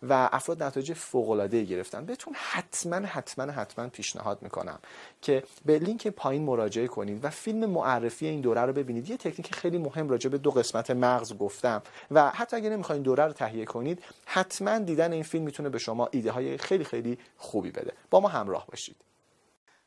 [0.03, 2.05] و افراد نتایج فوق العاده گرفتن.
[2.05, 4.79] بهتون حتما حتما حتما پیشنهاد می‌کنم
[5.21, 9.09] که به لینک پایین مراجعه کنید و فیلم معرفی این دوره رو ببینید.
[9.09, 11.81] یه تکنیک خیلی مهم راجع به دو قسمت مغز گفتم
[12.11, 16.09] و حتی اگه نمی‌خواین دوره رو تهیه کنید حتما دیدن این فیلم می‌تونه به شما
[16.11, 17.93] ایده های خیلی خیلی خوبی بده.
[18.09, 19.10] با ما همراه باشید.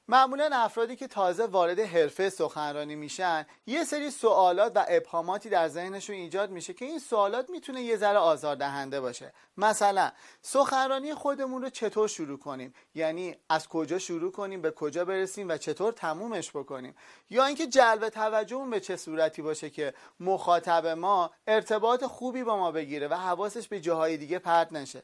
[0.09, 6.16] معمولا افرادی که تازه وارد حرفه سخنرانی میشن یه سری سوالات و ابهاماتی در ذهنشون
[6.16, 9.32] ایجاد میشه که این سوالات می‌تونه یه ذره آزاردهنده باشه.
[9.56, 10.12] مثلا
[10.43, 15.56] سخنرانی خودمون رو چطور شروع کنیم؟ یعنی از کجا شروع کنیم؟ به کجا برسیم؟ و
[15.56, 16.94] چطور تمومش بکنیم؟
[17.31, 22.72] یا اینکه جلب توجهمون به چه صورتی باشه که مخاطب ما ارتباط خوبی با ما
[22.72, 25.02] بگیره و حواسش به جاهای دیگه پرت نشه.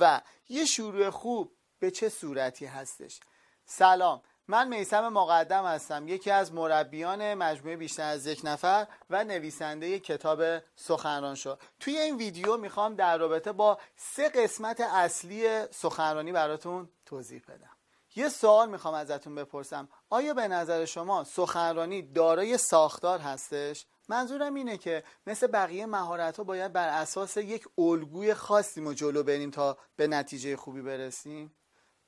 [0.00, 3.20] و یه شروع خوب به چه صورتی هستش؟
[3.64, 4.22] سلام.
[4.50, 10.42] من میسم مقدم هستم یکی از مربیان مجموعه بیشتر از یک نفر و نویسنده کتاب
[10.76, 11.56] سخنران شو.
[11.80, 17.76] توی این ویدیو می‌خوام در رابطه با سه قسمت اصلی سخنرانی براتون توضیح بدم.
[18.16, 19.88] یه سوال می‌خوام ازتون بپرسم.
[20.10, 26.44] آیا به نظر شما سخنرانی دارای ساختار هستش؟ منظورم اینه که مثل بقیه مهارت ها
[26.44, 31.54] باید بر اساس یک الگوی خاصی ما جلو بریم تا به نتیجه خوبی برسیم؟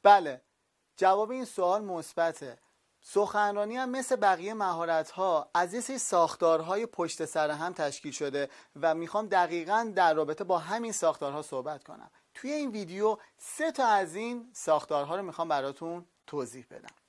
[0.03, 0.43] بله
[0.97, 2.59] جواب این سوال مثبته.
[3.03, 8.49] سخنرانی هم مثل بقیه مهارت ها از یه سری ساختارهای پشت سر هم تشکیل شده
[8.81, 12.11] و می‌خوام دقیقا در رابطه با همین ساختارها صحبت کنم.
[12.35, 17.00] توی این ویدیو سه تا از این ساختارها رو می‌خوام براتون توضیح بدم.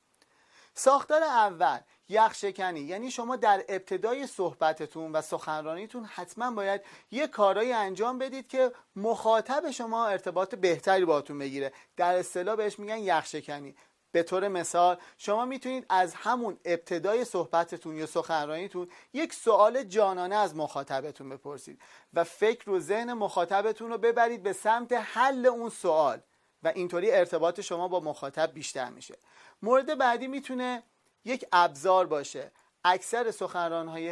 [0.74, 1.80] ساختار اول
[2.10, 6.82] یخشکنی یعنی شما در ابتدای صحبتتون و سخنرانیتون حتما باید
[7.12, 11.74] یه کارایی انجام بدید که مخاطب شما ارتباط بهتری باتون بگیره.
[11.98, 13.76] در اصطلاح بهش میگن یخشکنی
[14.12, 20.56] به طور مثال شما می‌تونید از همون ابتدای صحبتتون یا سخنرانیتون یک سوال جانانه از
[20.56, 21.82] مخاطبتون بپرسید
[22.14, 26.22] و فکر و ذهن مخاطبتون رو ببرید به سمت حل اون سوال.
[26.64, 29.18] و اینطوری ارتباط شما با مخاطب بیشتر میشه.
[29.62, 30.84] مورد بعدی می‌تونه
[31.26, 32.52] یک ابزار باشه.
[32.84, 34.10] اکثر سخنران های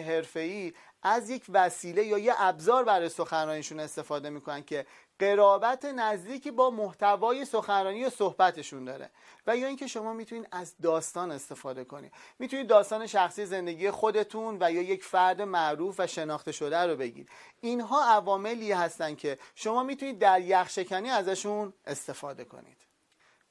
[1.04, 4.86] از یک وسیله یا یه ابزار برای سخنرانیشون استفاده می‌کنن که
[5.20, 9.10] قرابت نزدیکی با محتوای سخنرانی و صحبتشون داره.
[9.48, 14.72] و یا اینکه شما می‌تونید از داستان استفاده کنید می‌تونید داستان شخصی زندگی خودتون و
[14.72, 17.30] یا یک فرد معروف و شناخته شده رو بگید.
[17.62, 22.78] اینها عواملی هستن که شما می‌تونید در یخشکنی ازشون استفاده کنید.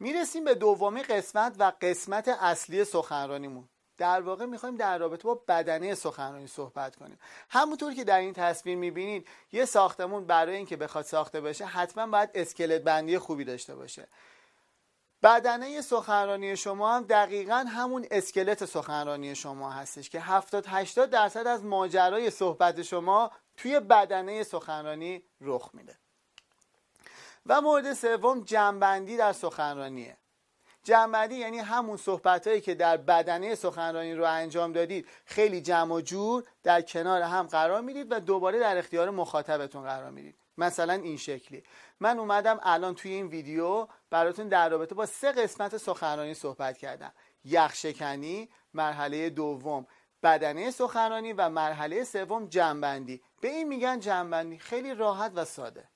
[0.00, 3.68] می‌رسیم به دومی قسمت و قسمت اصلی سخنرانیمون.
[3.98, 7.18] در واقع می‌خوایم در رابطه با بدنه سخنرانی صحبت کنیم.
[7.48, 12.30] همونطور که در این تصویر می‌بینید یه ساختمون برای اینکه بخواد ساخته بشه حتما باید
[12.34, 14.08] اسکلت بندی خوبی داشته باشه.
[15.22, 21.64] بدنه سخنرانی شما هم دقیقا همون اسکلت سخنرانی شما هستش که 70 80 درصد از
[21.64, 25.98] ماجرای صحبت شما توی بدنه سخنرانی رخ میده.
[27.46, 30.16] و مورد سوم جنبندی در سخنرانیه.
[30.88, 36.00] جنبندی یعنی همون صحبت هایی که در بدنه سخنرانی رو انجام دادید خیلی جمع و
[36.00, 40.38] جور در کنار هم قرار می‌دید و دوباره در اختیار مخاطبتون قرار می‌دید.
[40.58, 41.62] مثلا این شکلی.
[42.00, 47.12] من اومدم الان توی این ویدیو براتون در رابطه با سه قسمت سخنرانی صحبت کردم.
[47.44, 49.86] یخشکنی مرحله دوم
[50.22, 53.22] بدنه سخنرانی و مرحله سوم جنبندی.
[53.40, 54.58] به این میگن جنبندی.
[54.58, 55.88] خیلی راحت و ساده.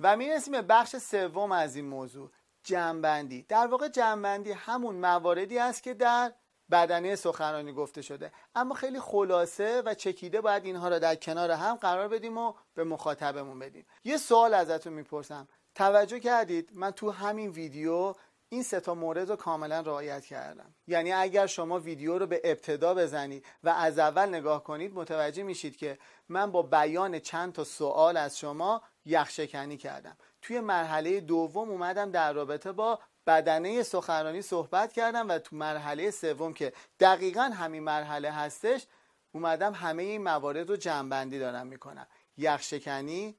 [0.00, 2.30] و می‌رسیم به بخش سوم از این موضوع.
[2.64, 3.42] جنبندی.
[3.42, 6.32] در واقع جنبندی همون مواردی است که در
[6.70, 8.32] بدنه سخنرانی گفته شده.
[8.54, 12.84] اما خیلی خلاصه و چکیده باید اینها را در کنار هم قرار بدیم و به
[12.84, 13.86] مخاطبمون بدیم.
[14.04, 15.48] یه سوال ازتون می‌پرسم.
[15.74, 18.14] توجه کردید؟ من تو همین ویدیو
[18.48, 20.74] این سه تا مورد رو کاملا رعایت کردم.
[20.86, 25.76] یعنی اگر شما ویدیو رو به ابتدا بزنید و از اول نگاه کنید متوجه میشید
[25.76, 30.16] که من با بیان چند تا سوال از شما یخشکنی کردم.
[30.42, 36.54] توی مرحله دوم اومدم در رابطه با بدنه سخنرانی صحبت کردم و تو مرحله سوم
[36.54, 38.86] که دقیقا همین مرحله هستش
[39.32, 42.06] اومدم همه این موارد رو جنبندی دارم می‌کنم.
[42.36, 43.38] یخشکنی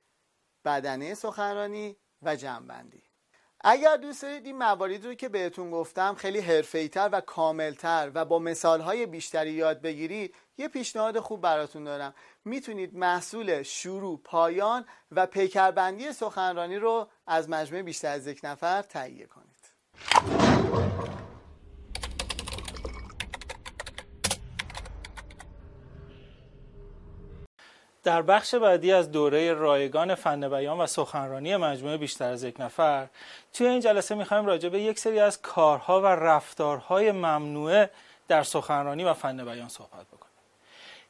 [0.66, 3.04] بدنه سخنرانی و جنبندی
[3.64, 8.40] اگر دوست دارید این مواردی رو که بهتون گفتم خیلی حرفه‌ای‌تر و کاملتر و با
[8.40, 12.14] مثالهای بیشتری یاد بگیرید یه پیشنهاد خوب براتون دارم.
[12.46, 19.26] می‌تونید محصول شروع پایان و پیکربندی سخنرانی رو از مجموعه بیشتر از یک نفر تهیه
[19.26, 19.48] کنید.
[28.04, 33.08] در بخش بعدی از دوره رایگان فن بیان و سخنرانی مجموعه بیشتر از یک نفر
[33.54, 37.90] توی این جلسه می‌خوایم راجع به یک سری از کارها و رفتارهای ممنوعه
[38.28, 40.21] در سخنرانی و فن بیان صحبت بکنیم.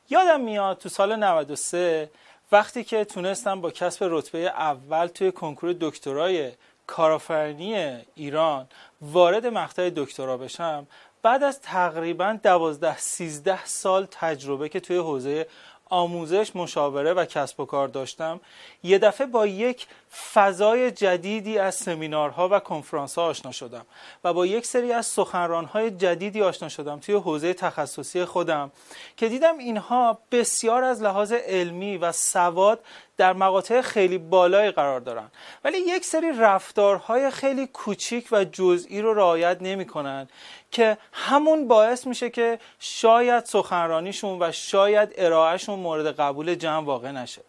[0.10, 2.10] یادم میاد تو سال 93
[2.52, 6.52] وقتی که تونستم با کسب رتبه اول توی کنکور دکترای
[6.88, 8.68] کارآفرینی ایران
[9.02, 10.88] وارد مقطع دکترا بشم
[11.22, 15.48] بعد از تقریبا 12 13 سال تجربه که توی حوزه
[15.92, 18.40] آموزش مشاوره و کسب و کار داشتم.
[18.84, 19.88] یه دفعه با یک
[20.34, 23.86] فضای جدیدی از سمینارها و کنفرانس ها آشنا شدم
[24.24, 28.72] و با یک سری از سخنرانهای جدیدی آشنا شدم توی حوزه تخصصی خودم
[29.18, 32.80] که دیدم اینها بسیار از لحاظ علمی و سواد
[33.22, 35.32] در مقاطع خیلی بالایی قرار دارن.
[35.64, 40.28] ولی یک سری رفتارهای خیلی کوچیک و جزئی رو رعایت نمی‌کنن
[40.72, 47.42] که همون باعث میشه که شاید سخنرانیشون و شاید ارائهشون مورد قبول جمع واقع نشه.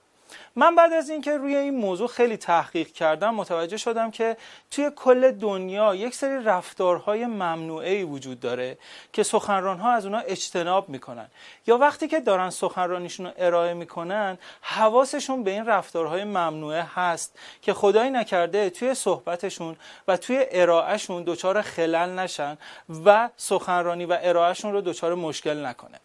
[0.57, 4.37] من بعد از اینکه روی این موضوع خیلی تحقیق کردم متوجه شدم که
[4.71, 8.79] توی کل دنیا یک سری رفتارهای ممنوعه وجود داره
[9.13, 11.27] که سخنرانها از اونها اجتناب می‌کنن.
[11.67, 17.75] یا وقتی که دارن سخنرانیشون رو ارائه می‌کنن حواسشون به این رفتارهای ممنوعه هست که
[17.75, 19.77] خدایی نکرده توی صحبتشون
[20.09, 22.59] و توی ارائهشون دچار خلل نشن
[23.05, 26.01] و سخنرانی و ارائهشون رو دچار مشکل نکنه.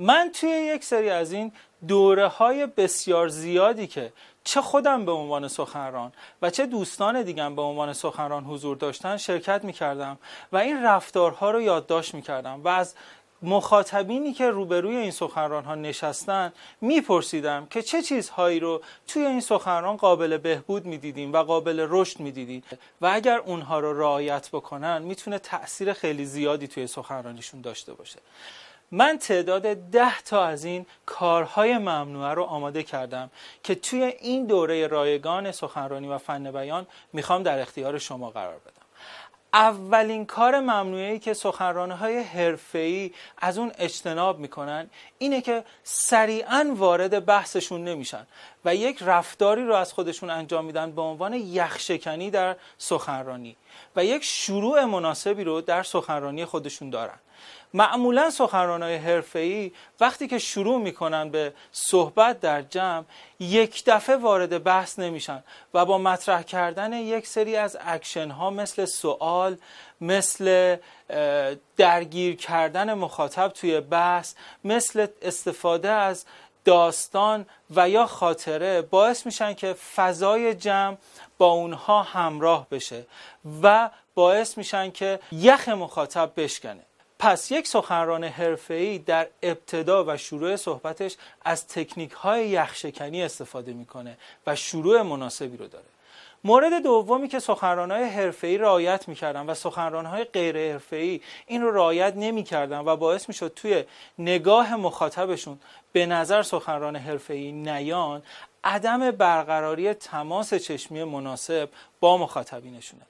[0.00, 1.52] من توی یک سری از این
[1.88, 4.12] دوره های بسیار زیادی که
[4.44, 6.12] چه خودم به عنوان سخنران
[6.42, 10.18] و چه دوستان دیگم به عنوان سخنران حضور داشتن شرکت می کردم
[10.52, 12.94] و این رفتارها رو یادداشت می کردم و از
[13.42, 19.96] مخاطبینی که روبروی این سخنران ها نشستن میپرسیدم که چه چیزهایی رو توی این سخنران
[19.96, 22.62] قابل بهبود می‌دیدیم و قابل رشد می‌دیدیم
[23.00, 28.18] و اگر اونها رو رعایت بکنن می‌تونه تاثیر خیلی زیادی توی سخنرانیشون داشته باشه.
[28.92, 33.30] من تعداد ده تا از این کارهای ممنوعه رو آماده کردم
[33.62, 38.80] که توی این دوره رایگان سخنرانی و فن بیان می‌خوام در اختیار شما قرار بدم.
[39.54, 47.84] اولین کار ممنوعی که سخنرانهای حرفه‌ای از اون اجتناب می‌کنن اینه که سریعا وارد بحثشون
[47.84, 48.26] نمیشن
[48.64, 53.56] و یک رفتاری رو از خودشون انجام میدن به عنوان یخشکنی در سخنرانی
[53.96, 57.18] و یک شروع مناسبی رو در سخنرانی خودشون دارن.
[57.74, 63.04] معمولا سخنرانای حرفه‌ای وقتی که شروع می‌کنن به صحبت در جمع
[63.40, 65.44] یک دفعه وارد بحث نمیشن
[65.74, 69.56] و با مطرح کردن یک سری از اکشن ها مثل سوال
[70.00, 70.76] مثل
[71.76, 74.34] درگیر کردن مخاطب توی بحث
[74.64, 76.24] مثل استفاده از
[76.64, 80.96] داستان و یا خاطره باعث میشن که فضای جمع
[81.38, 83.06] با اونها همراه بشه
[83.62, 86.89] و باعث میشن که یخ مخاطب بشکنه.
[87.20, 94.16] پس یک سخنران حرفه‌ای در ابتدا و شروع صحبتش از تکنیک های یخشکنی استفاده می‌کنه
[94.46, 95.84] و شروع مناسبی رو داره.
[96.44, 102.78] مورد دومی که سخنرانهای حرفه‌ای رعایت می‌کردن و سخنرانهای غیر حرفه‌ای این رو رعایت نمی‌کردن
[102.78, 103.84] و باعث می‌شد توی
[104.18, 105.60] نگاه مخاطبشون
[105.92, 108.22] به نظر سخنران حرفه‌ای نیان
[108.64, 111.68] عدم برقراری تماس چشمی مناسب
[112.00, 113.02] با مخاطبینشونه.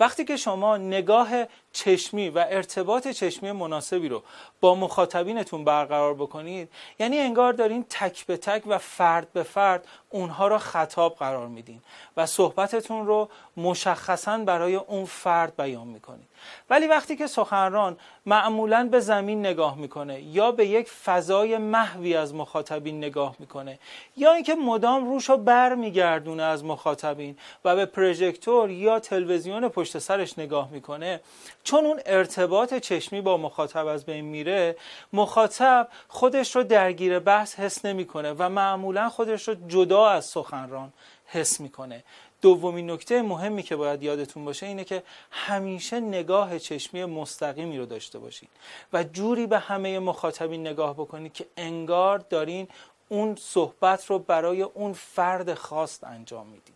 [0.00, 1.28] وقتی که شما نگاه
[1.72, 4.22] چشمی و ارتباط چشمی مناسبی رو
[4.60, 6.68] با مخاطبینتون برقرار بکنید.
[6.98, 11.80] یعنی انگار دارین تک به تک و فرد به فرد اونها رو خطاب قرار میدین
[12.16, 16.26] و صحبتتون رو مشخصا برای اون فرد بیان می‌کنید.
[16.70, 17.96] ولی وقتی که سخنران
[18.26, 23.78] معمولا به زمین نگاه می‌کنه یا به یک فضای محوی از مخاطبین نگاه می‌کنه
[24.16, 29.98] یا اینکه مدام روش رو بر میگردونه از مخاطبین و به پروژکتور یا تلویزیون پشت
[29.98, 31.20] سرش نگاه می‌کنه
[31.64, 34.76] چون اون ارتباط چشمی با مخاطب از بین میره
[35.12, 40.92] مخاطب خودش رو درگیر بحث حس نمی‌کنه و معمولا خودش رو جدا از سخنران
[41.26, 42.04] حس می‌کنه.
[42.42, 48.18] دومین نکته مهمی که باید یادتون باشه اینه که همیشه نگاه چشمی مستقیمی رو داشته
[48.18, 48.48] باشید
[48.92, 52.68] و جوری به همه مخاطبین نگاه بکنید که انگار دارین
[53.08, 56.74] اون صحبت رو برای اون فرد خاص انجام میدین.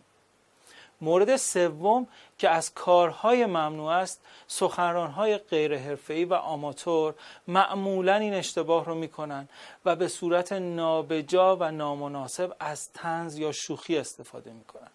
[1.01, 2.07] مورد سوم
[2.37, 7.13] که از کارهای ممنوع است سخنرانهای غیر حرفه‌ای و آماتور
[7.47, 9.49] معمولا این اشتباه رو می‌کنن
[9.85, 14.89] و به صورت نابجا و نامناسب از تنز یا شوخی استفاده می‌کنن.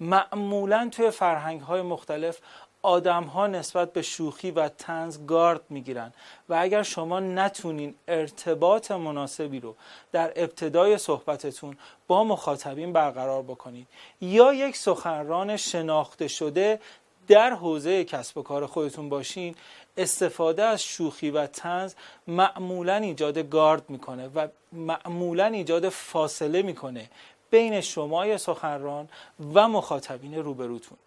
[0.00, 2.38] معمولا توی فرهنگ های مختلف
[2.84, 6.12] آدم ها نسبت به شوخی و تنز گارد می‌گیرن
[6.48, 9.74] و اگر شما نتونین ارتباط مناسبی رو
[10.12, 13.86] در ابتدای صحبتتون با مخاطبین برقرار بکنید
[14.20, 16.80] یا یک سخنران شناخته شده
[17.28, 19.54] در حوزه کسب و کار خودتون باشین
[19.96, 21.94] استفاده از شوخی و تنز
[22.26, 27.10] معمولا ایجاد گارد می‌کنه و معمولا ایجاد فاصله می‌کنه
[27.50, 29.08] بین شما سخنران
[29.54, 30.98] و مخاطبین روبروتون.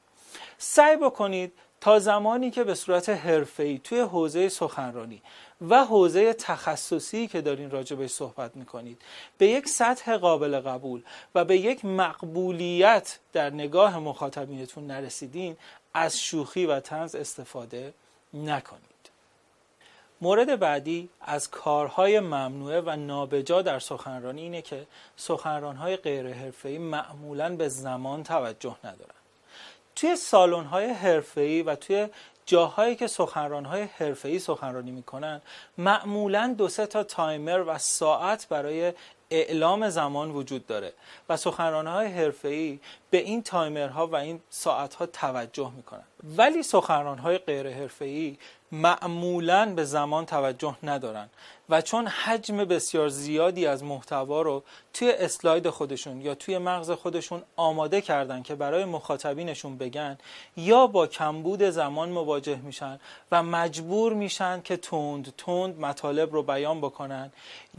[0.57, 5.21] سعی بکنید تا زمانی که به صورت حرفه‌ای توی حوزه سخنرانی
[5.69, 9.01] و حوزه تخصصی که دارین راجبش صحبت می‌کنید
[9.37, 11.03] به یک سطح قابل قبول
[11.35, 15.57] و به یک مقبولیت در نگاه مخاطبینتون نرسیدین
[15.93, 17.93] از شوخی و تنز استفاده
[18.33, 18.97] نکنید.
[20.21, 27.55] مورد بعدی از کارهای ممنوعه و نابجا در سخنرانی اینه که سخنرانهای غیر حرفه‌ای معمولا
[27.55, 29.16] به زمان توجه ندارن.
[29.97, 32.07] توی سالن‌های حرفه‌ای و توی
[32.45, 35.41] جاهایی که سخنرانهای حرفه‌ای سخنرانی می‌کنن
[35.77, 38.93] معمولا دو سه تا تایمر و ساعت برای
[39.29, 40.93] اعلام زمان وجود داره
[41.29, 42.79] و سخنرانهای حرفه‌ای
[43.09, 46.03] به این تایمرها و این ساعتها توجه می‌کنن.
[46.23, 48.37] ولی سخنرانهای غیر حرفه‌ای
[48.71, 51.29] معمولا به زمان توجه ندارن
[51.69, 54.63] و چون حجم بسیار زیادی از محتوا رو
[54.93, 60.17] توی اسلاید خودشون یا توی مغز خودشون آماده کردن که برای مخاطبینشون بگن
[60.57, 62.99] یا با کمبود زمان مواجه میشن
[63.31, 67.31] و مجبور میشن که تند تند مطالب رو بیان بکنن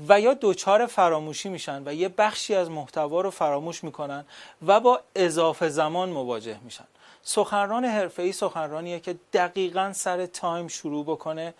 [0.08, 4.24] و یا دچار فراموشی میشن و یه بخشی از محتوا رو فراموش می‌کنن
[4.66, 6.84] و با اضافه زمان مواجه میشن.
[7.28, 11.54] سخنران حرفه‌ای سخنرانیه که دقیقا سر time شروع بکنه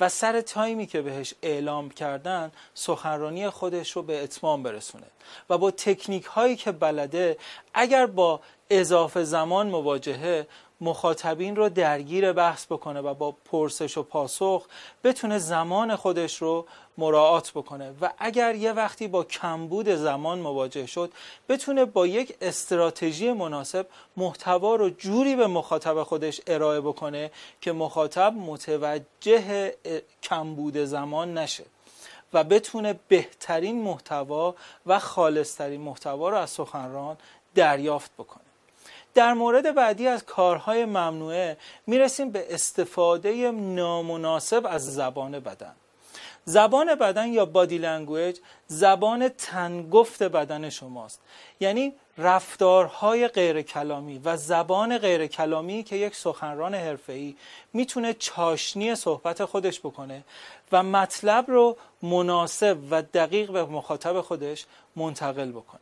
[0.00, 5.06] و سر time ی که بهش اعلام کردن سخنرانی خودش رو به اتمام برسونه
[5.50, 7.36] و با تکنیک هایی که بلده
[7.74, 8.40] اگر با
[8.70, 10.46] اضافه زمان مواجهه
[10.80, 14.66] مخاطبین رو درگیر بحث بکنه و با پرسش و پاسخ
[15.04, 16.66] بتونه زمان خودش رو
[16.98, 21.12] مراعات بکنه و اگر یه وقتی با کمبود زمان مواجه شد
[21.48, 27.30] بتونه با یک استراتژی مناسب محتوا رو جوری به مخاطب خودش ارائه بکنه
[27.60, 29.74] که مخاطب متوجه
[30.22, 31.64] کمبود زمان نشه
[32.32, 34.54] و بتونه بهترین محتوا
[34.86, 37.16] و خالصترین محتوا رو از سخنران
[37.54, 38.44] دریافت بکنه.
[39.14, 41.56] در مورد بعدی از کارهای ممنوعه
[41.86, 45.74] می‌رسیم به استفاده نامناسب از زبان بدن.
[46.44, 51.20] زبان بدن یا بادی لنگویج زبان تنگفت بدن شماست.
[51.60, 57.36] یعنی رفتارهای غیر کلامی و زبان غیر کلامی که یک سخنران حرفه‌ای
[57.72, 60.24] می‌تونه چاشنی صحبت خودش بکنه
[60.72, 64.66] و مطلب رو مناسب و دقیق به مخاطب خودش
[64.96, 65.80] منتقل بکنه.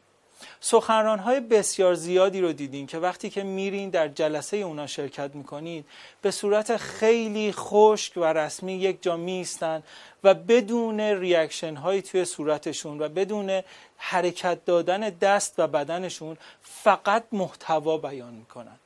[0.60, 5.84] سخنران های بسیار زیادی رو دیدین که وقتی که میرین در جلسه اونا شرکت می‌کنید
[6.22, 9.82] به صورت خیلی خشک و رسمی یک جا میستن
[10.24, 13.62] و بدون ریاکشن هایی توی صورتشون و بدون
[13.96, 18.76] حرکت دادن دست و بدنشون فقط محتوا بیان می‌کنن.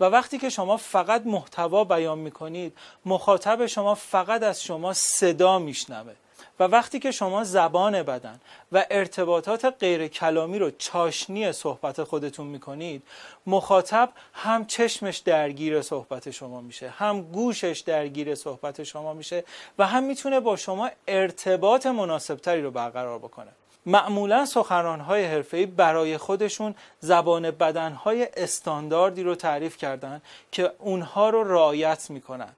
[0.00, 2.72] و وقتی که شما فقط محتوا بیان می‌کنید
[3.06, 6.14] مخاطب شما فقط از شما صدا میشنوه.
[6.60, 8.40] و وقتی که شما زبان بدن
[8.72, 13.02] و ارتباطات غیر کلامی رو چاشنی صحبت خودتون می‌کنید
[13.46, 19.44] مخاطب هم چشمش درگیر صحبت شما میشه هم گوشش درگیر صحبت شما میشه
[19.78, 23.50] و هم می‌تونه با شما ارتباط مناسبتری رو برقرار بکنه.
[23.86, 32.10] معمولا سخنرانهای حرفه‌ای برای خودشون زبان بدنهای استانداردی رو تعریف کردن که اونها رو رعایت
[32.10, 32.52] می‌کنن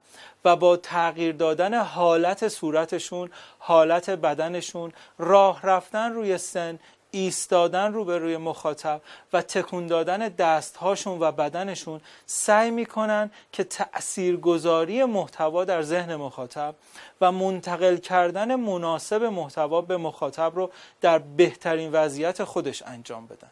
[0.45, 3.29] و با تغییر دادن حالت صورتشون
[3.59, 6.79] حالت بدنشون راه رفتن روی سن
[7.17, 9.01] ایستادن رو به روی مخاطب
[9.33, 16.75] و تکون دادن دستهاشون و بدنشون سعی می‌کنن که تاثیرگذاری محتوا در ذهن مخاطب
[17.21, 20.71] و منتقل کردن مناسب محتوا به مخاطب رو
[21.01, 23.51] در بهترین وضعیت خودش انجام بدن.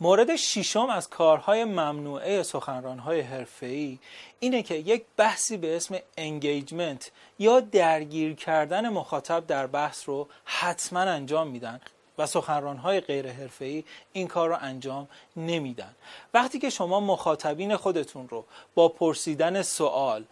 [0.00, 3.98] مورد ششم از کارهای ممنوعه سخنرانهای حرفه‌ای
[4.40, 11.00] اینه که یک بحثی به اسم انگیجمنت یا درگیر کردن مخاطب در بحث رو حتما
[11.00, 11.80] انجام میدن.
[12.18, 15.94] و سخنرانهای غیر حرفه‌ای این کار رو انجام نمیدن.
[16.34, 18.44] وقتی که شما مخاطبین خودتون رو
[18.74, 20.24] با پرسیدن سوال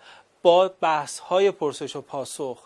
[0.43, 2.59] با بحث های پرسش و پاسخ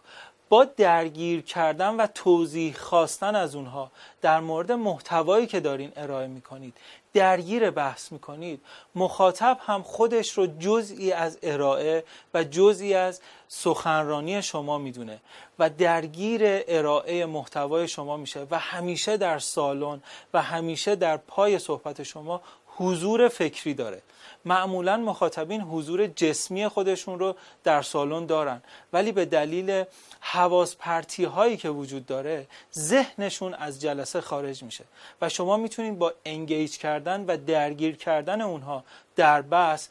[0.48, 6.74] با درگیر کردن و توضیح خواستن از اونها در مورد محتوایی که دارین ارائه می‌کنید
[7.14, 8.60] درگیر بحث می‌کنید
[8.94, 12.04] مخاطب هم خودش رو جزئی از ارائه
[12.34, 15.20] و جزئی از سخنرانی شما می‌دونه
[15.58, 20.02] و درگیر ارائه محتوای شما میشه و همیشه در سالن
[20.34, 24.02] و همیشه در پای صحبت شما حضور فکری داره.
[24.44, 27.35] معمولا مخاطبین حضور جسمی خودشون رو
[27.65, 28.62] در سالن دارن.
[28.93, 29.85] ولی به دلیل
[30.20, 34.85] حواس پرتی هایی که وجود داره ذهنشون از جلسه خارج میشه
[35.20, 38.85] و شما می‌تونید با انگیج کردن و درگیر کردن اونها
[39.16, 39.89] در بحث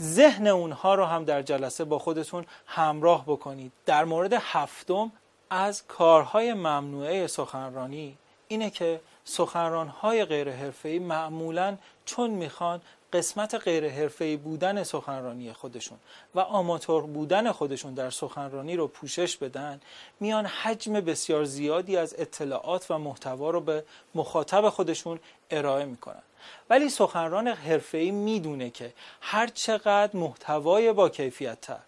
[0.00, 3.72] ذهن اونها رو هم در جلسه با خودتون همراه بکنید.
[3.86, 5.12] در مورد هفتم
[5.50, 8.16] از کارهای ممنوعه سخنرانی
[8.48, 12.80] اینه که سخنرانهای غیر حرفه‌ای معمولا چون می‌خوان
[13.12, 15.98] قسمت غیر حرفه‌ای بودن سخنرانی خودشون
[16.34, 19.80] و آماتور بودن خودشون در سخنرانی رو پوشش بدن
[20.20, 23.84] میان حجم بسیار زیادی از اطلاعات و محتوا رو به
[24.14, 25.20] مخاطب خودشون
[25.50, 26.22] ارائه می‌کنن.
[26.70, 31.80] ولی سخنران حرفه‌ای می‌دونه که هر چقدر محتوای با کیفیت تر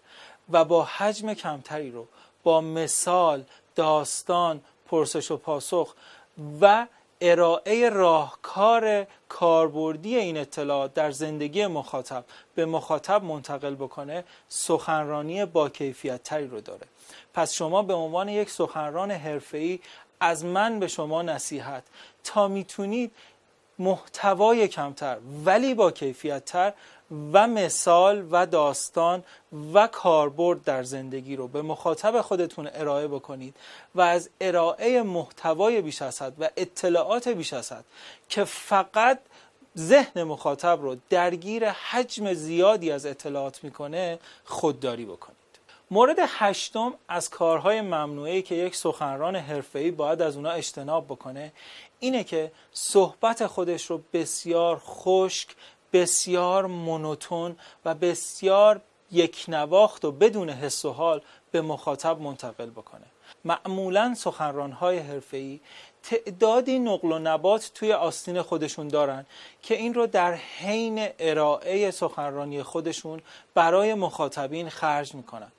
[0.49, 2.07] و با حجم کمتری رو
[2.43, 3.43] با مثال،
[3.75, 5.93] داستان، پرسش و پاسخ
[6.61, 6.87] و
[7.21, 12.25] ارائه راهکار کاربردی این اطلاعات در زندگی مخاطب
[12.55, 16.87] به مخاطب منتقل بکنه سخنرانی با کیفیت تری رو داره.
[17.33, 19.79] پس شما به عنوان یک سخنران حرفه‌ای
[20.19, 21.83] از من به شما نصیحت.
[22.23, 23.11] تا می‌تونید
[23.79, 26.73] محتوای کمتر ولی با کیفیت تر
[27.33, 29.23] و مثال و داستان
[29.73, 33.55] و کاربرد در زندگی رو به مخاطب خودتون ارائه بکنید
[33.95, 37.85] و از ارائه محتوای بیش از حد و اطلاعات بیش از حد
[38.29, 39.19] که فقط
[39.77, 45.39] ذهن مخاطب رو درگیر حجم زیادی از اطلاعات می‌کنه خودداری بکنید.
[45.91, 51.51] مورد هشتم از کارهای ممنوعه که یک سخنران حرفه‌ای باید از اونا اجتناب بکنه
[51.99, 55.49] اینه که صحبت خودش رو بسیار خشک
[55.93, 57.55] بسیار مونوتون
[57.85, 61.21] و بسیار یک نواخت و بدون حس و حال
[61.51, 63.05] به مخاطب منتقل بکنه.
[63.45, 65.59] معمولا سخنرانهای حرفه‌ای
[66.03, 69.25] تعدادی نقل و نبات توی آستین خودشون دارن
[69.63, 73.21] که این رو در حین ارائه سخنرانی خودشون
[73.53, 75.51] برای مخاطبین خرج می‌کنن.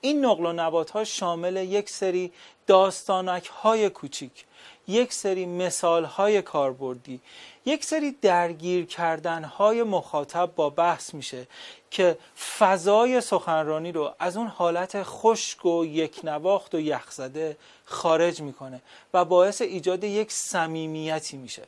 [0.00, 2.32] این نقل و نبات ها شامل یک سری
[2.66, 4.44] داستانک های کوچیک
[4.88, 7.20] یک سری مثال های کاربردی
[7.66, 11.46] یک سری درگیر کردن های مخاطب با بحث میشه
[11.90, 12.18] که
[12.58, 18.80] فضای سخنرانی رو از اون حالت خشک و یک نواخت و یخزده خارج می‌کنه
[19.14, 21.62] و باعث ایجاد یک صمیمیتی میشه.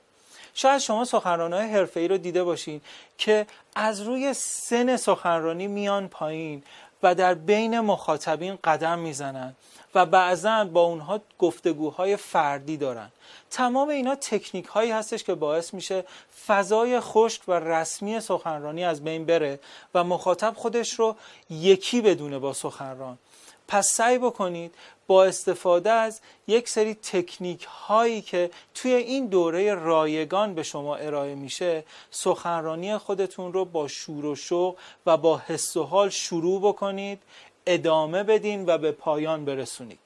[0.55, 2.81] شاید شما سخنرانهای حرفه‌ای رو دیده باشین
[3.19, 6.63] که از روی سن سخنرانی میان پایین
[7.03, 9.55] و در بین مخاطبین قدم می‌زنن.
[9.95, 13.09] و بعضا با اونها گفتگوهای فردی دارن.
[13.51, 16.05] تمام اینا تکنیک هایی هستش که باعث میشه
[16.47, 19.61] فضای خشک و رسمی سخنرانی از بین بره
[19.95, 21.17] و مخاطب خودش رو
[21.51, 23.19] یکی بدونه با سخنران.
[23.69, 24.75] پس سعی بکنید
[25.07, 31.35] با استفاده از یک سری تکنیک هایی که توی این دوره رایگان به شما ارائه
[31.35, 37.23] میشه سخنرانی خودتون رو با شور و شوق و با حس و حال شروع بکنید.
[37.67, 39.99] ادامه بدین و به پایان برسونید.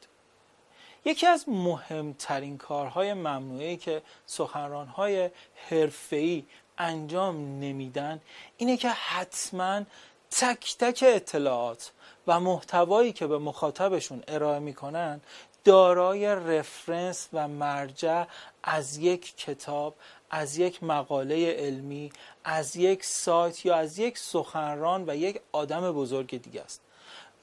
[1.05, 5.31] یکی از مهمترین کارهای ممنوعی که سخنرانهای
[5.71, 6.45] حرفه‌ای
[6.79, 8.21] انجام نمیدن
[8.57, 9.83] اینه که حتما
[10.31, 11.93] تک تک اطلاعات
[12.27, 15.21] و محتوایی که به مخاطبشون ارائه می‌کنن
[15.65, 18.25] دارای رفرنس و مرجع
[18.63, 19.95] از یک کتاب
[20.31, 22.13] از یک مقاله علمی
[22.45, 26.81] از یک سایت یا از یک سخنران و یک آدم بزرگ دیگه است.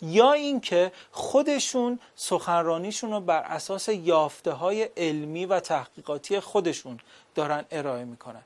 [0.03, 6.99] یا اینکه خودشون سخنرانیشون رو بر اساس یافته های علمی و تحقیقاتی خودشون
[7.35, 8.41] دارن ارائه می‌کنن.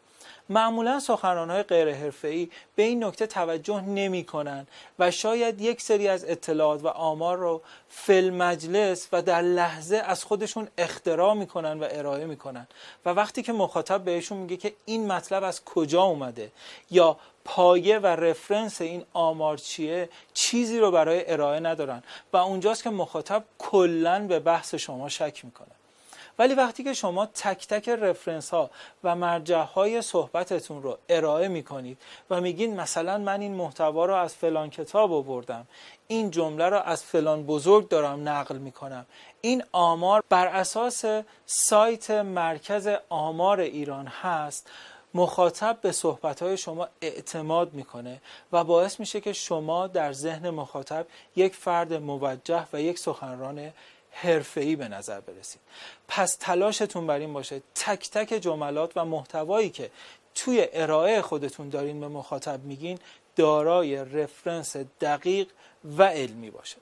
[0.49, 4.67] معمولا سخنران های غیر حرفه‌ای به این نکته توجه نمی کنن
[4.99, 10.23] و شاید یک سری از اطلاعات و آمار رو فل مجلس و در لحظه از
[10.23, 12.67] خودشون اختراع می‌کنن و ارائه می‌کنن.
[13.05, 16.51] و وقتی که مخاطب بهشون میگه که این مطلب از کجا اومده
[16.91, 17.17] یا
[17.47, 22.03] پایه و رفرنس این آمار چیه چیزی رو برای ارائه ندارن.
[22.33, 25.77] و اونجاست که مخاطب کلا به بحث شما شک می‌کنه.
[26.39, 28.69] ولی وقتی که شما تک تک رفرنس ها
[29.03, 31.97] و مرجع های صحبتتون رو ارائه می کنید
[32.29, 35.67] و میگین مثلا من این محتوا رو از فلان کتاب آوردم
[36.07, 39.05] این جمله رو از فلان بزرگ دارم نقل می کنم
[39.41, 41.05] این آمار بر اساس
[41.45, 44.69] سایت مرکز آمار ایران هست
[45.18, 48.22] مخاطب به صحبتهای شما اعتماد می‌کنه
[48.52, 53.73] و باعث میشه که شما در ذهن مخاطب یک فرد موجه و یک سخنران
[54.11, 55.61] حرفه‌ای به نظر برسید.
[56.07, 59.91] پس تلاشتون بر این باشه تک تک جملات و محتوایی که
[60.35, 62.99] توی ارائه خودتون دارین به مخاطب میگین
[63.35, 65.48] دارای رفرنس دقیق
[65.98, 66.77] و علمی باشه.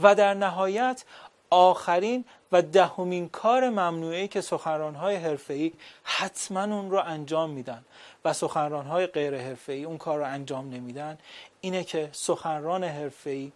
[0.00, 1.04] و در نهایت
[1.52, 5.72] آخرین و دهمین کار ممنوعی که سخنرانهای حرفه‌ای
[6.04, 7.84] حتما اون رو انجام میدن
[8.24, 11.18] و سخنرانهای غیر حرفه‌ای اون کار رو انجام نمیدن
[11.60, 13.52] اینه که سخنران حرفه‌ای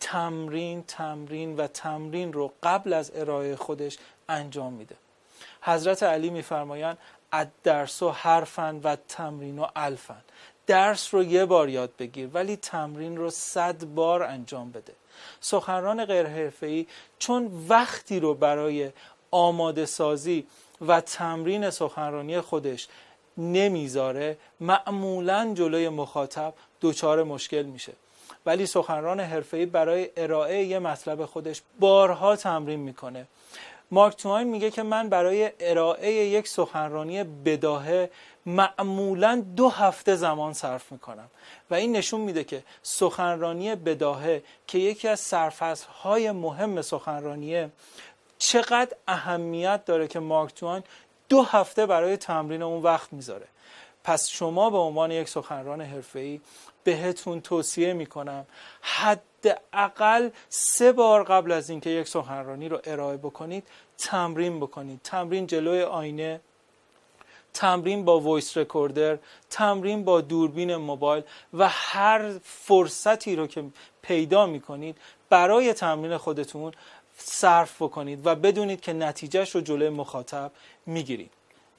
[0.00, 3.98] تمرین تمرین و تمرین رو قبل از ارائه خودش
[4.28, 4.96] انجام میده.
[5.62, 6.98] حضرت علی میفرمایند
[7.64, 10.22] درس و حرفن و تمرین و الفن
[10.66, 14.92] درس رو یه بار یاد بگیر ولی تمرین رو صد بار انجام بده.
[15.40, 16.86] سخنران غیر حرفه‌ای
[17.18, 18.90] چون وقتی رو برای
[19.30, 20.46] آماده سازی
[20.86, 22.88] و تمرین سخنرانی خودش
[23.38, 27.92] نمی‌ذاره معمولا جلوی مخاطب دچار مشکل میشه.
[28.46, 33.26] ولی سخنران حرفه‌ای برای ارائه یه مطلب خودش بارها تمرین می‌کنه.
[33.90, 38.10] مارک توین میگه که من برای ارائه یک سخنرانی بداهه
[38.46, 41.28] معمولا دو هفته زمان صرف می‌کنم.
[41.70, 45.34] و این نشون میده که سخنرانی بداهه که یکی از
[46.02, 47.70] های مهم سخنرانیه
[48.38, 50.82] چقدر اهمیت داره که مارک توین
[51.28, 53.46] دو هفته برای تمرین اون وقت می‌ذاره.
[54.04, 56.40] پس شما به عنوان یک سخنران حرفه‌ای
[56.84, 58.46] بهتون توصیه می‌کنم
[58.80, 63.68] حداقل سه بار قبل از اینکه یک سخنرانی رو ارائه بکنید
[63.98, 65.00] تمرین بکنید.
[65.04, 66.40] تمرین جلوی آینه
[67.56, 69.18] تمرین با voice recorder
[69.50, 71.22] تمرین با دوربین موبایل
[71.54, 73.64] و هر فرصتی رو که
[74.02, 74.96] پیدا می‌کنید
[75.30, 76.72] برای تمرین خودتون
[77.18, 80.50] صرف بکنید و بدونید که نتیجه‌ش رو جلوی مخاطب
[80.86, 81.30] می‌گیرید.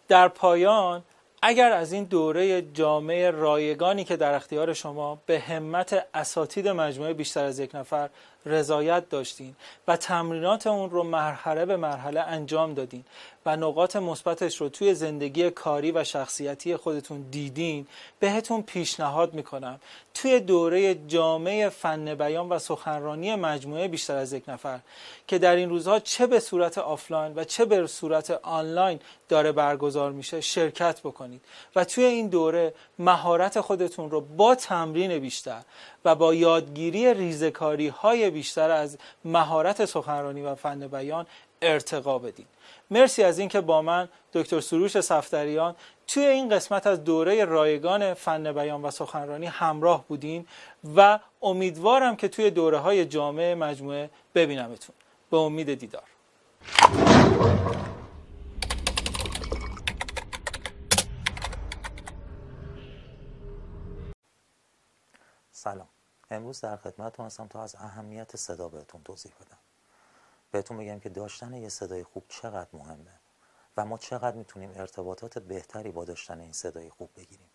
[0.08, 1.04] در پایان
[1.42, 7.44] اگر از این دوره جامعه رایگانی که در اختیار شما به همت اساتید مجموعه بیشتر
[7.44, 8.10] از یک نفر
[8.46, 9.56] رضایت داشتین
[9.88, 13.04] و تمرینات اون رو مرحله به مرحله انجام دادین
[13.48, 17.88] و نقاط مثبتش رو توی زندگی کاری و شخصیتی خودتون دیدین
[18.20, 19.80] بهتون پیشنهاد می‌کنم.
[20.14, 24.80] توی دوره جامعه فن بیان و سخنرانی مجموعه بیشتر از یک نفر
[25.28, 29.00] که در این روزها چه به صورت آفلاین و چه به صورت آنلاین
[29.30, 31.42] داره برگزار میشه شرکت بکنید.
[31.76, 35.62] و توی این دوره مهارت خودتون رو با تمرین بیشتر
[36.06, 41.26] و با یادگیری ریزکاری های بیشتر از مهارت سخنرانی و فن بیان
[41.62, 42.46] ارتقا بدین
[42.92, 45.76] مرسی از اینکه با من دکتر سروش صفدریان.
[46.08, 50.48] توی این قسمت از دوره رایگان فن بیان و سخنرانی همراه بودین
[50.96, 54.96] و امیدوارم که توی دوره های جامعه مجموعه ببینمتون.
[55.32, 56.04] به امید دیدار.
[65.52, 65.88] سلام.
[66.32, 69.67] امروز در خدمتتون هستم تا از اهمیت صدا بهتون توضیح بدم.
[70.52, 73.20] بهتون بگم که داشتن یه صدای خوب چقدر مهمه
[73.78, 77.50] و ما چقدر می‌تونیم ارتباطات بهتری با داشتن این صدای خوب بگیریم.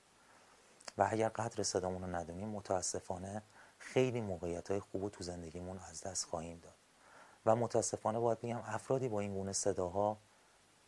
[0.98, 3.43] و اگر قدر صدامون رو ندونیم متاسفانه
[3.78, 6.74] خیلی موقعیت های خوب تو زندگیمون از دست خواهیم داد.
[7.47, 10.19] و متاسفانه باید بگم افرادی با این گونه صداها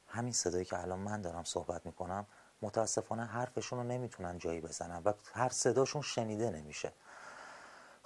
[0.07, 2.27] همین صدایی که الان من دارم صحبت می‌کنم
[2.63, 6.93] متاسفانه حرفشون رو نمی‌تونن جایی بزنن و هر صداشون شنیده نمیشه.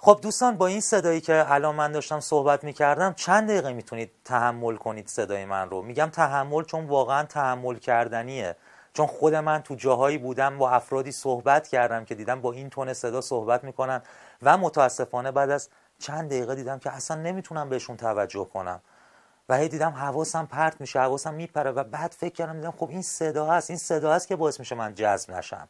[0.01, 4.75] خب دوستان با این صدایی که الان من داشتم صحبت می‌کردم چند دقیقه می‌تونید تحمل
[4.75, 8.55] کنید صدای من رو؟ میگم تحمل چون واقعا تحمل کردنیه.
[8.93, 12.93] چون خود من تو جاهایی بودم با افرادی صحبت کردم که دیدم با این تون
[12.93, 14.01] صدا صحبت می‌کنن
[14.41, 15.69] و متاسفانه بعد از
[15.99, 18.81] چند دقیقه دیدم که اصلا نمی‌تونم بهشون توجه کنم.
[19.49, 23.01] و هی دیدم حواسم پرت میشه حواسم میپره و بعد فکر کردم دیدم خب این
[23.01, 25.69] صدا هست این صدا هست که باعث میشه من جذب نشم.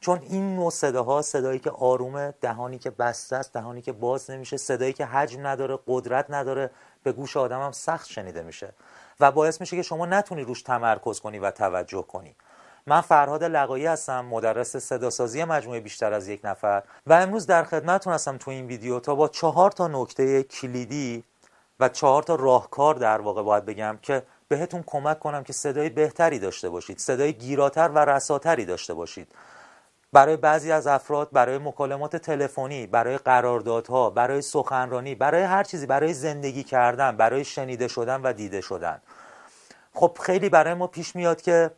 [0.00, 4.56] چون این نوع صداها صدایی که آرومه دهانی که بسته است دهانی که باز نمیشه
[4.56, 6.70] صدایی که حجم نداره قدرت نداره
[7.02, 8.72] به گوش آدم هم سخت شنیده میشه.
[9.20, 12.34] و باعث میشه که شما نتونی روش تمرکز کنی و توجه کنی.
[12.86, 16.82] من فرهاد لقایی هستم مدرس صداسازی مجموعه بیشتر از یک نفر.
[17.06, 21.24] و امروز در خدمتتون هستم تو این ویدیو تا با چهار تا نکته کلیدی
[21.80, 26.38] و چهار تا راهکار در واقع باید بگم که بهتون کمک کنم که صدای بهتری
[26.38, 29.28] داشته باشید صدای گیراتر و رساتری داشته باشید.
[30.12, 36.14] برای بعضی از افراد برای مکالمات تلفنی برای قراردادها برای سخنرانی برای هر چیزی برای
[36.14, 39.00] زندگی کردن برای شنیده شدن و دیده شدن.
[39.94, 41.70] خب خیلی برای ما پیش میاد که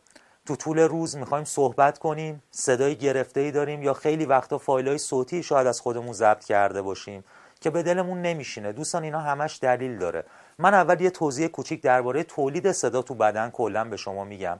[0.45, 4.97] تو طول روز می‌خوایم صحبت کنیم صدای گرفته ای داریم یا خیلی وقتا فایل های
[4.97, 7.23] صوتی شاید از خودمون ضبط کرده باشیم
[7.61, 8.71] که به دلمون نمیشینه.
[8.71, 10.23] دوستان اینا همش دلیل داره.
[10.57, 14.59] من اول یه توضیح کوچیک درباره تولید صدا تو بدن کلا به شما میگم.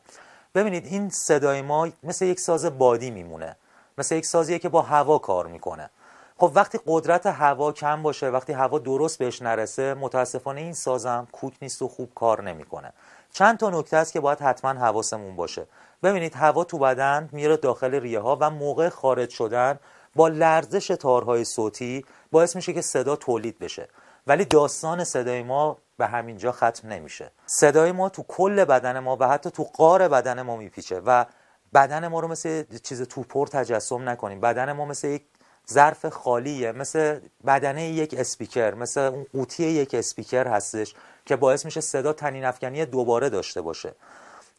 [0.56, 3.56] ببینید این صدای ما مثل یک ساز بادی میمونه.
[3.98, 5.90] مثل یک سازیه که با هوا کار می‌کنه.
[6.38, 11.54] خب وقتی قدرت هوا کم باشه وقتی هوا درست بهش نرسه متاسفانه این سازم کوک
[11.62, 12.94] نیست و خوب کار نمی‌کنه.
[13.32, 15.68] چند تا نکته است که باید حتما حواسمون باشه.
[16.04, 19.80] ببینید هوا تو بدن میره داخل ریه ها و موقع خارج شدن
[20.16, 23.88] با لرزش تارهای صوتی باعث میشه که صدا تولید بشه.
[24.28, 27.32] ولی داستان صدای ما به همینجا ختم نمیشه.
[27.46, 31.26] صدای ما تو کل بدن ما و حتی تو قار بدن ما میپیچه و
[31.74, 34.40] بدن ما رو مثل چیز توپر تجسم نکنیم.
[34.40, 35.24] بدن ما مثل یک
[35.72, 40.96] ظرف خالیه مثل بدنه یک اسپیکر مثل اون قوطی یک اسپیکر هستش
[41.26, 43.96] که باعث میشه صدا تنین افکنی دوباره داشته باشه.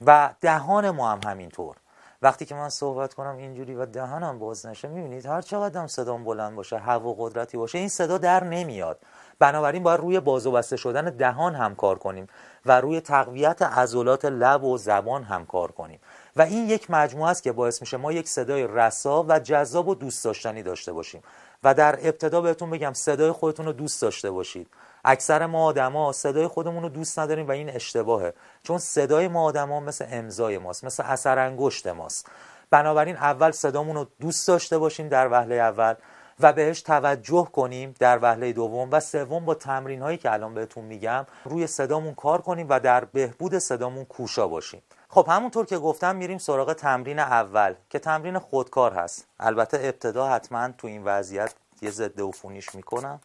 [0.07, 1.77] و دهان ما هم همینطور.
[2.23, 6.25] وقتی که من صحبت کنم اینجوری و دهانم باز نشه می‌بینید هر چقدر هم صدام
[6.25, 8.99] بلند باشه هوا قدرتی باشه این صدا در نمیاد.
[9.39, 12.27] بنابراین باید روی باز و بسته شدن دهان هم کار کنیم
[12.67, 16.01] و روی تقویت عضلات لب و زبان هم کار کنیم.
[16.37, 19.95] و این یک مجموعه است که باعث میشه ما یک صدای رسا و جذاب و
[19.95, 21.23] دوست داشتنی داشته باشیم.
[21.65, 24.71] و در ابتدا بهتون بگم صدای خودتون رو دوست داشته باشید.
[25.05, 28.35] اکثر ما آدما صدای خودمون رو دوست نداریم و این اشتباهه.
[28.63, 32.27] چون صدای ما آدما مثل امضای ماست مثل اثر انگشت ماست.
[32.71, 35.95] بنابراین اول صدامون رو دوست داشته باشیم در وهله اول
[36.41, 40.85] و بهش توجه کنیم در وهله دوم و سوم با تمرین هایی که الان بهتون
[40.85, 44.83] میگم روی صدامون کار کنیم و در بهبود صدامون کوشا باشیم.
[45.15, 49.27] خب همونطور که گفتم میریم سراغ تمرین اول که تمرین خودکار هست.
[49.41, 53.21] البته ابتدا حتما تو این وضعیت یه ضد عفونیش می‌کنم.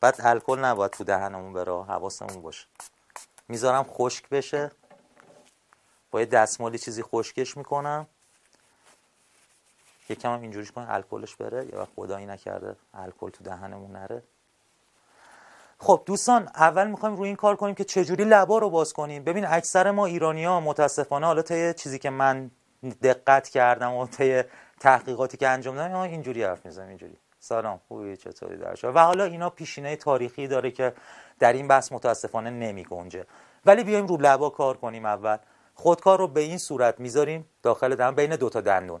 [0.00, 2.66] بعد الکل نباید تو دهنمون بره حواسمون باشه.
[3.48, 4.70] می‌ذارم خشک بشه.
[6.10, 8.06] با یه دستمالی چیزی خشکش می‌کنم.
[10.08, 11.66] یکم هم اینجوریش کنم الکلش بره.
[11.72, 14.22] یا خدایی نکرده الکل تو دهنمون نره.
[15.82, 19.24] خب دوستان اول می‌خوایم روی این کار کنیم که چجوری لبا رو باز کنیم.
[19.24, 22.50] ببین اکثر ما ایرانی ها متاسفانه حالا تا چیزی که من
[23.02, 24.42] دقت کردم و طی
[24.80, 27.16] تحقیقاتی که انجام دادم اینجوری حرف می‌زنم اینجوری.
[27.38, 30.92] سلام خوبی؟ چطوری؟ در و حالا اینا پیشینه تاریخی داره که
[31.38, 33.26] در این بحث متاسفانه نمی گنجه.
[33.66, 35.36] ولی بیایم رو لبا کار کنیم اول.
[35.74, 39.00] خودکار رو به این صورت می‌ذاریم داخل دهن بین دوتا دندون.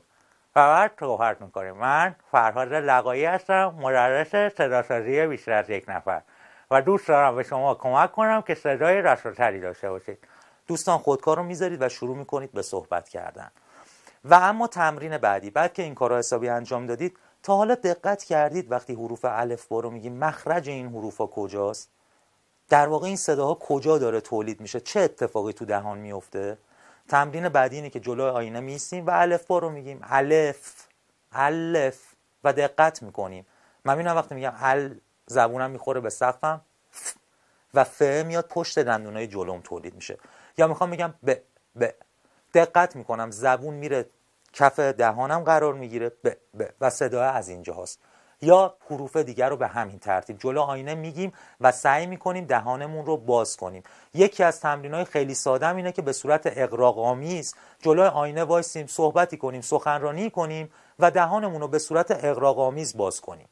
[0.54, 1.74] بعد صحبت می‌کنیم.
[1.74, 6.22] من فرهاد لقایی هستم مدرس صداسازی بیشتر از یک نفر.
[6.70, 10.18] و دوست دارم به شما کمک کنم که صدای رساتری داشته باشید.
[10.66, 13.50] دوستان خودکار رو می‌ذارید و شروع می‌کنید به صحبت کردن.
[14.24, 15.50] و اما تمرین بعدی.
[15.50, 19.80] بعد که این کارا حسابی انجام دادید تا حالا دقت کردید وقتی حروف الف با
[19.80, 21.90] رو میگیم مخرج این حروف ها کجاست؟
[22.68, 26.58] در واقع این صداها کجا داره تولید میشه؟ چه اتفاقی تو دهان میفته
[27.08, 30.00] تمرین بعدی اینه که جلوی آینه میستیم و الف با رو میگیم.
[30.02, 30.86] الف
[31.32, 32.14] الف
[32.44, 33.46] و دقت می‌کنیم.
[33.84, 34.52] من می‌بینم وقتی میگم
[35.30, 36.60] زبونم می‌خوره به سقفم
[37.74, 40.18] و ف میاد پشت دندونای جلوم تولید میشه.
[40.58, 41.34] یا می‌خوام بگم ب
[41.80, 41.88] ب
[42.54, 44.06] دقت می‌کنم زبون میره
[44.52, 46.08] کف دهانم قرار می‌گیره.
[46.08, 46.28] ب
[46.58, 47.98] ب و صدا از اینجا هست
[48.42, 50.38] یا حروف دیگر رو به همین ترتیب.
[50.38, 53.82] جلو آینه میگیم و سعی می‌کنیم دهانمون رو باز کنیم.
[54.14, 59.36] یکی از تمرین های خیلی ساده اینه که به صورت اقراق‌آمیز جلو آینه وایسیم صحبتی
[59.36, 63.48] کنیم سخنرانی کنیم و دهانمون رو به صورت اقراق‌آمیز باز کنیم.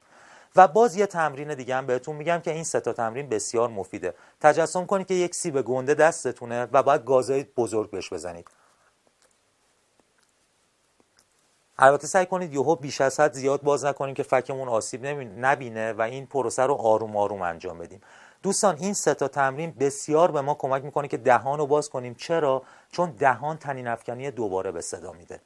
[0.57, 4.15] و باز یه تمرین دیگه هم بهتون میگم که این سه تا تمرین بسیار مفیده.
[4.41, 8.49] تجسم کنید که یک سیب گنده دستتونه و باید گازهای بزرگ بهش بزنید.
[11.79, 15.07] البته سعی کنید یهو بیش از حد زیاد باز نکنیم که فکمون آسیب
[15.39, 18.01] نبینه و این پروسه رو آروم آروم انجام بدیم.
[18.43, 22.15] دوستان این سه تا تمرین بسیار به ما کمک می‌کنه که دهان رو باز کنیم.
[22.15, 22.63] چرا؟
[22.93, 25.41] چون دهان تنین افکنی دوباره به صدا میده.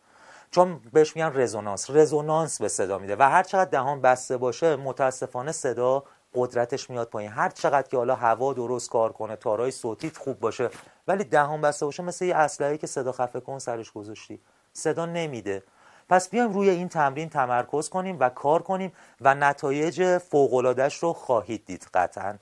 [0.52, 1.90] چون بهش میگن رزونانس.
[1.90, 6.04] رزونانس به صدا میده و هر چقدر دهان بسته باشه متاسفانه صدا
[6.34, 7.30] قدرتش میاد پایین.
[7.30, 10.70] هر چقدر که حالا هوا درست کار کنه تارای صوتیت خوب باشه
[11.08, 14.40] ولی دهان بسته باشه مثل یه اسلحه‌ای که صدا خفه کن سرش گذاشتی.
[14.72, 15.62] صدا نمیده.
[16.08, 21.64] پس بیایم روی این تمرین تمرکز کنیم و کار کنیم و نتایج فوق‌العاده‌اش رو خواهید
[21.66, 22.38] دید قطعا.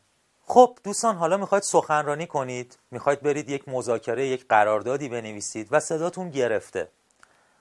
[0.47, 6.31] خب دوستان حالا می‌خواید سخنرانی کنید؟ می‌خواید برید یک مذاکره یک قراردادی بنویسید و صداتون
[6.31, 6.89] گرفته.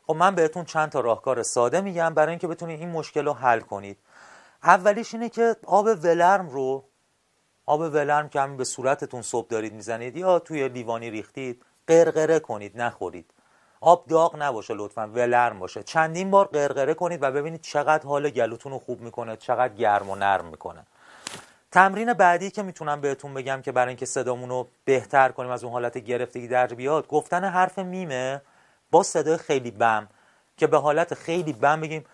[0.09, 3.59] خب من بهتون چند تا راهکار ساده میگم برای اینکه بتونید این مشکل رو حل
[3.59, 3.97] کنید.
[4.63, 6.83] اولیش اینه که آب ولرم رو
[7.65, 12.81] آب ولرم که همین به صورتتون صبح دارید می‌زنید یا توی لیوانی ریختید قرقره کنید
[12.81, 13.31] نخورید.
[13.81, 15.83] آب داغ نباشه لطفا ولرم باشه.
[15.83, 20.15] چندین بار قرقره کنید و ببینید چقدر حال گلوتون رو خوب می‌کنه چقدر گرم و
[20.15, 20.85] نرم می‌کنه.
[21.71, 25.73] تمرین بعدی که می‌تونم بهتون بگم که برای اینکه صدامون رو بهتر کنیم از اون
[25.73, 28.41] حالت گرفتگی در بیاد گفتن حرف میمه.
[28.91, 30.07] با صدای خیلی بم
[30.57, 32.05] که به حالت خیلی بم بگیم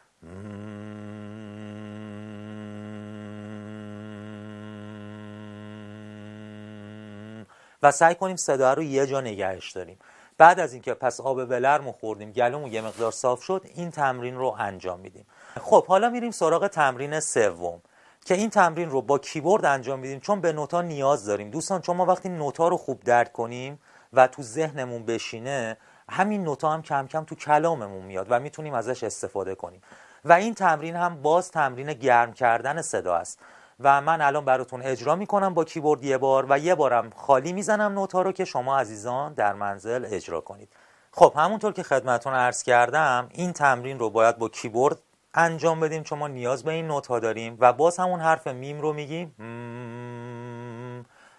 [7.83, 9.99] و سعی کنیم صدا رو یه جا نگهش داریم.
[10.37, 14.55] بعد از اینکه پس آب ولرمو خوردیم گلومون یه مقدار صاف شد این تمرین رو
[14.59, 15.25] انجام میدیم.
[15.61, 17.81] خب حالا میریم سراغ تمرین سوم
[18.25, 21.49] که این تمرین رو با کیبورد انجام میدیم چون به نوتا نیاز داریم.
[21.49, 23.79] دوستان چون ما وقتی نوتا رو خوب درک کنیم
[24.13, 25.77] و تو ذهنمون بشینه
[26.09, 29.81] همین نوتا هم کم کم تو کلاممون میاد و می‌تونیم ازش استفاده کنیم.
[30.25, 33.39] و این تمرین هم باز تمرین گرم کردن صدا است.
[33.79, 37.93] و من الان براتون اجرا می‌کنم با کیبورد یه بار و یه بارم خالی می‌زنم
[37.93, 40.73] نوت رو که شما عزیزان در منزل اجرا کنید.
[41.11, 44.97] خب همونطور که خدمتون عرض کردم این تمرین رو باید با کیبورد
[45.33, 48.81] انجام بدیم چون ما نیاز به این نوت ها داریم و باز همون حرف میم
[48.81, 49.35] رو میگیم.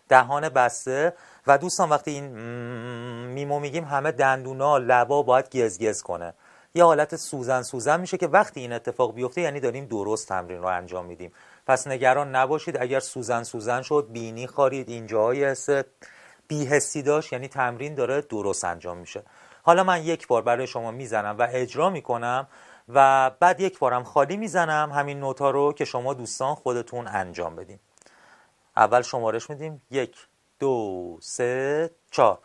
[0.09, 1.12] دهان بسته.
[1.47, 2.27] و دوستان وقتی این
[3.27, 6.35] میمو میگیم همه دندونا لبا باید گزگز کنه.
[6.74, 10.66] یه حالت سوزن سوزن میشه که وقتی این اتفاق بیفته یعنی داریم درست تمرین رو
[10.66, 11.32] انجام میدیم.
[11.66, 15.68] پس نگران نباشید اگر سوزن سوزن شد بینی خارید اینجاهای حس
[16.48, 19.23] بیهستی داشت یعنی تمرین داره درست انجام میشه.
[19.62, 22.48] حالا من یک بار برای شما می‌زنم و اجرا می‌کنم
[22.89, 27.81] و بعد یک بارم خالی می‌زنم همین نوتا رو که شما دوستان خودتون انجام بدیم
[28.77, 29.82] اول شمارش میدیم.
[29.90, 30.16] یک
[30.61, 32.39] دو سه چهار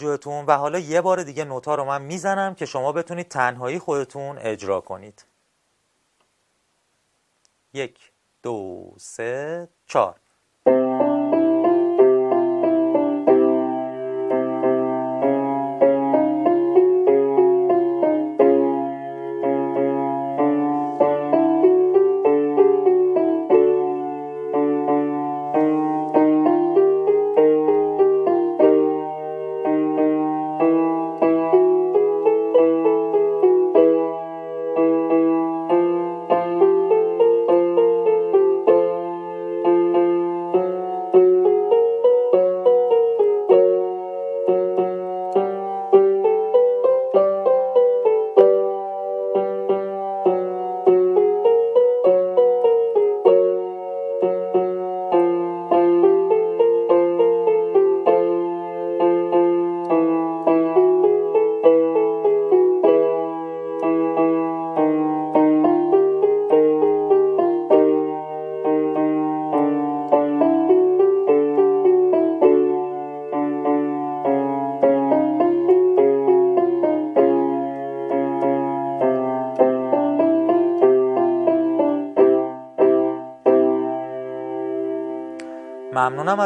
[0.00, 4.38] توجهتون و حالا یه بار دیگه نوتا رو من می‌زنم که شما بتونید تنهایی خودتون
[4.38, 5.24] اجرا کنید.
[7.74, 8.12] یک
[8.42, 10.20] دو سه چهار.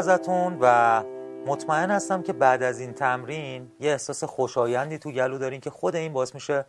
[0.08, 1.02] ازتون و
[1.46, 5.96] مطمئن هستم که بعد از این تمرین یه احساس خوشایندی تو گلو دارین که خود
[5.96, 6.64] این باعث میشه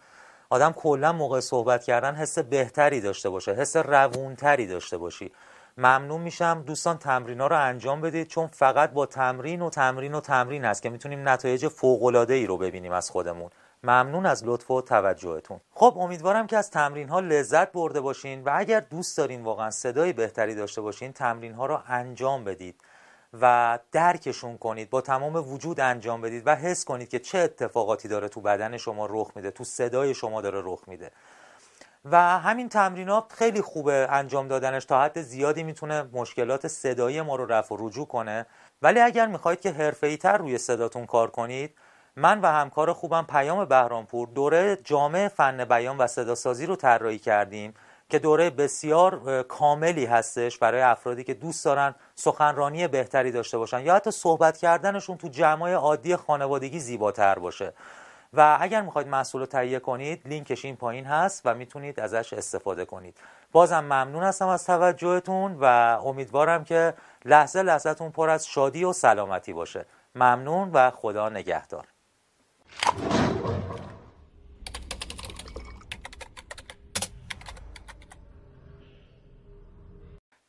[0.49, 5.31] آدم کلا موقع صحبت کردن حس بهتری داشته باشه حس روونتری داشته باشی.
[5.77, 6.63] ممنون میشم.
[6.65, 10.81] دوستان تمرین ها رو انجام بدید چون فقط با تمرین و تمرین و تمرین است
[10.81, 13.49] که می‌تونیم نتایج فوق ای رو ببینیم از خودمون.
[13.83, 15.59] ممنون از لطف و توجهتون.
[15.71, 20.13] خب امیدوارم که از تمرین ها لذت برده باشین و اگر دوست دارین واقعا صدای
[20.13, 22.75] بهتری داشته باشین تمرین ها رو انجام بدید.
[23.41, 28.27] و درکشون کنید با تمام وجود انجام بدید و حس کنید که چه اتفاقاتی داره
[28.27, 31.11] تو بدن شما رخ میده تو صدای شما داره رخ میده.
[32.11, 37.45] و همین تمرینات خیلی خوبه انجام دادنش تا حد زیادی می‌تونه مشکلات صدایی ما رو
[37.45, 38.45] رفع و رجوع کنه.
[38.81, 41.77] ولی اگر می‌خواید که حرفه‌ای تر روی صداتون کار کنید
[42.15, 47.73] من و همکار خوبم پیام بهرامپور دوره جامع فن بیان و صداسازی رو طراحی کردیم.
[48.09, 53.95] که دوره بسیار کاملی هستش برای افرادی که دوست دارن سخنرانی بهتری داشته باشن یا
[53.95, 57.73] حتی صحبت کردنشون تو جمعای عادی خانوادگی زیباتر باشه.
[58.33, 62.85] و اگر می‌خواید محصول رو تهیه کنید لینکش این پایین هست و می‌تونید ازش استفاده
[62.85, 63.17] کنید.
[63.51, 65.63] بازم ممنون هستم از توجهتون و
[66.05, 66.93] امیدوارم که
[67.25, 69.85] لحظه لحظتون پر از شادی و سلامتی باشه.
[70.15, 71.85] ممنون و خدا نگهدار.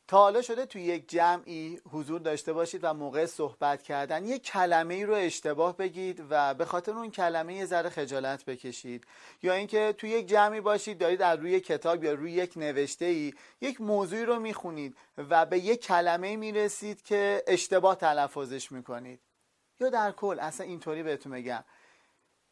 [0.07, 4.25] تا حالا شده توی یک جمعی حضور داشته باشید و موقع صحبت کردن.
[4.25, 9.05] یک کلمه ای رو اشتباه بگید و به خاطر اون کلمه یه ذره خجالت بکشید.
[9.43, 13.33] یا اینکه توی یک جمعی باشید دارید از روی کتاب یا روی یک نوشته ای
[13.61, 19.19] یک موضوعی رو می‌خونید و به یک کلمه می‌رسید که اشتباه تلفظش می‌کنید.
[19.79, 21.63] یا در کل اصلا اینطوری بهتون بگم.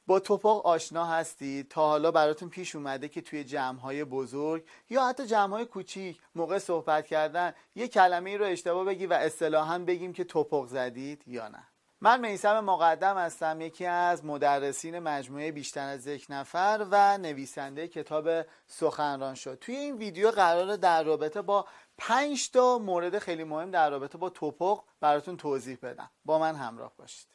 [0.07, 5.25] با توپاق آشنا هستید تا حالا براتون پیش اومده که توی جمعهای بزرگ یا حتی
[5.25, 10.23] جمعهای کوچیک موقع صحبت کردن یه کلمه ای رو اشتباه بگی و اصطلاحا بگیم که
[10.23, 11.67] توپق زدید یا نه.
[12.01, 18.45] من میسم مقدم هستم یکی از مدرسین مجموعه بیشتر از یک نفر و نویسنده کتاب
[18.67, 19.57] سخنران شد.
[19.61, 21.65] توی این ویدیو قرار در رابطه با
[21.97, 26.11] پنج تا مورد خیلی مهم در رابطه با توپق براتون توضیح بدم.
[26.25, 27.34] با من همراه باشید.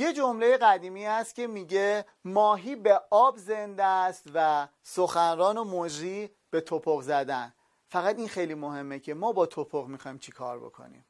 [0.00, 6.30] یه جمله قدیمی است که میگه ماهی به آب زنده است و سخنران و مجری
[6.50, 7.54] به توپق زدن.
[7.88, 11.06] فقط این خیلی مهمه که ما با توپق می‌خوایم چی کار بکنیم.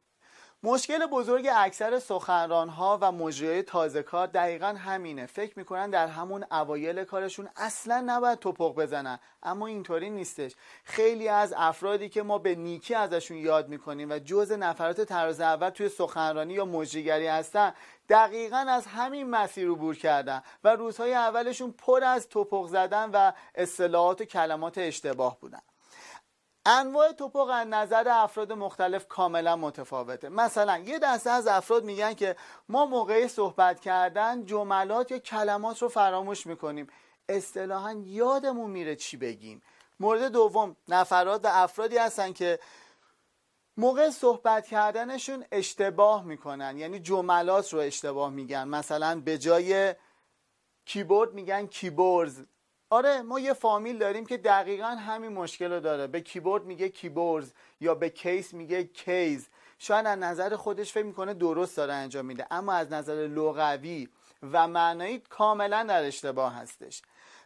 [0.62, 5.26] مشکل بزرگ اکثر سخنران ها و مجریای تازه کار دقیقا همینه.
[5.26, 10.52] فکر می‌کنن در همون اوایل کارشون اصلا نباید توپق بزنن اما اینطوری نیستش.
[10.84, 15.70] خیلی از افرادی که ما به نیکی ازشون یاد می‌کنیم و جز نفرات تراز اول
[15.70, 17.72] توی سخنرانی یا مجریگری هستن
[18.08, 24.20] دقیقا از همین مسیر عبور کردن و روزهای اولشون پر از توپق زدن و اصطلاحات
[24.20, 25.60] و کلمات اشتباه بودن.
[26.72, 30.28] انواع توپق از نظر افراد مختلف کاملا متفاوته.
[30.28, 32.36] مثلا یه دسته از افراد میگن که
[32.68, 36.86] ما موقع صحبت کردن جملات یا کلمات رو فراموش می‌کنیم.
[37.28, 39.62] اصطلاحا یادمون میره چی بگیم.
[40.00, 42.58] مورد دوم نفرات و افرادی هستن که
[43.76, 46.78] موقع صحبت کردنشون اشتباه می‌کنن.
[46.78, 48.68] یعنی جملات رو اشتباه میگن.
[48.68, 49.94] مثلا به جای
[50.84, 52.42] کیبورد میگن کیبورز.
[52.92, 56.06] آره ما یه فامیل داریم که دقیقا همین مشکل رو داره.
[56.06, 59.48] به کیبورد میگه کیبورز یا به کیس میگه کیز.
[59.78, 64.08] شاید از نظر خودش فکر می‌کنه درست داره انجام میده اما از نظر لغوی
[64.42, 67.02] و معنایی کاملا در اشتباه هستش.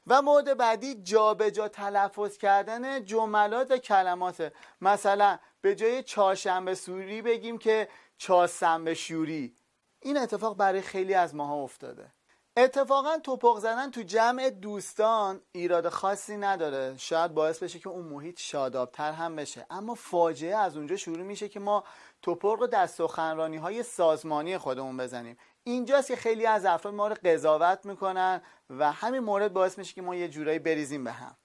[0.06, 4.52] و مورد بعدی جابجا جا تلفظ کردن جملات و کلمات.
[4.80, 7.88] مثلا به جای چهارشنبه سوری بگیم که
[8.18, 9.56] چهارشنبه شوری.
[10.00, 12.13] این اتفاق برای خیلی از ماها افتاده.
[12.56, 16.94] اتفاقا توپق زدن تو جمع دوستان ایراد خاصی نداره.
[16.96, 19.66] شاید باعث بشه که اون محیط شادابتر هم بشه.
[19.70, 21.84] اما فاجعه از اونجا شروع میشه که ما
[22.22, 25.36] توپق رو در سخنرانی های سازمانی خودمون بزنیم.
[25.64, 30.02] اینجاست که خیلی از افراد ما رو قضاوت می‌کنن و همین مورد باعث میشه که
[30.02, 31.36] ما یه جورایی بریزیم به هم.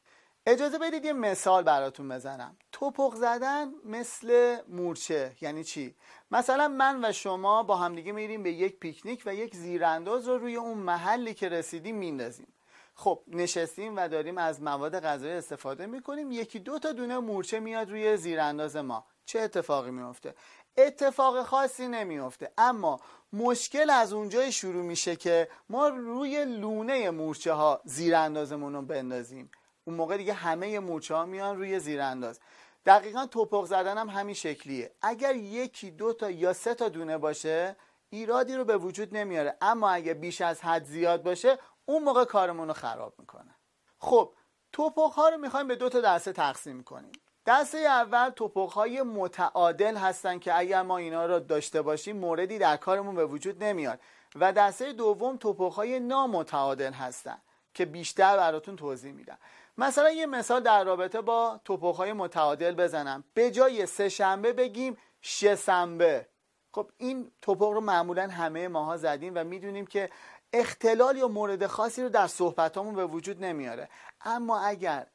[0.45, 2.57] اجازه بدید یه مثال براتون بزنم.
[2.71, 5.35] توپق زدن مثل مورچه.
[5.41, 5.95] یعنی چی؟
[6.31, 10.55] مثلا من و شما با همدیگه میریم به یک پیکنیک و یک زیرانداز رو روی
[10.55, 12.47] اون محلی که رسیدیم میندازیم.
[12.95, 16.31] خب نشستیم و داریم از مواد غذایی استفاده می‌کنیم.
[16.31, 19.05] یکی دو تا دونه مورچه میاد روی زیرانداز ما.
[19.25, 20.35] چه اتفاقی میفته
[20.77, 22.99] اتفاق خاصی نمیفته اما
[23.33, 29.51] مشکل از اونجای شروع میشه که ما روی لونه مورچه ها زیراندازمون رو بندازیم.
[29.85, 32.39] اون موقع دیگه همه مورچه ها میان روی زیرانداز.
[32.85, 34.91] دقیقا توپق زدن هم همین شکلیه.
[35.01, 37.75] اگر یکی دو تا یا سه تا دونه باشه
[38.09, 39.57] ایرادی رو به وجود نمیاره.
[39.61, 43.55] اما اگه بیش از حد زیاد باشه اون موقع کارمون رو خراب می‌کنه.
[43.97, 44.33] خب
[44.71, 47.11] توپق ها رو می‌خوایم به دو تا دسته تقسیم کنیم.
[47.45, 52.77] دسته اول توپق های متعادل هستن که اگر ما اینا رو داشته باشیم موردی در
[52.77, 53.99] کارمون به وجود نمیاد.
[54.35, 57.41] و دسته دوم توپق های نامتعادل هستن
[57.73, 59.37] که بیشتر براتون توضیح میدم.
[59.79, 61.59] مثلا یه مثال در رابطه با
[61.97, 63.23] های متعادل بزنم.
[63.33, 66.27] به جای سه شنبه بگیم شنبه.
[66.71, 70.09] خب این توپق رو معمولا همه ماها زدیم و می‌دونیم که
[70.53, 73.89] اختلال یا مورد خاصی رو در صحبتامون به وجود نمیاره.
[74.21, 75.07] اما اگر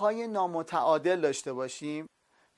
[0.00, 2.06] های نامتعادل داشته باشیم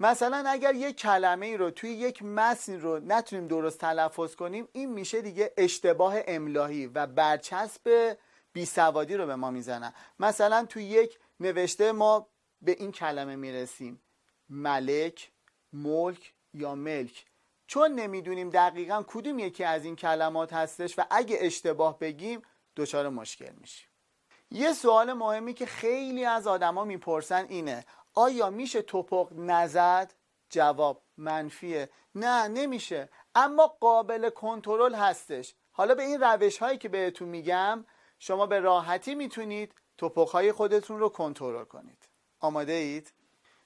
[0.01, 4.93] مثلا اگر یک کلمه ای رو توی یک متن رو نتونیم درست تلفظ کنیم این
[4.93, 8.17] میشه دیگه اشتباه املاهی و برچسب
[8.53, 9.93] بی سوادی رو به ما می‌زنن.
[10.21, 12.27] مثلا تو یک نوشته ما
[12.63, 14.03] به این کلمه می‌رسیم.
[14.49, 15.31] ملک
[15.73, 17.27] ملک یا ملک.
[17.67, 22.43] چون نمی‌دونیم دقیقا کدوم یکی از این کلمات هستش و اگه اشتباه بگیم
[22.77, 23.89] دچار مشکل میشیم.
[24.51, 30.15] یه سوال مهمی که خیلی از آدما می‌پرسن اینه آیا میشه توپق نزد؟
[30.51, 31.91] جواب منفیه.
[32.15, 33.09] نه نمیشه.
[33.35, 35.55] اما قابل کنترل هستش.
[35.73, 37.85] حالا به این روش هایی که بهتون میگم
[38.23, 42.09] شما به راحتی می‌تونید توپخهای خودتون رو کنترل کنید.
[42.41, 43.13] آماده اید؟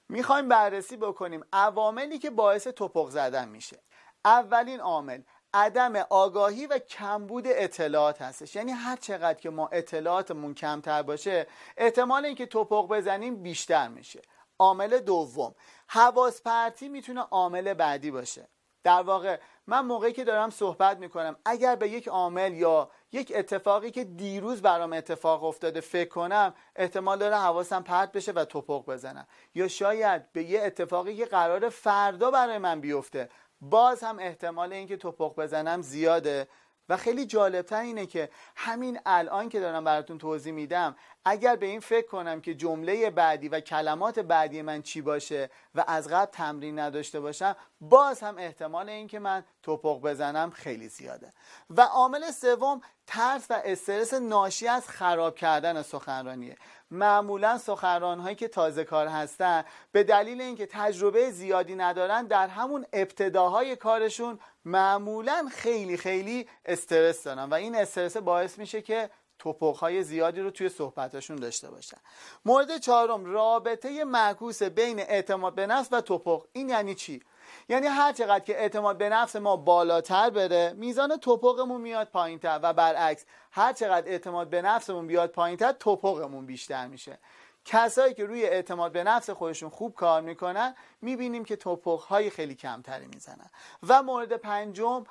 [0.09, 3.83] می‌خوایم بررسی بکنیم عواملی که باعث توپق زدن میشه.
[4.25, 5.23] اولین عامل
[5.55, 8.57] عدم آگاهی و کمبود اطلاعات هستش.
[8.57, 14.23] یعنی هر چقدر که ما اطلاعاتمون کمتر باشه احتمال اینکه توپق بزنیم بیشتر میشه.
[14.59, 15.55] عامل دوم
[15.89, 18.49] حواس پرتی می‌تونه عامل بعدی باشه.
[18.85, 23.91] در واقع من موقعی که دارم صحبت می‌کنم اگر به یک عامل یا یک اتفاقی
[23.91, 29.27] که دیروز برام اتفاق افتاده فکر کنم احتمال داره حواسم پرت بشه و توپق بزنم.
[29.55, 33.29] یا شاید به یه اتفاقی که قرار فردا برای من بیفته
[33.61, 36.49] باز هم احتمال اینکه توپق بزنم زیاده.
[36.89, 41.81] و خیلی جالبتر اینه که همین الان که دارم براتون توضیح میدم اگر به این
[41.81, 46.79] فکر کنم که جمله بعدی و کلمات بعدی من چی باشه و از قبل تمرین
[46.79, 51.33] نداشته باشم باز هم احتمال اینکه من توپق بزنم خیلی زیاده.
[51.71, 56.57] و عامل سوم ترس و استرس ناشی از خراب کردن سخنرانیه.
[56.95, 62.87] معمولا سخنران هایی که تازه کار هستن به دلیل اینکه تجربه زیادی ندارن در همون
[62.93, 70.41] ابتداهای کارشون معمولا خیلی خیلی استرس دارن و این استرس باعث میشه که توپخ زیادی
[70.41, 71.97] رو توی صحبتاشون داشته باشن.
[72.45, 77.23] مورد چهارم رابطه معکوس بین اعتماد به نفس و توپخ این یعنی چی؟
[77.69, 82.61] یعنی هر چقدر که اعتماد به نفس ما بالاتر بره میزان توپقمون میاد پایینتر.
[82.63, 87.19] و برعکس هر چقدر اعتماد به نفسمون بیاد پایینتر توپقمون بیشتر میشه.
[87.65, 92.55] کسایی که روی اعتماد به نفس خودشون خوب کار می‌کنن می‌بینیم که توپق های خیلی
[92.55, 93.51] کمتری می‌زنن.
[93.89, 95.05] و مورد پنجم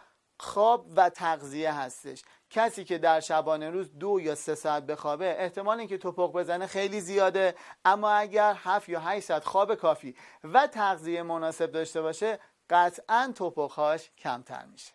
[0.44, 2.24] خواب و تغذیه هستش.
[2.50, 7.02] کسی که در شبانه روز دو یا سه ساعت بخوابه احتمال اینکه توپق بزنه خیلی
[7.02, 7.56] زیاده.
[7.86, 12.40] اما اگر هفت یا هشت ساعت خواب کافی و تغذیه مناسب داشته باشه
[12.70, 14.92] قطعا توپقهاش کمتر میشه.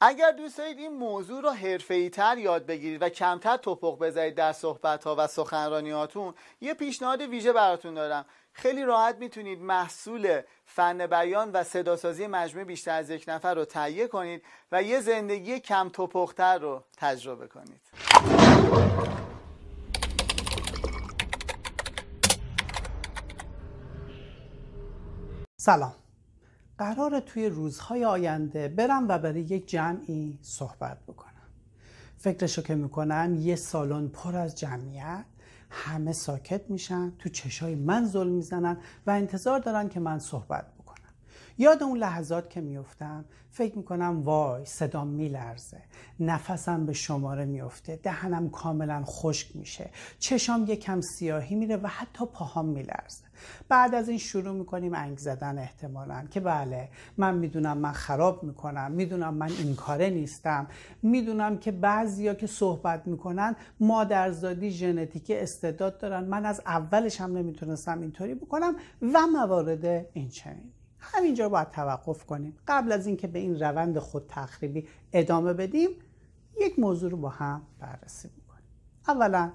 [0.00, 4.52] اگر دوست دارید این موضوع رو حرفه‌ای تر یاد بگیرید و کمتر توپق بزنید در
[4.52, 8.26] صحبت ها و سخنرانیاتون یه پیشنهاد ویژه براتون دارم.
[8.56, 14.08] خیلی راحت می‌تونید محصول فن بیان و صداسازی مجموعه بیشتر از یک نفر رو تهیه
[14.08, 17.80] کنید و یه زندگی کم توپختر رو تجربه کنید.
[25.56, 25.94] سلام.
[26.78, 31.30] قرار توی روزهای آینده برم و برای یک جمعی صحبت بکنم.
[32.18, 35.24] فکرشو که می‌کنم یه سالن پر از جمعیت
[35.74, 38.76] همه ساکت میشن تو چشای من ظلم می‌زنن
[39.06, 40.73] و انتظار دارن که من صحبت
[41.58, 45.82] یاد اون لحظات که میفتم فکر می‌کنم وای صدام میلرزه.
[46.20, 49.90] نفسم به شماره میفته دهنم کاملا خشک میشه.
[50.18, 53.24] چشام یکم سیاهی میره و حتی پاهام میلرزه.
[53.68, 58.92] بعد از این شروع می‌کنیم انگ زدن احتمالا که بله من می‌دونم من خراب می‌کنم.
[58.92, 60.66] می‌دونم من این کاره نیستم.
[61.02, 66.24] می‌دونم که بعضیا که صحبت می‌کنن مادرزادی ژنتیک استعداد دارن.
[66.24, 70.72] من از اولش هم نمی‌تونستم اینطوری بکنم و موارد این چنین.
[71.12, 72.56] همینجا باید توقف کنیم.
[72.68, 75.90] قبل از اینکه به این روند خود تخریبی ادامه بدیم
[76.60, 78.68] یک موضوع رو با هم بررسی می‌کنیم.
[79.08, 79.52] اولا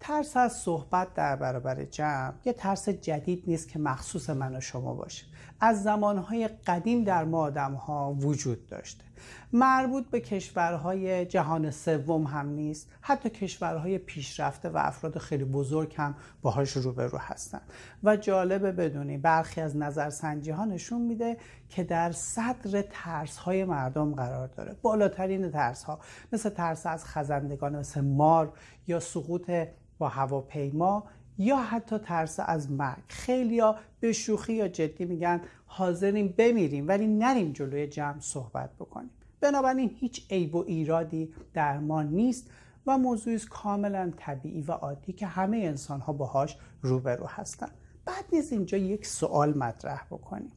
[0.00, 4.94] ترس از صحبت در برابر جمع یه ترس جدید نیست که مخصوص من و شما
[4.94, 5.26] باشه.
[5.60, 9.04] از زمانهای قدیم در ما آدم ها وجود داشته.
[9.52, 12.88] مربوط به کشورهای جهان سوم هم نیست.
[13.00, 17.60] حتی کشورهای پیشرفته و افراد خیلی بزرگ هم باهاش روبرو هستن.
[18.04, 21.36] و جالبه بدونی برخی از نظرسنجی ها نشون میده
[21.68, 24.76] که در صدر ترس های مردم قرار داره.
[24.82, 25.98] بالاترین ترس ها
[26.32, 28.52] مثل ترس از خزندگان مثل مار
[28.86, 29.50] یا سقوط
[29.98, 31.04] با هواپیما
[31.38, 33.04] یا حتی ترس از مرگ.
[33.08, 39.10] خیلی ها به شوخی یا جدی میگن حاضریم بمیریم ولی نریم جلوی جمع صحبت بکنیم.
[39.40, 42.50] بنابراین هیچ عیب و ایرادی در ما نیست
[42.86, 47.68] و موضوعی کاملا طبیعی و عادی که همه انسان ها باهاش روبرو هستن.
[48.04, 50.52] بعد نیز اینجا یک سوال مطرح بکنیم.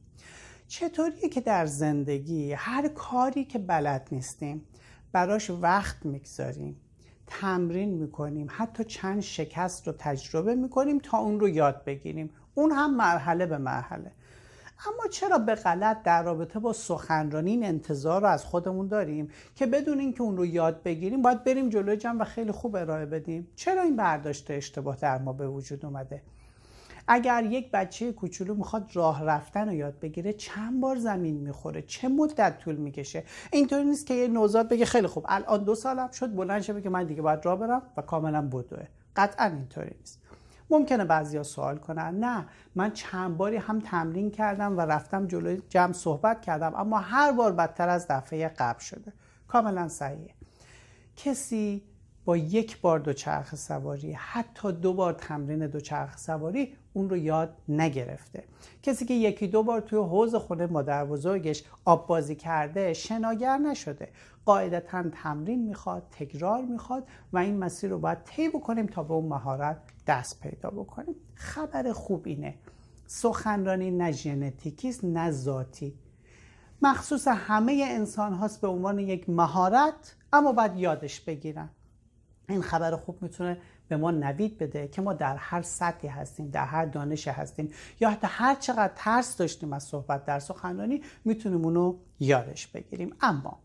[0.67, 4.65] چطوریه که در زندگی هر کاری که بلد نیستیم
[5.11, 6.75] براش وقت می‌گذاریم؟
[7.29, 12.29] تمرین می‌کنیم حتی چند شکست رو تجربه می‌کنیم تا اون رو یاد بگیریم.
[12.55, 14.11] اون هم مرحله به مرحله.
[14.87, 19.65] اما چرا به غلط در رابطه با سخنرانی این انتظار رو از خودمون داریم که
[19.65, 23.47] بدون اینکه اون رو یاد بگیریم باید بریم جلوی جمع و خیلی خوب ارائه بدیم؟
[23.55, 26.21] چرا این برداشت اشتباه در ما به وجود اومده؟
[27.11, 32.07] اگر یک بچه کوچولو می‌خواد راه رفتن رو یاد بگیره چند بار زمین می‌خوره؟ چه
[32.07, 36.35] مدت طول می‌کشه؟ اینطوری نیست که یه نوزاد بگه خیلی خوب الان دو سالم شد
[36.35, 38.87] بلند شه بگه من دیگه باید راه برم و کاملا بدوه.
[39.15, 40.19] قطعا اینطوری نیست.
[40.69, 42.45] ممکنه بعضیا سوال کنن نه
[42.75, 47.51] من چند باری هم تمرین کردم و رفتم جلوی جمع صحبت کردم اما هر بار
[47.51, 49.13] بدتر از دفعه قبل شده.
[49.47, 50.33] کاملا صحیحه.
[51.15, 51.83] کسی
[52.29, 58.43] با یک بار دوچرخه سواری حتی دو بار تمرین دوچرخه سواری اون رو یاد نگرفته.
[58.83, 64.09] کسی که یکی دو بار توی حوز خونه مادر بزرگش آب بازی کرده شناگر نشده.
[64.45, 69.25] قاعدتا تمرین می‌خواد تکرار می‌خواد و این مسیر رو باید طی بکنیم تا به اون
[69.25, 69.77] مهارت
[70.07, 71.15] دست پیدا بکنیم.
[71.35, 72.55] خبر خوب اینه
[73.07, 75.99] سخنرانی نه ژنتیکی است نه ذاتی.
[76.81, 81.69] مخصوص همه انسان هاست به عنوان یک مهارت اما باید یادش بگیرن.
[82.49, 83.57] این خبر خوب می‌تونه
[83.87, 88.09] به ما نوید بده که ما در هر سطحی هستیم در هر دانش هستیم یا
[88.09, 93.15] حتی هر چقدر ترس داشتیم از صحبت در سخنرانی می‌تونیم اونو یادش بگیریم.
[93.21, 93.59] اما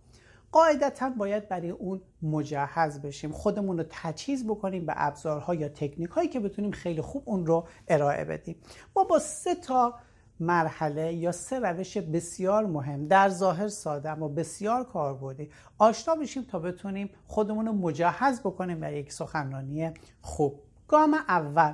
[0.53, 6.29] قاعدتا باید برای اون مجهز بشیم خودمون رو تجهیز بکنیم به ابزارها یا تکنیک هایی
[6.29, 8.57] که بتونیم خیلی خوب اون رو ارائه بدیم.
[8.97, 9.95] ما با سه تا
[10.41, 13.07] مرحله یا سه روش بسیار مهم.
[13.07, 15.51] در ظاهر ساده اما بسیار کاربردی.
[15.79, 19.91] آشنا بشیم تا بتونیم خودمون رو مجهز بکنیم برای یک سخنرانی
[20.21, 20.61] خوب.
[20.89, 21.73] گام اول.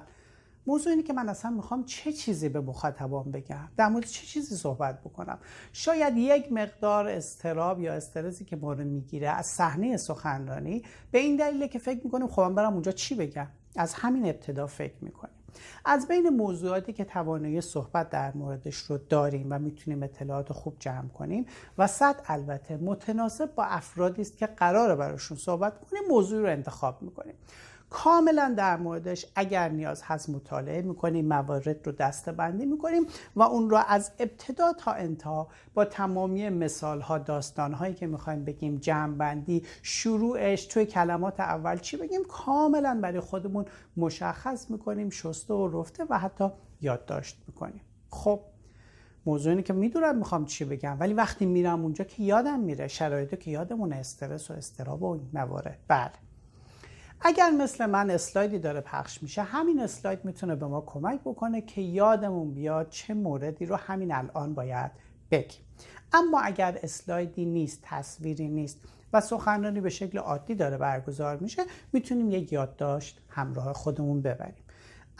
[0.67, 4.57] موضوع اینه که من اصلا می‌خوام چه چیزی به مخاطبان بگم؟ در مورد چه چیزی
[4.57, 5.39] صحبت بکنم؟
[5.73, 11.37] شاید یک مقدار استراب یا استرسی که ما رو می‌گیره از صحنه سخنرانی به این
[11.37, 13.47] دلیله که فکر می‌کنیم خب من برم اونجا چی بگم؟
[13.77, 15.35] از همین ابتدا فکر می‌کنیم.
[15.85, 21.09] از بین موضوعاتی که توانایی صحبت در موردش رو داریم و می‌تونیم اطلاعات خوب جمع
[21.09, 21.47] کنیم
[21.79, 27.03] و صد البته متناسب با افرادی است که قرار براشون صحبت کنیم موضوع رو انتخاب
[27.03, 27.35] می‌کنیم.
[27.91, 33.07] کاملا در موردش اگر نیاز هست مطالعه می‌کنیم موارد رو دسته بندی می‌کنیم
[33.37, 38.45] و اون رو از ابتدا تا انتها با تمامی مثال ها داستان هایی که می‌خوایم
[38.45, 43.65] بگیم جمع بندی شروعش توی کلمات اول چی بگیم کاملا برای خودمون
[43.97, 46.49] مشخص می‌کنیم شسته و رفته و حتی
[46.81, 47.81] یادداشت می‌کنیم.
[48.11, 48.41] خب
[49.27, 53.37] موضوع اینه که می‌دونم می‌خوام چی بگم ولی وقتی میرم اونجا که یادم میره شرایطی
[53.37, 55.79] که یادمون استرس و استراب و این موارد.
[55.89, 56.30] بله.
[57.23, 61.81] اگر مثل من اسلایدی داره پخش میشه همین اسلاید می‌تونه به ما کمک بکنه که
[61.81, 64.91] یادمون بیاد چه موردی رو همین الان باید
[65.31, 65.65] بگیم.
[66.13, 68.81] اما اگر اسلایدی نیست تصویری نیست
[69.13, 74.60] و سخنرانی به شکل عادی داره برگزار میشه می‌تونیم یک یادداشت همراه خودمون ببریم.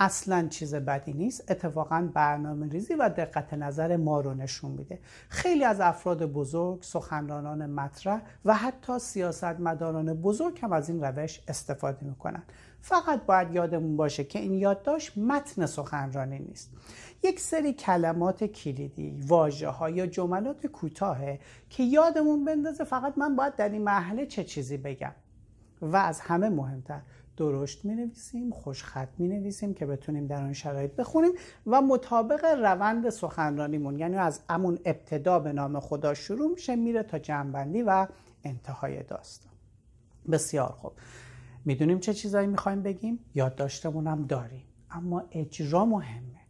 [0.01, 1.51] اصلا چیز بدی نیست.
[1.51, 4.99] اتفاقا برنامه ریزی و دقت نظر ما رو نشون میده.
[5.29, 12.07] خیلی از افراد بزرگ سخنرانان مطرح و حتی سیاستمداران بزرگ هم از این روش استفاده
[12.07, 12.43] می‌کنن.
[12.81, 16.71] فقط باید یادمون باشه که این یادداشت متن سخنرانی نیست.
[17.23, 21.41] یک سری کلمات کلیدی واژه ها یا جملات کوتاهه
[21.71, 25.13] که یادمون بندازه فقط من باید در این مرحله چه چیزی بگم.
[25.83, 27.01] و از همه مهمتر
[27.41, 31.33] درشت می نویسیم خوشخط می نویسیم که بتونیم در آن شرایط بخونیم
[31.67, 37.19] و مطابق روند سخنرانیمون یعنی از امون ابتدا به نام خدا شروع میشه میره تا
[37.19, 38.07] جنبندی و
[38.45, 39.53] انتهای داستان.
[40.31, 40.93] بسیار خوب.
[41.65, 44.65] می‌دونیم چه چیزایی می‌خوایم بگیم؟ یادداشتمون هم داریم.
[44.91, 46.41] اما اجرا مهمه.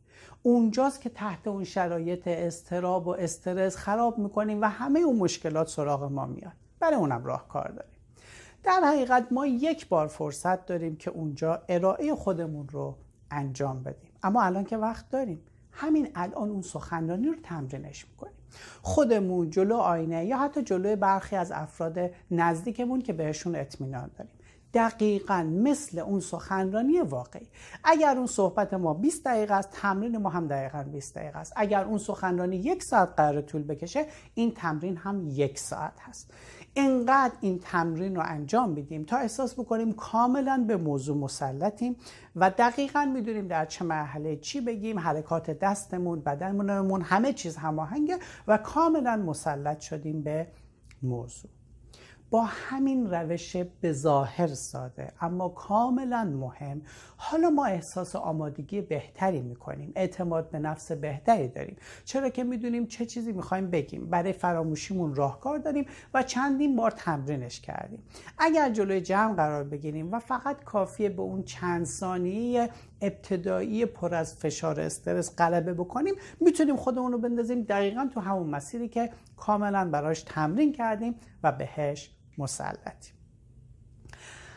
[0.43, 6.03] اونجاست که تحت اون شرایط استراب و استرس خراب می‌کنیم و همه اون مشکلات سراغ
[6.03, 6.53] ما میاد.
[6.81, 8.00] برای اونم راهکار داریم.
[8.63, 12.97] در حقیقت ما یک بار فرصت داریم که اونجا ارائه خودمون رو
[13.31, 14.11] انجام بدیم.
[14.23, 15.43] اما الان که وقت داریم.
[15.73, 18.35] همین الان اون سخنرانی رو تمرینش می‌کنیم.
[18.83, 24.35] خودمون جلو آینه یا حتی جلوی برخی از افراد نزدیکمون که بهشون اطمینان داریم.
[24.75, 27.49] دقیقا مثل اون سخنرانی واقعی.
[27.85, 31.53] اگر اون صحبت ما 20 دقیقه است تمرین ما هم دقیقا 20 دقیقه است.
[31.57, 36.35] اگر اون سخنرانی یک ساعت قرار طول بکشه این تمرین هم یک ساعت هست.
[36.77, 41.97] انقدر این تمرین رو انجام میدیم تا احساس بکنیم کاملا به موضوع مسلطیم
[42.37, 48.59] و دقیقا می‌دونیم در چه مرحله چی بگیم حرکات دستمون بدنمون همه چیز هماهنگه و
[48.59, 50.47] کاملا مسلط شدیم به
[51.03, 51.51] موضوع.
[52.31, 56.83] با همین روش به ظاهر ساده اما کاملا مهم.
[57.17, 61.77] حالا ما احساس آمادگی بهتری می‌کنیم اعتماد به نفس بهتری داریم.
[62.05, 67.61] چرا که می‌دونیم چه چیزی می‌خوایم بگیم؟ برای فراموشیمون راهکار داریم و چندین بار تمرینش
[67.61, 68.03] کردیم.
[68.39, 72.71] اگر جلوی جمع قرار بگیریم و فقط کافیه به اون چند ثانیه
[73.01, 78.89] ابتدایی پر از فشار استرس غلبه بکنیم می‌تونیم خودمون رو بندازیم دقیقا تو همون مسیری
[78.89, 83.15] که کاملا براش تمرین کردیم و بهش مسلطیم.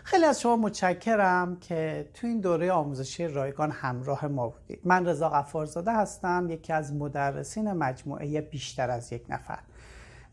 [0.03, 4.79] خیلی از شما متشکرم که تو این دوره آموزشی رایگان همراه ما بودید.
[4.83, 9.59] من رضا غفارزاده هستم یکی از مدرسین مجموعه بیشتر از یک نفر.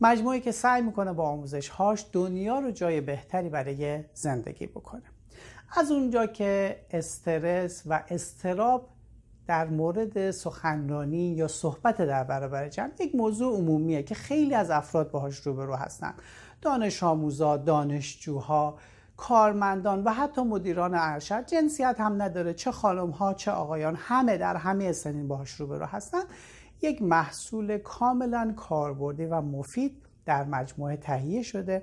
[0.01, 5.03] مجموعه که سعی می‌کنه با آموزش هاش دنیا رو جای بهتری برای زندگی بکنه.
[5.77, 8.89] از اونجا که استرس و استراب
[9.47, 15.11] در مورد سخنرانی یا صحبت در برابر جمع یک موضوع عمومیه که خیلی از افراد
[15.11, 16.15] باهاش روبرو هستن.
[16.63, 18.79] دانش آموزا، دانشجوها،
[19.17, 21.47] کارمندان و حتی مدیران ارشد.
[21.47, 22.55] جنسیت هم نداره.
[22.55, 26.23] چه خانم ها چه آقایان همه در همه سنین باهاش روبرو هستن.
[26.83, 31.83] یک محصول کاملا کاربردی و مفید در مجموعه تهیه شده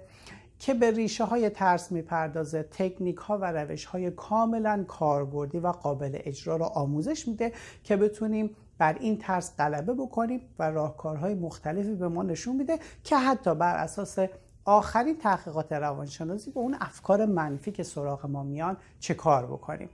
[0.60, 6.12] که به ریشه های ترس می‌پردازه تکنیک ها و روش های کاملا کاربردی و قابل
[6.14, 7.52] اجرا رو آموزش میده
[7.84, 13.18] که بتونیم بر این ترس غلبه بکنیم و راهکارهای مختلفی به ما نشون میده که
[13.18, 14.20] حتی بر اساس
[14.70, 19.90] آخرین تحقیقات روانشناسی به اون افکار منفی که سراغ ما میان چه کار بکنیم؟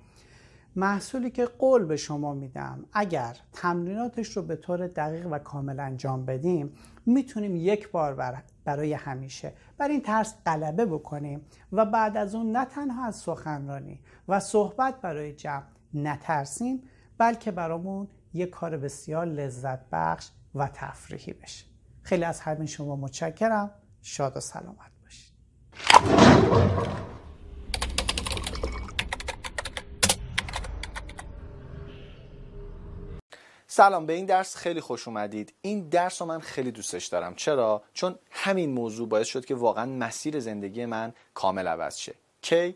[0.75, 6.25] محصولی که قول به شما میدم اگر تمریناتش رو به طور دقیق و کامل انجام
[6.25, 6.73] بدیم
[7.05, 12.65] می‌تونیم یک بار برای همیشه بر این ترس غلبه بکنیم و بعد از اون نه
[12.65, 15.63] تنها از سخنرانی و صحبت برای جمع
[15.93, 16.83] نترسیم
[17.17, 21.65] بلکه برامون یک کار بسیار لذت بخش و تفریحی بشه.
[22.01, 23.71] خیلی از همین شما متشکرم.
[24.03, 25.33] شاد و سلامت باشید.
[33.67, 35.53] سلام به این درس خیلی خوش اومدید.
[35.61, 37.35] این درس رو من خیلی دوستش دارم.
[37.35, 42.15] چرا؟ چون همین موضوع باعث شد که واقعا مسیر زندگی من کامل عوض شه.
[42.41, 42.75] کی؟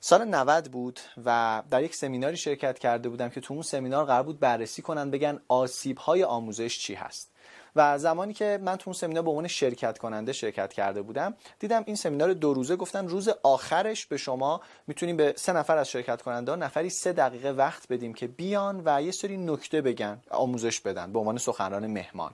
[0.00, 4.22] سال 90 بود و در یک سمیناری شرکت کرده بودم که تو اون سمینار قرار
[4.22, 7.33] بود بررسی کنن بگن آسیب های آموزش چی هست.
[7.76, 11.82] و زمانی که من تو اون سمینار به عنوان شرکت کننده شرکت کرده بودم دیدم
[11.86, 16.22] این سمینار دو روزه گفتن روز آخرش به شما می‌تونیم به سه نفر از شرکت
[16.22, 21.12] کننده نفری سه دقیقه وقت بدیم که بیان و یه سری نکته بگن آموزش بدن
[21.12, 22.32] به عنوان سخنران مهمان.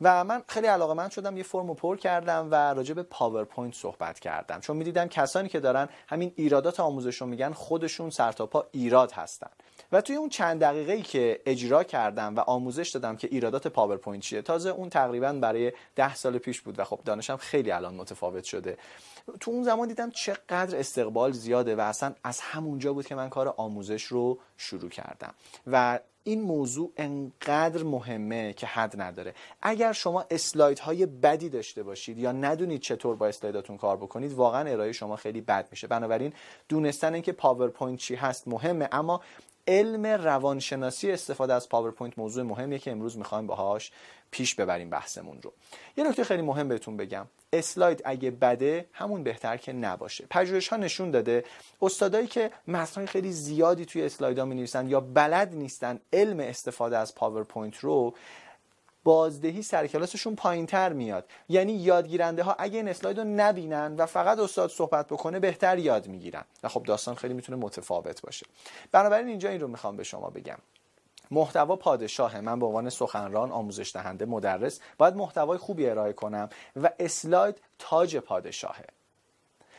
[0.00, 4.60] و من خیلی علاقه‌مند شدم یه فرمو پر کردم و راجع به پاورپوینت صحبت کردم.
[4.60, 9.50] چون می‌دیدم کسانی که دارن همین ایرادات آموزش رو میگن خودشون سرتاپا ایراد هستن.
[9.92, 14.22] و توی اون چند دقیقه ای که اجرا کردم و آموزش دادم که ایرادات پاورپوینت
[14.22, 18.44] چیه تازه اون تقریبا برای ده سال پیش بود و خب دانشم خیلی الان متفاوت
[18.44, 18.78] شده.
[19.40, 23.54] تو اون زمان دیدم چقدر استقبال زیاده و اصلا از همونجا بود که من کار
[23.56, 25.34] آموزش رو شروع کردم.
[25.66, 29.34] و این موضوع انقدر مهمه که حد نداره.
[29.62, 34.70] اگر شما اسلاید های بدی داشته باشید یا ندونید چطور با اسلایداتون کار بکنید واقعا
[34.70, 35.86] ارائه شما خیلی بد میشه.
[35.86, 36.32] بنابراین
[36.68, 39.20] دونستن اینکه پاورپوینت چی هست مهمه اما
[39.68, 43.92] علم روانشناسی استفاده از پاورپوینت موضوع مهمیه که امروز می‌خوایم باهاش
[44.30, 45.52] پیش ببریم بحثمون رو.
[45.96, 47.26] یه نکته خیلی مهم بهتون بگم.
[47.52, 50.26] اسلاید اگه بده همون بهتر که نباشه.
[50.30, 51.44] پژوهش ها نشون داده
[51.82, 56.98] استادایی که متنهای خیلی زیادی توی اسلاید ها می نویسن یا بلد نیستن علم استفاده
[56.98, 58.14] از پاورپوینت رو
[59.04, 61.28] بازدهی سر کلاسشون پایین تر میاد.
[61.48, 66.06] یعنی یادگیرنده ها اگه این اسلاید رو نبینن و فقط استاد صحبت بکنه بهتر یاد
[66.06, 66.44] می‌گیرن.
[66.62, 68.46] و خب داستان خیلی می‌تونه متفاوت باشه.
[68.92, 70.58] بنابراین اینجا این رو می‌خوام به شما بگم.
[71.30, 76.90] محتوا پادشاه من به عنوان سخنران آموزش دهنده مدرس باید محتوای خوبی ارائه کنم و
[76.98, 78.84] اسلاید تاج پادشاهه.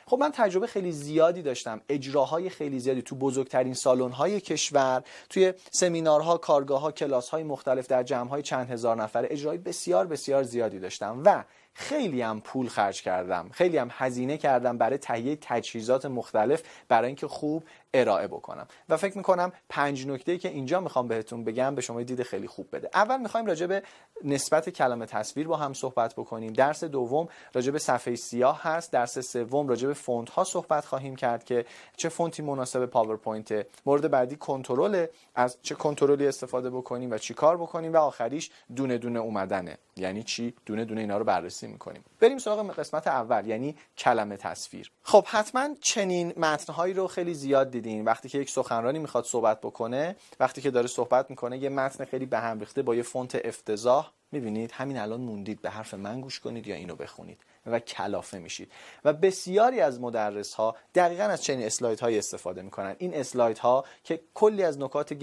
[0.05, 1.81] خب من تجربه خیلی زیادی داشتم.
[1.89, 8.69] اجراهای خیلی زیادی تو بزرگترین سالن‌های کشور توی سمینارها کارگاه‌ها کلاس‌های مختلف در جمع‌های چند
[8.69, 11.43] هزار نفره اجرای بسیار بسیار زیادی داشتم و
[11.73, 13.49] خیلی هم پول خرج کردم.
[13.51, 17.63] خیلی هم هزینه کردم برای تهیه تجهیزات مختلف برای اینکه خوب
[17.93, 18.67] ارائه بکنم.
[18.89, 22.67] و فکر می‌کنم پنج نکته که اینجا می‌خوام بهتون بگم به شما دید خیلی خوب
[22.71, 22.89] بده.
[22.93, 23.83] اول می‌خوایم راجع به
[24.23, 26.53] نسبت کلمه تصویر با هم صحبت بکنیم.
[26.53, 28.91] درس دوم راجع به صفحه سیاه هست.
[28.91, 31.65] درس سوم راجع به فونت ها صحبت خواهیم کرد که
[31.97, 33.65] چه فونتی مناسب پاورپوینت.
[33.85, 35.05] مورد بعدی کنترل
[35.35, 37.93] از چه کنترلی استفاده بکنیم و چی کار بکنیم.
[37.93, 39.77] و آخریش دونه دونه اومدنه.
[39.95, 42.03] یعنی چی؟ دونه دونه اینا رو بررسی می‌کنیم.
[42.19, 44.91] بریم سراغ قسمت اول یعنی کلمه تصویر.
[45.03, 48.05] خب حتما چنین متنهایی رو خیلی زیاد دیدین.
[48.05, 52.25] وقتی که یک سخنرانی می‌خواد صحبت بکنه وقتی که داره صحبت می‌کنه یه متن خیلی
[52.25, 54.11] به هم ریخته با یه فونت افتضاح.
[54.31, 55.61] می‌بینید؟ همین الان موندید.
[55.61, 57.37] به حرف من گوش کنید یا اینو بخونید.
[57.65, 58.71] و کلافه میشید.
[59.05, 62.95] و بسیاری از مدرس ها دقیقا از چنین اسلاید های استفاده می‌کنن.
[62.97, 65.13] این اسلاید ها که کلی از نکات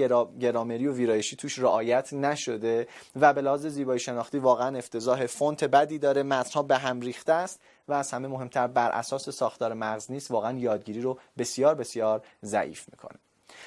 [0.40, 2.88] گرامری و ویرایشی توش رعایت نشده
[3.20, 7.32] و به لحاظ زیبایی شناختی واقعا افتضاح فونت بدی داره متن ها به هم ریخته
[7.32, 12.22] است و از همه مهمتر بر اساس ساختار مغز نیست واقعا یادگیری رو بسیار بسیار
[12.44, 13.18] ضعیف می‌کنه.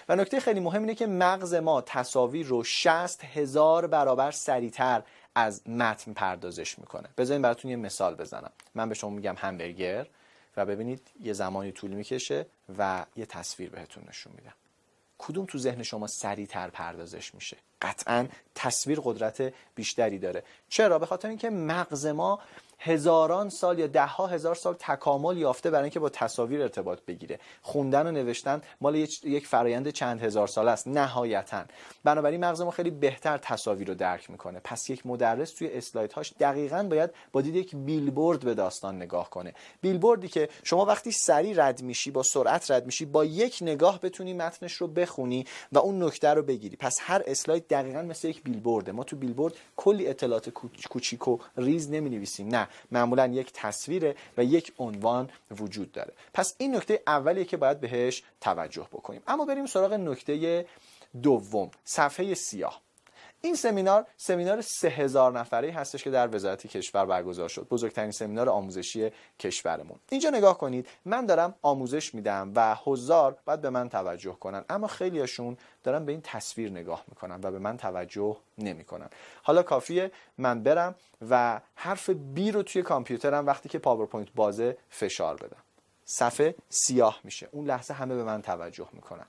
[0.10, 5.04] و نکته خیلی مهم اینه که مغز ما تصاویر رو 60 هزار برابر سریعتر
[5.36, 7.10] از متن پردازش می‌کنه.
[7.18, 8.52] بذارین براتون یه مثال بزنم.
[8.76, 10.08] من به شما میگم همبرگر
[10.58, 12.46] و ببینید یه زمانی طول می‌کشه
[12.78, 14.54] و یه تصویر بهتون نشون میدم.
[15.18, 20.44] کدوم تو ذهن شما سریعتر پردازش میشه؟ قطعا تصویر قدرت بیشتری داره.
[20.70, 22.40] چرا؟ به خاطر اینکه مغز ما
[22.80, 27.40] هزاران سال یا ده ها هزار سال تکامل یافته برای اینکه با تصاویر ارتباط بگیره.
[27.62, 30.88] خوندن و نوشتن مال یک فرایند چند هزار سال است.
[30.88, 31.64] نهایتا.
[32.04, 34.60] بنابراین مغز ما خیلی بهتر تصاویر رو درک می‌کنه.
[34.64, 39.30] پس یک مدرس توی اسلاید هاش دقیقا باید با دید یک بیلبورد به داستان نگاه
[39.30, 39.54] کنه.
[39.82, 44.34] بیلبوردی که شما وقتی سری رد میشی با سرعت رد میشی با یک نگاه بتونی
[44.34, 46.76] متنش رو بخونی و اون نکته رو بگیری.
[46.76, 48.92] پس هر اسلاید دقیقا مثل یک بیلبورده.
[48.92, 50.50] ما تو بیلبورد کلی اطلاعات
[50.90, 52.69] کوچیک و ریز نمی نویسیم نه.
[52.92, 56.14] معمولا یک تصویر و یک عنوان وجود داره.
[56.34, 59.22] پس این نکته اولیه که باید بهش توجه بکنیم.
[59.28, 60.66] اما بریم سراغ نکته
[61.24, 62.82] دوم صفحه سیاه.
[63.42, 67.68] این سمینار سمینار سه هزار نفره هستش که در وزارت کشور برگزار شد.
[67.70, 70.00] بزرگترین سمینار آموزشی کشورمون.
[70.10, 74.66] اینجا نگاه کنید من دارم آموزش میدم و هزار باید به من توجه کنن.
[74.70, 79.10] اما خیلیاشون دارن به این تصویر نگاه می‌کنن و به من توجه نمی‌کنن.
[79.44, 80.96] حالا کافیه من برم
[81.30, 85.62] و حرف B رو توی کامپیوترم وقتی که پاورپوینت بازه فشار بدم.
[86.06, 87.50] صفحه سیاه میشه.
[87.52, 89.26] اون لحظه همه به من توجه می‌کنن.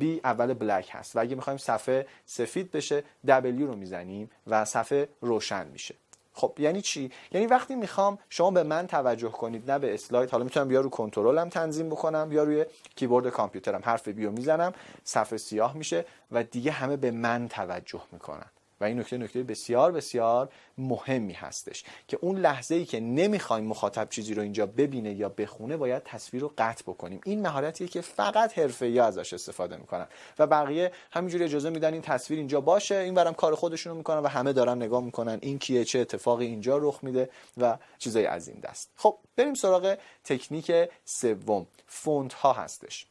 [0.00, 5.08] B اول بلک هست و اگه می‌خوایم صفحه سفید بشه W رو می‌زنیم و صفحه
[5.20, 5.94] روشن میشه.
[6.34, 10.30] خب یعنی چی؟ یعنی وقتی می‌خوام شما به من توجه کنید نه به اسلاید.
[10.30, 12.64] حالا می‌تونم بیا رو کنترلم تنظیم بکنم یا روی
[12.96, 13.80] کیبورد کامپیوترم.
[13.84, 14.72] حرف بیو می‌زنم
[15.04, 18.46] صفحه سیاه میشه و دیگه همه به من توجه می‌کنن.
[18.82, 20.48] و این نکته نکته بسیار بسیار
[20.78, 25.76] مهمی هستش که اون لحظه ای که نمی‌خوایم مخاطب چیزی رو اینجا ببینه یا بخونه
[25.76, 27.20] باید تصویر رو قطع بکنیم.
[27.24, 30.06] این مهارتیه که فقط حرفه‌ای ازش استفاده می‌کنن
[30.38, 34.26] و بقیه همینجوری اجازه میدن این تصویر اینجا باشه این برم کار خودشونو می‌کنن و
[34.26, 38.60] همه دارن نگاه می‌کنن این کیه چه اتفاقی اینجا رخ میده و چیزای از این
[38.60, 38.90] دست.
[38.96, 40.72] خب بریم سراغ تکنیک
[41.04, 41.66] سوم.
[41.86, 43.06] فونت ها هستش.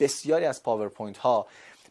[0.00, 1.46] بسیاری از پاورپوینت ها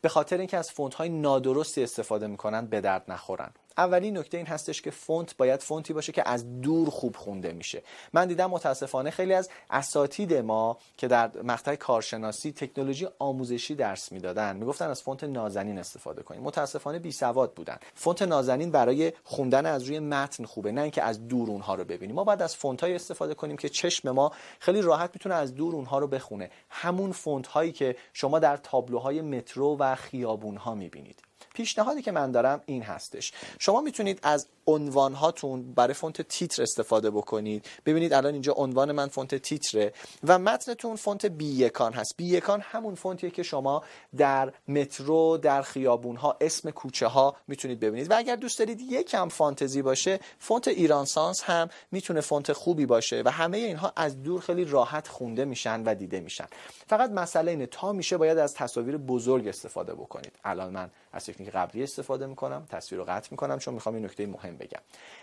[0.05, 3.51] به خاطر اینکه از فونت های نادرستی استفاده می‌کنن به درد نخورن.
[3.77, 7.83] اولین نکته این هستش که فونت باید فونتی باشه که از دور خوب خونده میشه.
[8.13, 14.55] من دیدم متاسفانه خیلی از اساتید ما که در مقطع کارشناسی تکنولوژی آموزشی درس می‌دادن
[14.55, 16.41] می‌گفتن از فونت نازنین استفاده کنیم.
[16.41, 17.77] متاسفانه بی سواد بودن.
[17.95, 22.15] فونت نازنین برای خوندن از روی متن خوبه نه اینکه از دور اونها رو ببینیم.
[22.15, 25.75] ما باید از فونت های استفاده کنیم که چشم ما خیلی راحت می‌تونه از دور
[25.75, 26.49] اونها رو بخونه.
[26.69, 31.21] همون فونت هایی که شما در تابلوهای مترو و خیابون ها می‌بینید.
[31.55, 33.31] پیشنهادی که من دارم این هستش.
[33.59, 37.65] شما می‌تونید از عنوان هاتون برای فونت تیتر استفاده بکنید.
[37.85, 42.17] ببینید الان اینجا عنوان من فونت تیتره و متنتون فونت بی یکان هست.
[42.17, 43.83] بی یکان همون فونتیه که شما
[44.17, 48.11] در مترو در خیابون ها اسم کوچه ها می‌تونید ببینید.
[48.11, 53.21] و اگر دوست دارید یکم فانتزی باشه فونت ایران سانس هم می‌تونه فونت خوبی باشه
[53.25, 56.47] و همه اینها از دور خیلی راحت خونده میشن و دیده میشن.
[56.87, 60.31] فقط مسئله اینه تا میشه باید از تصاویر بزرگ استفاده بکنید.
[60.43, 64.25] الان من از تکنیک قبلی استفاده می‌کنم تصویر رو قطع می‌کنم چون می‌خوام این نکته
[64.25, 64.81] مهم بگم.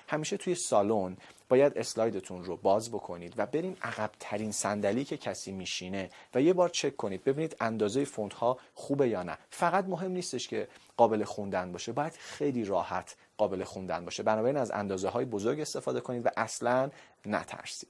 [0.08, 1.16] همیشه توی سالن
[1.48, 6.52] باید اسلایدتون رو باز بکنید و برین عقب ترین صندلی که کسی میشینه و یه
[6.52, 9.38] بار چک کنید ببینید اندازه فونت ها خوبه یا نه.
[9.50, 14.22] فقط مهم نیستش که قابل خوندن باشه باید خیلی راحت قابل خوندن باشه.
[14.22, 16.90] بنابراین از اندازه های بزرگ استفاده کنید و اصلا
[17.26, 17.88] نترسید.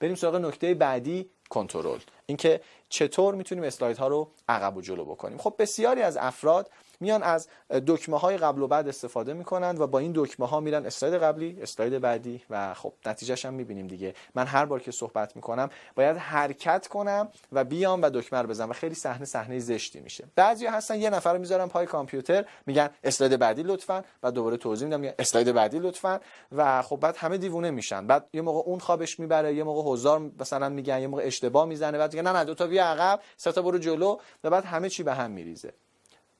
[0.00, 1.98] بریم سراغ نکته بعدی کنترل.
[2.26, 5.38] اینکه چطور می‌تونیم اسلاید ها رو عقب و جلو بکنیم.
[5.38, 6.70] خب بسیاری از افراد
[7.04, 7.48] میان از
[7.86, 11.58] دکمه های قبل و بعد استفاده می‌کنند و با این دکمه ها میرن اسلاید قبلی
[11.62, 14.14] اسلاید بعدی و خب نتیجهش هم می‌بینیم دیگه.
[14.34, 18.70] من هر بار که صحبت می‌کنم باید حرکت کنم و بیام و دکمه رو بزنم
[18.70, 20.24] و خیلی صحنه صحنه زشتی میشه.
[20.36, 24.84] بعضی هستن یه نفر رو می‌ذارن پای کامپیوتر میگن اسلاید بعدی لطفا و دوباره توضیح
[24.88, 26.20] میدم میگن اسلاید بعدی لطفا
[26.52, 28.06] و خب بعد همه دیوونه میشن.
[28.06, 31.98] بعد یه موقع اون خوابش می‌بره یه موقع هزار مثلا میگن یه موقع اشتباه می‌زنه
[31.98, 34.88] بعد میگن نه نه دو تا بیا عقب سه تا برو جلو و بعد همه
[34.88, 35.72] چی به هم میریزه.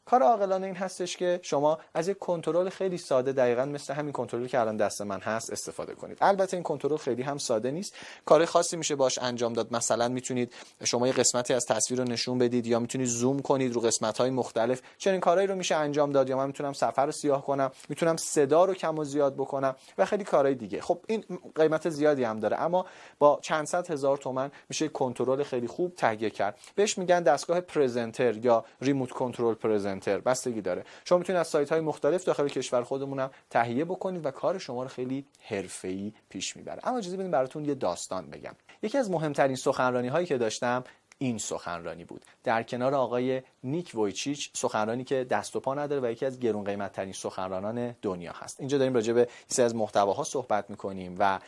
[0.06, 4.48] کار عاقلانه این هستش که شما از یک کنترل خیلی ساده دقیقا مثل همین کنترلی
[4.48, 6.18] که الان دست من هست استفاده کنید.
[6.20, 7.94] البته این کنترل خیلی هم ساده نیست.
[8.24, 9.74] کار خاصی میشه باش انجام داد.
[9.74, 10.52] مثلا می‌تونید
[10.84, 14.30] شما یه قسمتی از تصویر رو نشون بدید یا می‌تونید زوم کنید رو قسمت های
[14.30, 14.82] مختلف.
[14.98, 18.64] چنین کارهایی رو میشه انجام داد یا من می‌تونم سفر رو سیاه کنم می‌تونم صدا
[18.64, 20.80] رو کم و زیاد بکنم و خیلی کارهای دیگه.
[20.80, 21.24] خب این
[21.54, 22.60] قیمت زیادی هم داره.
[22.60, 22.86] اما
[23.18, 26.58] با چند صد هزار تومن میشه کنترل خیلی خوب تهیه کرد.
[26.74, 29.93] بهش میگن دستگاه پرزنتر یا ریموت کنترل پرزنتر.
[30.00, 30.84] پرزنتر بستگی داره.
[31.04, 34.82] شما می‌تونید از سایت های مختلف داخل کشور خودمون هم تهیه بکنید و کار شما
[34.82, 36.80] رو خیلی حرفه‌ای پیش می‌بره.
[36.88, 38.54] اما اجازه بدید براتون یه داستان بگم.
[38.82, 40.84] یکی از مهمترین سخنرانی هایی که داشتم
[41.18, 42.24] این سخنرانی بود.
[42.44, 46.64] در کنار آقای نیک وویچیچ سخنرانی که دست و پا نداره و یکی از گرون
[46.64, 48.60] قیمت ترین سخنرانان دنیا هست.
[48.60, 51.38] اینجا داریم راجع به سه از محتواها صحبت می‌کنیم و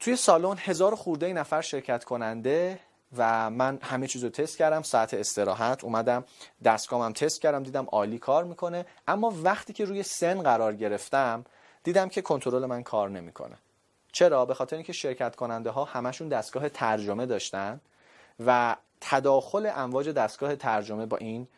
[0.00, 2.78] توی سالن هزار خورده نفر شرکت کننده
[3.16, 6.24] و من همه چیز رو تست کردم ساعت استراحت اومدم
[6.64, 8.86] دستگاهمم تست کردم دیدم عالی کار می‌کنه.
[9.08, 11.44] اما وقتی که روی سن قرار گرفتم
[11.84, 13.56] دیدم که کنترل من کار نمی‌کنه.
[14.12, 17.80] چرا؟ به خاطر اینکه شرکت کننده ها همشون دستگاه ترجمه داشتن
[18.46, 21.48] و تداخل امواج دستگاه ترجمه با این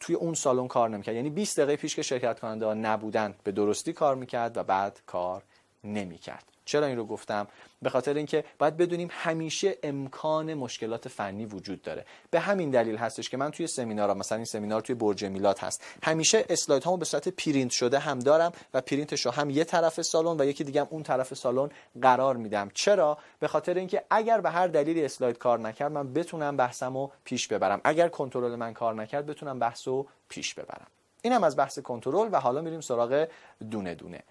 [0.00, 1.14] توی اون سالن کار نمی‌کرد.
[1.14, 5.00] یعنی 20 دقیقه پیش که شرکت کننده ها نبودن به درستی کار می‌کرد و بعد
[5.06, 5.42] کار
[5.84, 6.51] نمی‌کرد.
[6.72, 7.48] چرا این رو گفتم؟
[7.82, 12.04] به خاطر اینکه باید بدونیم همیشه امکان مشکلات فنی وجود داره.
[12.30, 15.84] به همین دلیل هستش که من توی سمینارها مثلا این سمینار توی برج میلاد هست.
[16.02, 20.02] همیشه اسلاید هامو به صورت پرینت شده هم دارم و پرینتش رو هم یه طرف
[20.02, 21.70] سالن و یکی دیگه هم اون طرف سالن
[22.02, 22.70] قرار میدم.
[22.74, 27.48] چرا؟ به خاطر اینکه اگر به هر دلیلی اسلاید کار نکرد من بتونم بحثمو پیش
[27.48, 27.80] ببرم.
[27.84, 30.86] اگر کنترل من کار نکرد بتونم بحثو پیش ببرم.
[31.22, 33.28] اینم از بحث کنترل و حالا میریم سراغ
[33.70, 34.22] دونه دونه.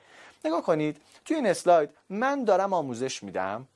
[0.45, 3.67] نگاه کنید توی این اسلاید من دارم آموزش میدم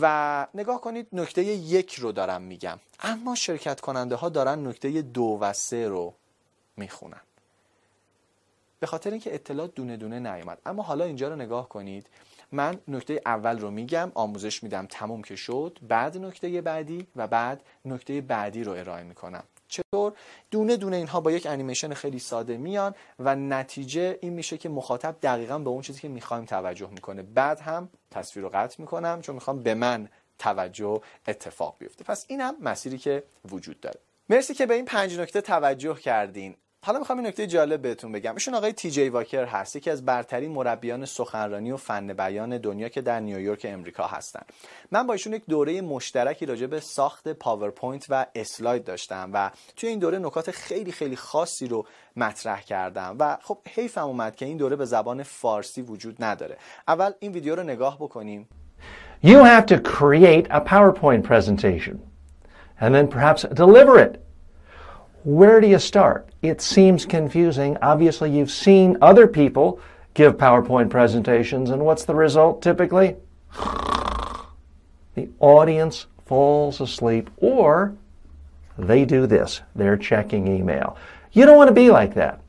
[0.00, 2.78] و نگاه کنید نکته یک رو دارم میگم.
[3.00, 6.14] اما شرکت کننده ها دارن نکته دو و سه رو
[6.76, 7.20] می‌خونن.
[8.80, 10.58] به خاطر اینکه اطلاع دونه دونه نیومد.
[10.66, 12.06] اما حالا اینجا رو نگاه کنید.
[12.52, 17.62] من نکته اول رو میگم آموزش میدم تموم که شد بعد نکته بعدی و بعد
[17.84, 19.44] نکته بعدی رو ارائه می‌کنم.
[19.68, 20.12] چطور
[20.50, 25.16] دونه دونه اینها با یک انیمیشن خیلی ساده میان و نتیجه این میشه که مخاطب
[25.22, 27.22] دقیقا به اون چیزی که می‌خوایم توجه می‌کنه.
[27.22, 30.08] بعد هم تصویر رو قطع می‌کنم چون می‌خوام به من
[30.38, 32.04] توجه اتفاق بیفته.
[32.04, 34.00] پس این هم مسیری که وجود داره.
[34.28, 36.56] مرسی که به این پنج نکته توجه کردین.
[36.84, 38.34] حالا می‌خوام این نکته جالب بهتون بگم.
[38.34, 42.88] ایشون آقای تی جی واکر هست یکی از برترین مربیان سخنرانی و فن بیان دنیا
[42.88, 44.40] که در نیویورک امریکا هستن.
[44.90, 49.88] من با ایشون یک دوره مشترکی راجع به ساخت پاورپوینت و اسلاید داشتم و توی
[49.88, 51.86] این دوره نکات خیلی خیلی خاصی رو
[52.16, 56.56] مطرح کردم و خب حیفم اومد که این دوره به زبان فارسی وجود نداره.
[56.88, 58.48] اول این ویدیو رو نگاه بکنیم.
[59.22, 61.96] You have to create a PowerPoint presentation
[62.80, 64.23] and then perhaps deliver it.
[65.24, 66.28] Where do you start?
[66.42, 67.78] It seems confusing.
[67.80, 69.80] Obviously, you've seen other people
[70.12, 73.16] give PowerPoint presentations, and what's the result typically?
[75.14, 77.94] The audience falls asleep, or
[78.76, 80.98] they do this they're checking email.
[81.32, 82.40] You don't want to be like that.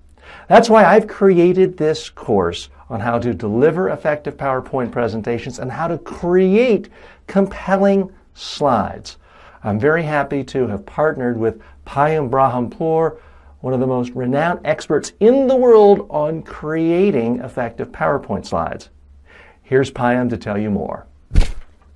[0.49, 5.88] That's why I've created this course on how to deliver effective PowerPoint presentations and how
[5.88, 6.89] to create
[7.26, 9.18] compelling slides.
[9.65, 13.17] I'm very happy to have partnered with Payam Brahampur,
[13.61, 18.89] one of the most renowned experts in the world on creating effective PowerPoint slides.
[19.63, 21.07] Here's Payam to tell you more.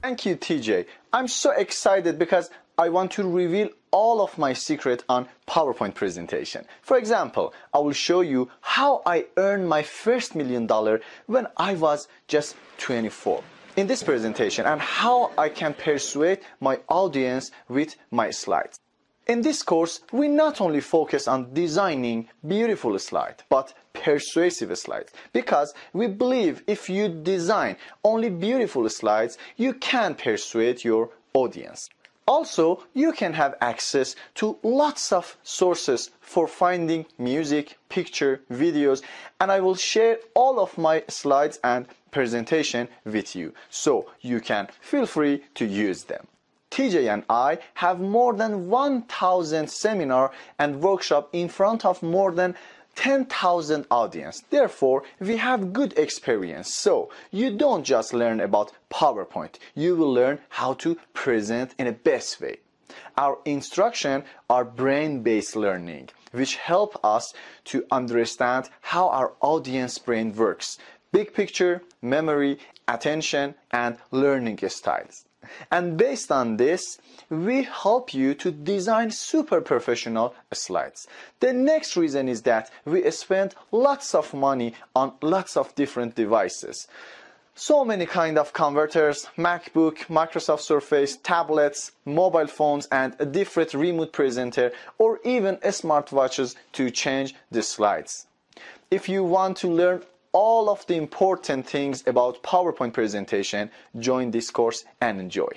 [0.02, 0.88] Thank you, TJ.
[1.14, 6.66] I'm so excited because I want to reveal all of my secret on PowerPoint presentation.
[6.82, 11.76] For example, I will show you how I earned my first million dollar when I
[11.76, 13.44] was just 24
[13.80, 18.78] in this presentation and how I can persuade my audience with my slides.
[19.26, 25.14] In this course, we not only focus on designing beautiful slides, but persuasive slides.
[25.32, 31.88] Because we believe if you design only beautiful slides, you can persuade your audience.
[32.30, 39.02] Also, you can have access to lots of sources for finding music, picture, videos,
[39.40, 43.56] and I will share all of my slides and presentation with you.
[43.72, 46.28] So you can feel free to use them.
[46.70, 52.56] TJ and I have more than 1000 seminar and workshop in front of more than
[53.00, 54.44] 10,000 audience.
[54.50, 56.76] Therefore, we have good experience.
[56.76, 59.56] So, you don't just learn about PowerPoint.
[59.74, 62.58] You will learn how to present in a best way.
[63.16, 67.34] Our instruction are brain-based learning, which help us
[67.72, 70.78] to understand how our audience brain works.
[71.14, 75.24] Big picture, memory, attention, and learning styles.
[75.72, 77.00] And based on this,
[77.30, 81.08] we help you to design super professional slides.
[81.40, 86.88] The next reason is that we spend lots of money on lots of different devices.
[87.56, 94.14] So many kind of converters, MacBook, Microsoft Surface, tablets, mobile phones, and a different remote
[94.14, 98.28] presenter, or even smartwatches to change the slides.
[98.90, 104.52] If you want to learn all of the important things about PowerPoint presentation, join this
[104.52, 105.50] course and enjoy.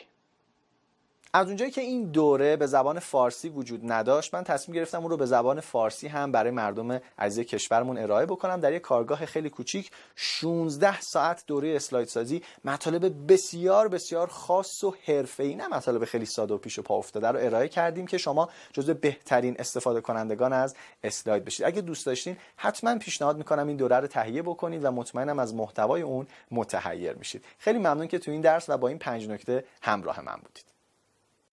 [1.34, 5.16] از اونجایی که این دوره به زبان فارسی وجود نداشت من تصمیم گرفتم اون رو
[5.16, 8.60] به زبان فارسی هم برای مردم عزیز کشورمون ارائه بکنم.
[8.60, 14.94] در یک کارگاه خیلی کوچیک 16 ساعت دوره اسلاید سازی مطالب بسیار بسیار خاص و
[15.04, 18.48] حرفه‌ای نه مطالب خیلی ساده و پیش و پا افتاده رو ارائه کردیم که شما
[18.72, 21.66] جزو بهترین استفاده کنندگان از اسلاید بشید.
[21.66, 26.02] اگه دوست داشتین حتما پیشنهاد می‌کنم این دوره رو تهیه بکنید و مطمئنم از محتوای
[26.02, 27.44] اون متحیر میشید.
[27.58, 30.71] خیلی ممنون که تو این درس و با این پنج نکته همراه من بودید.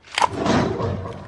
[0.01, 1.19] you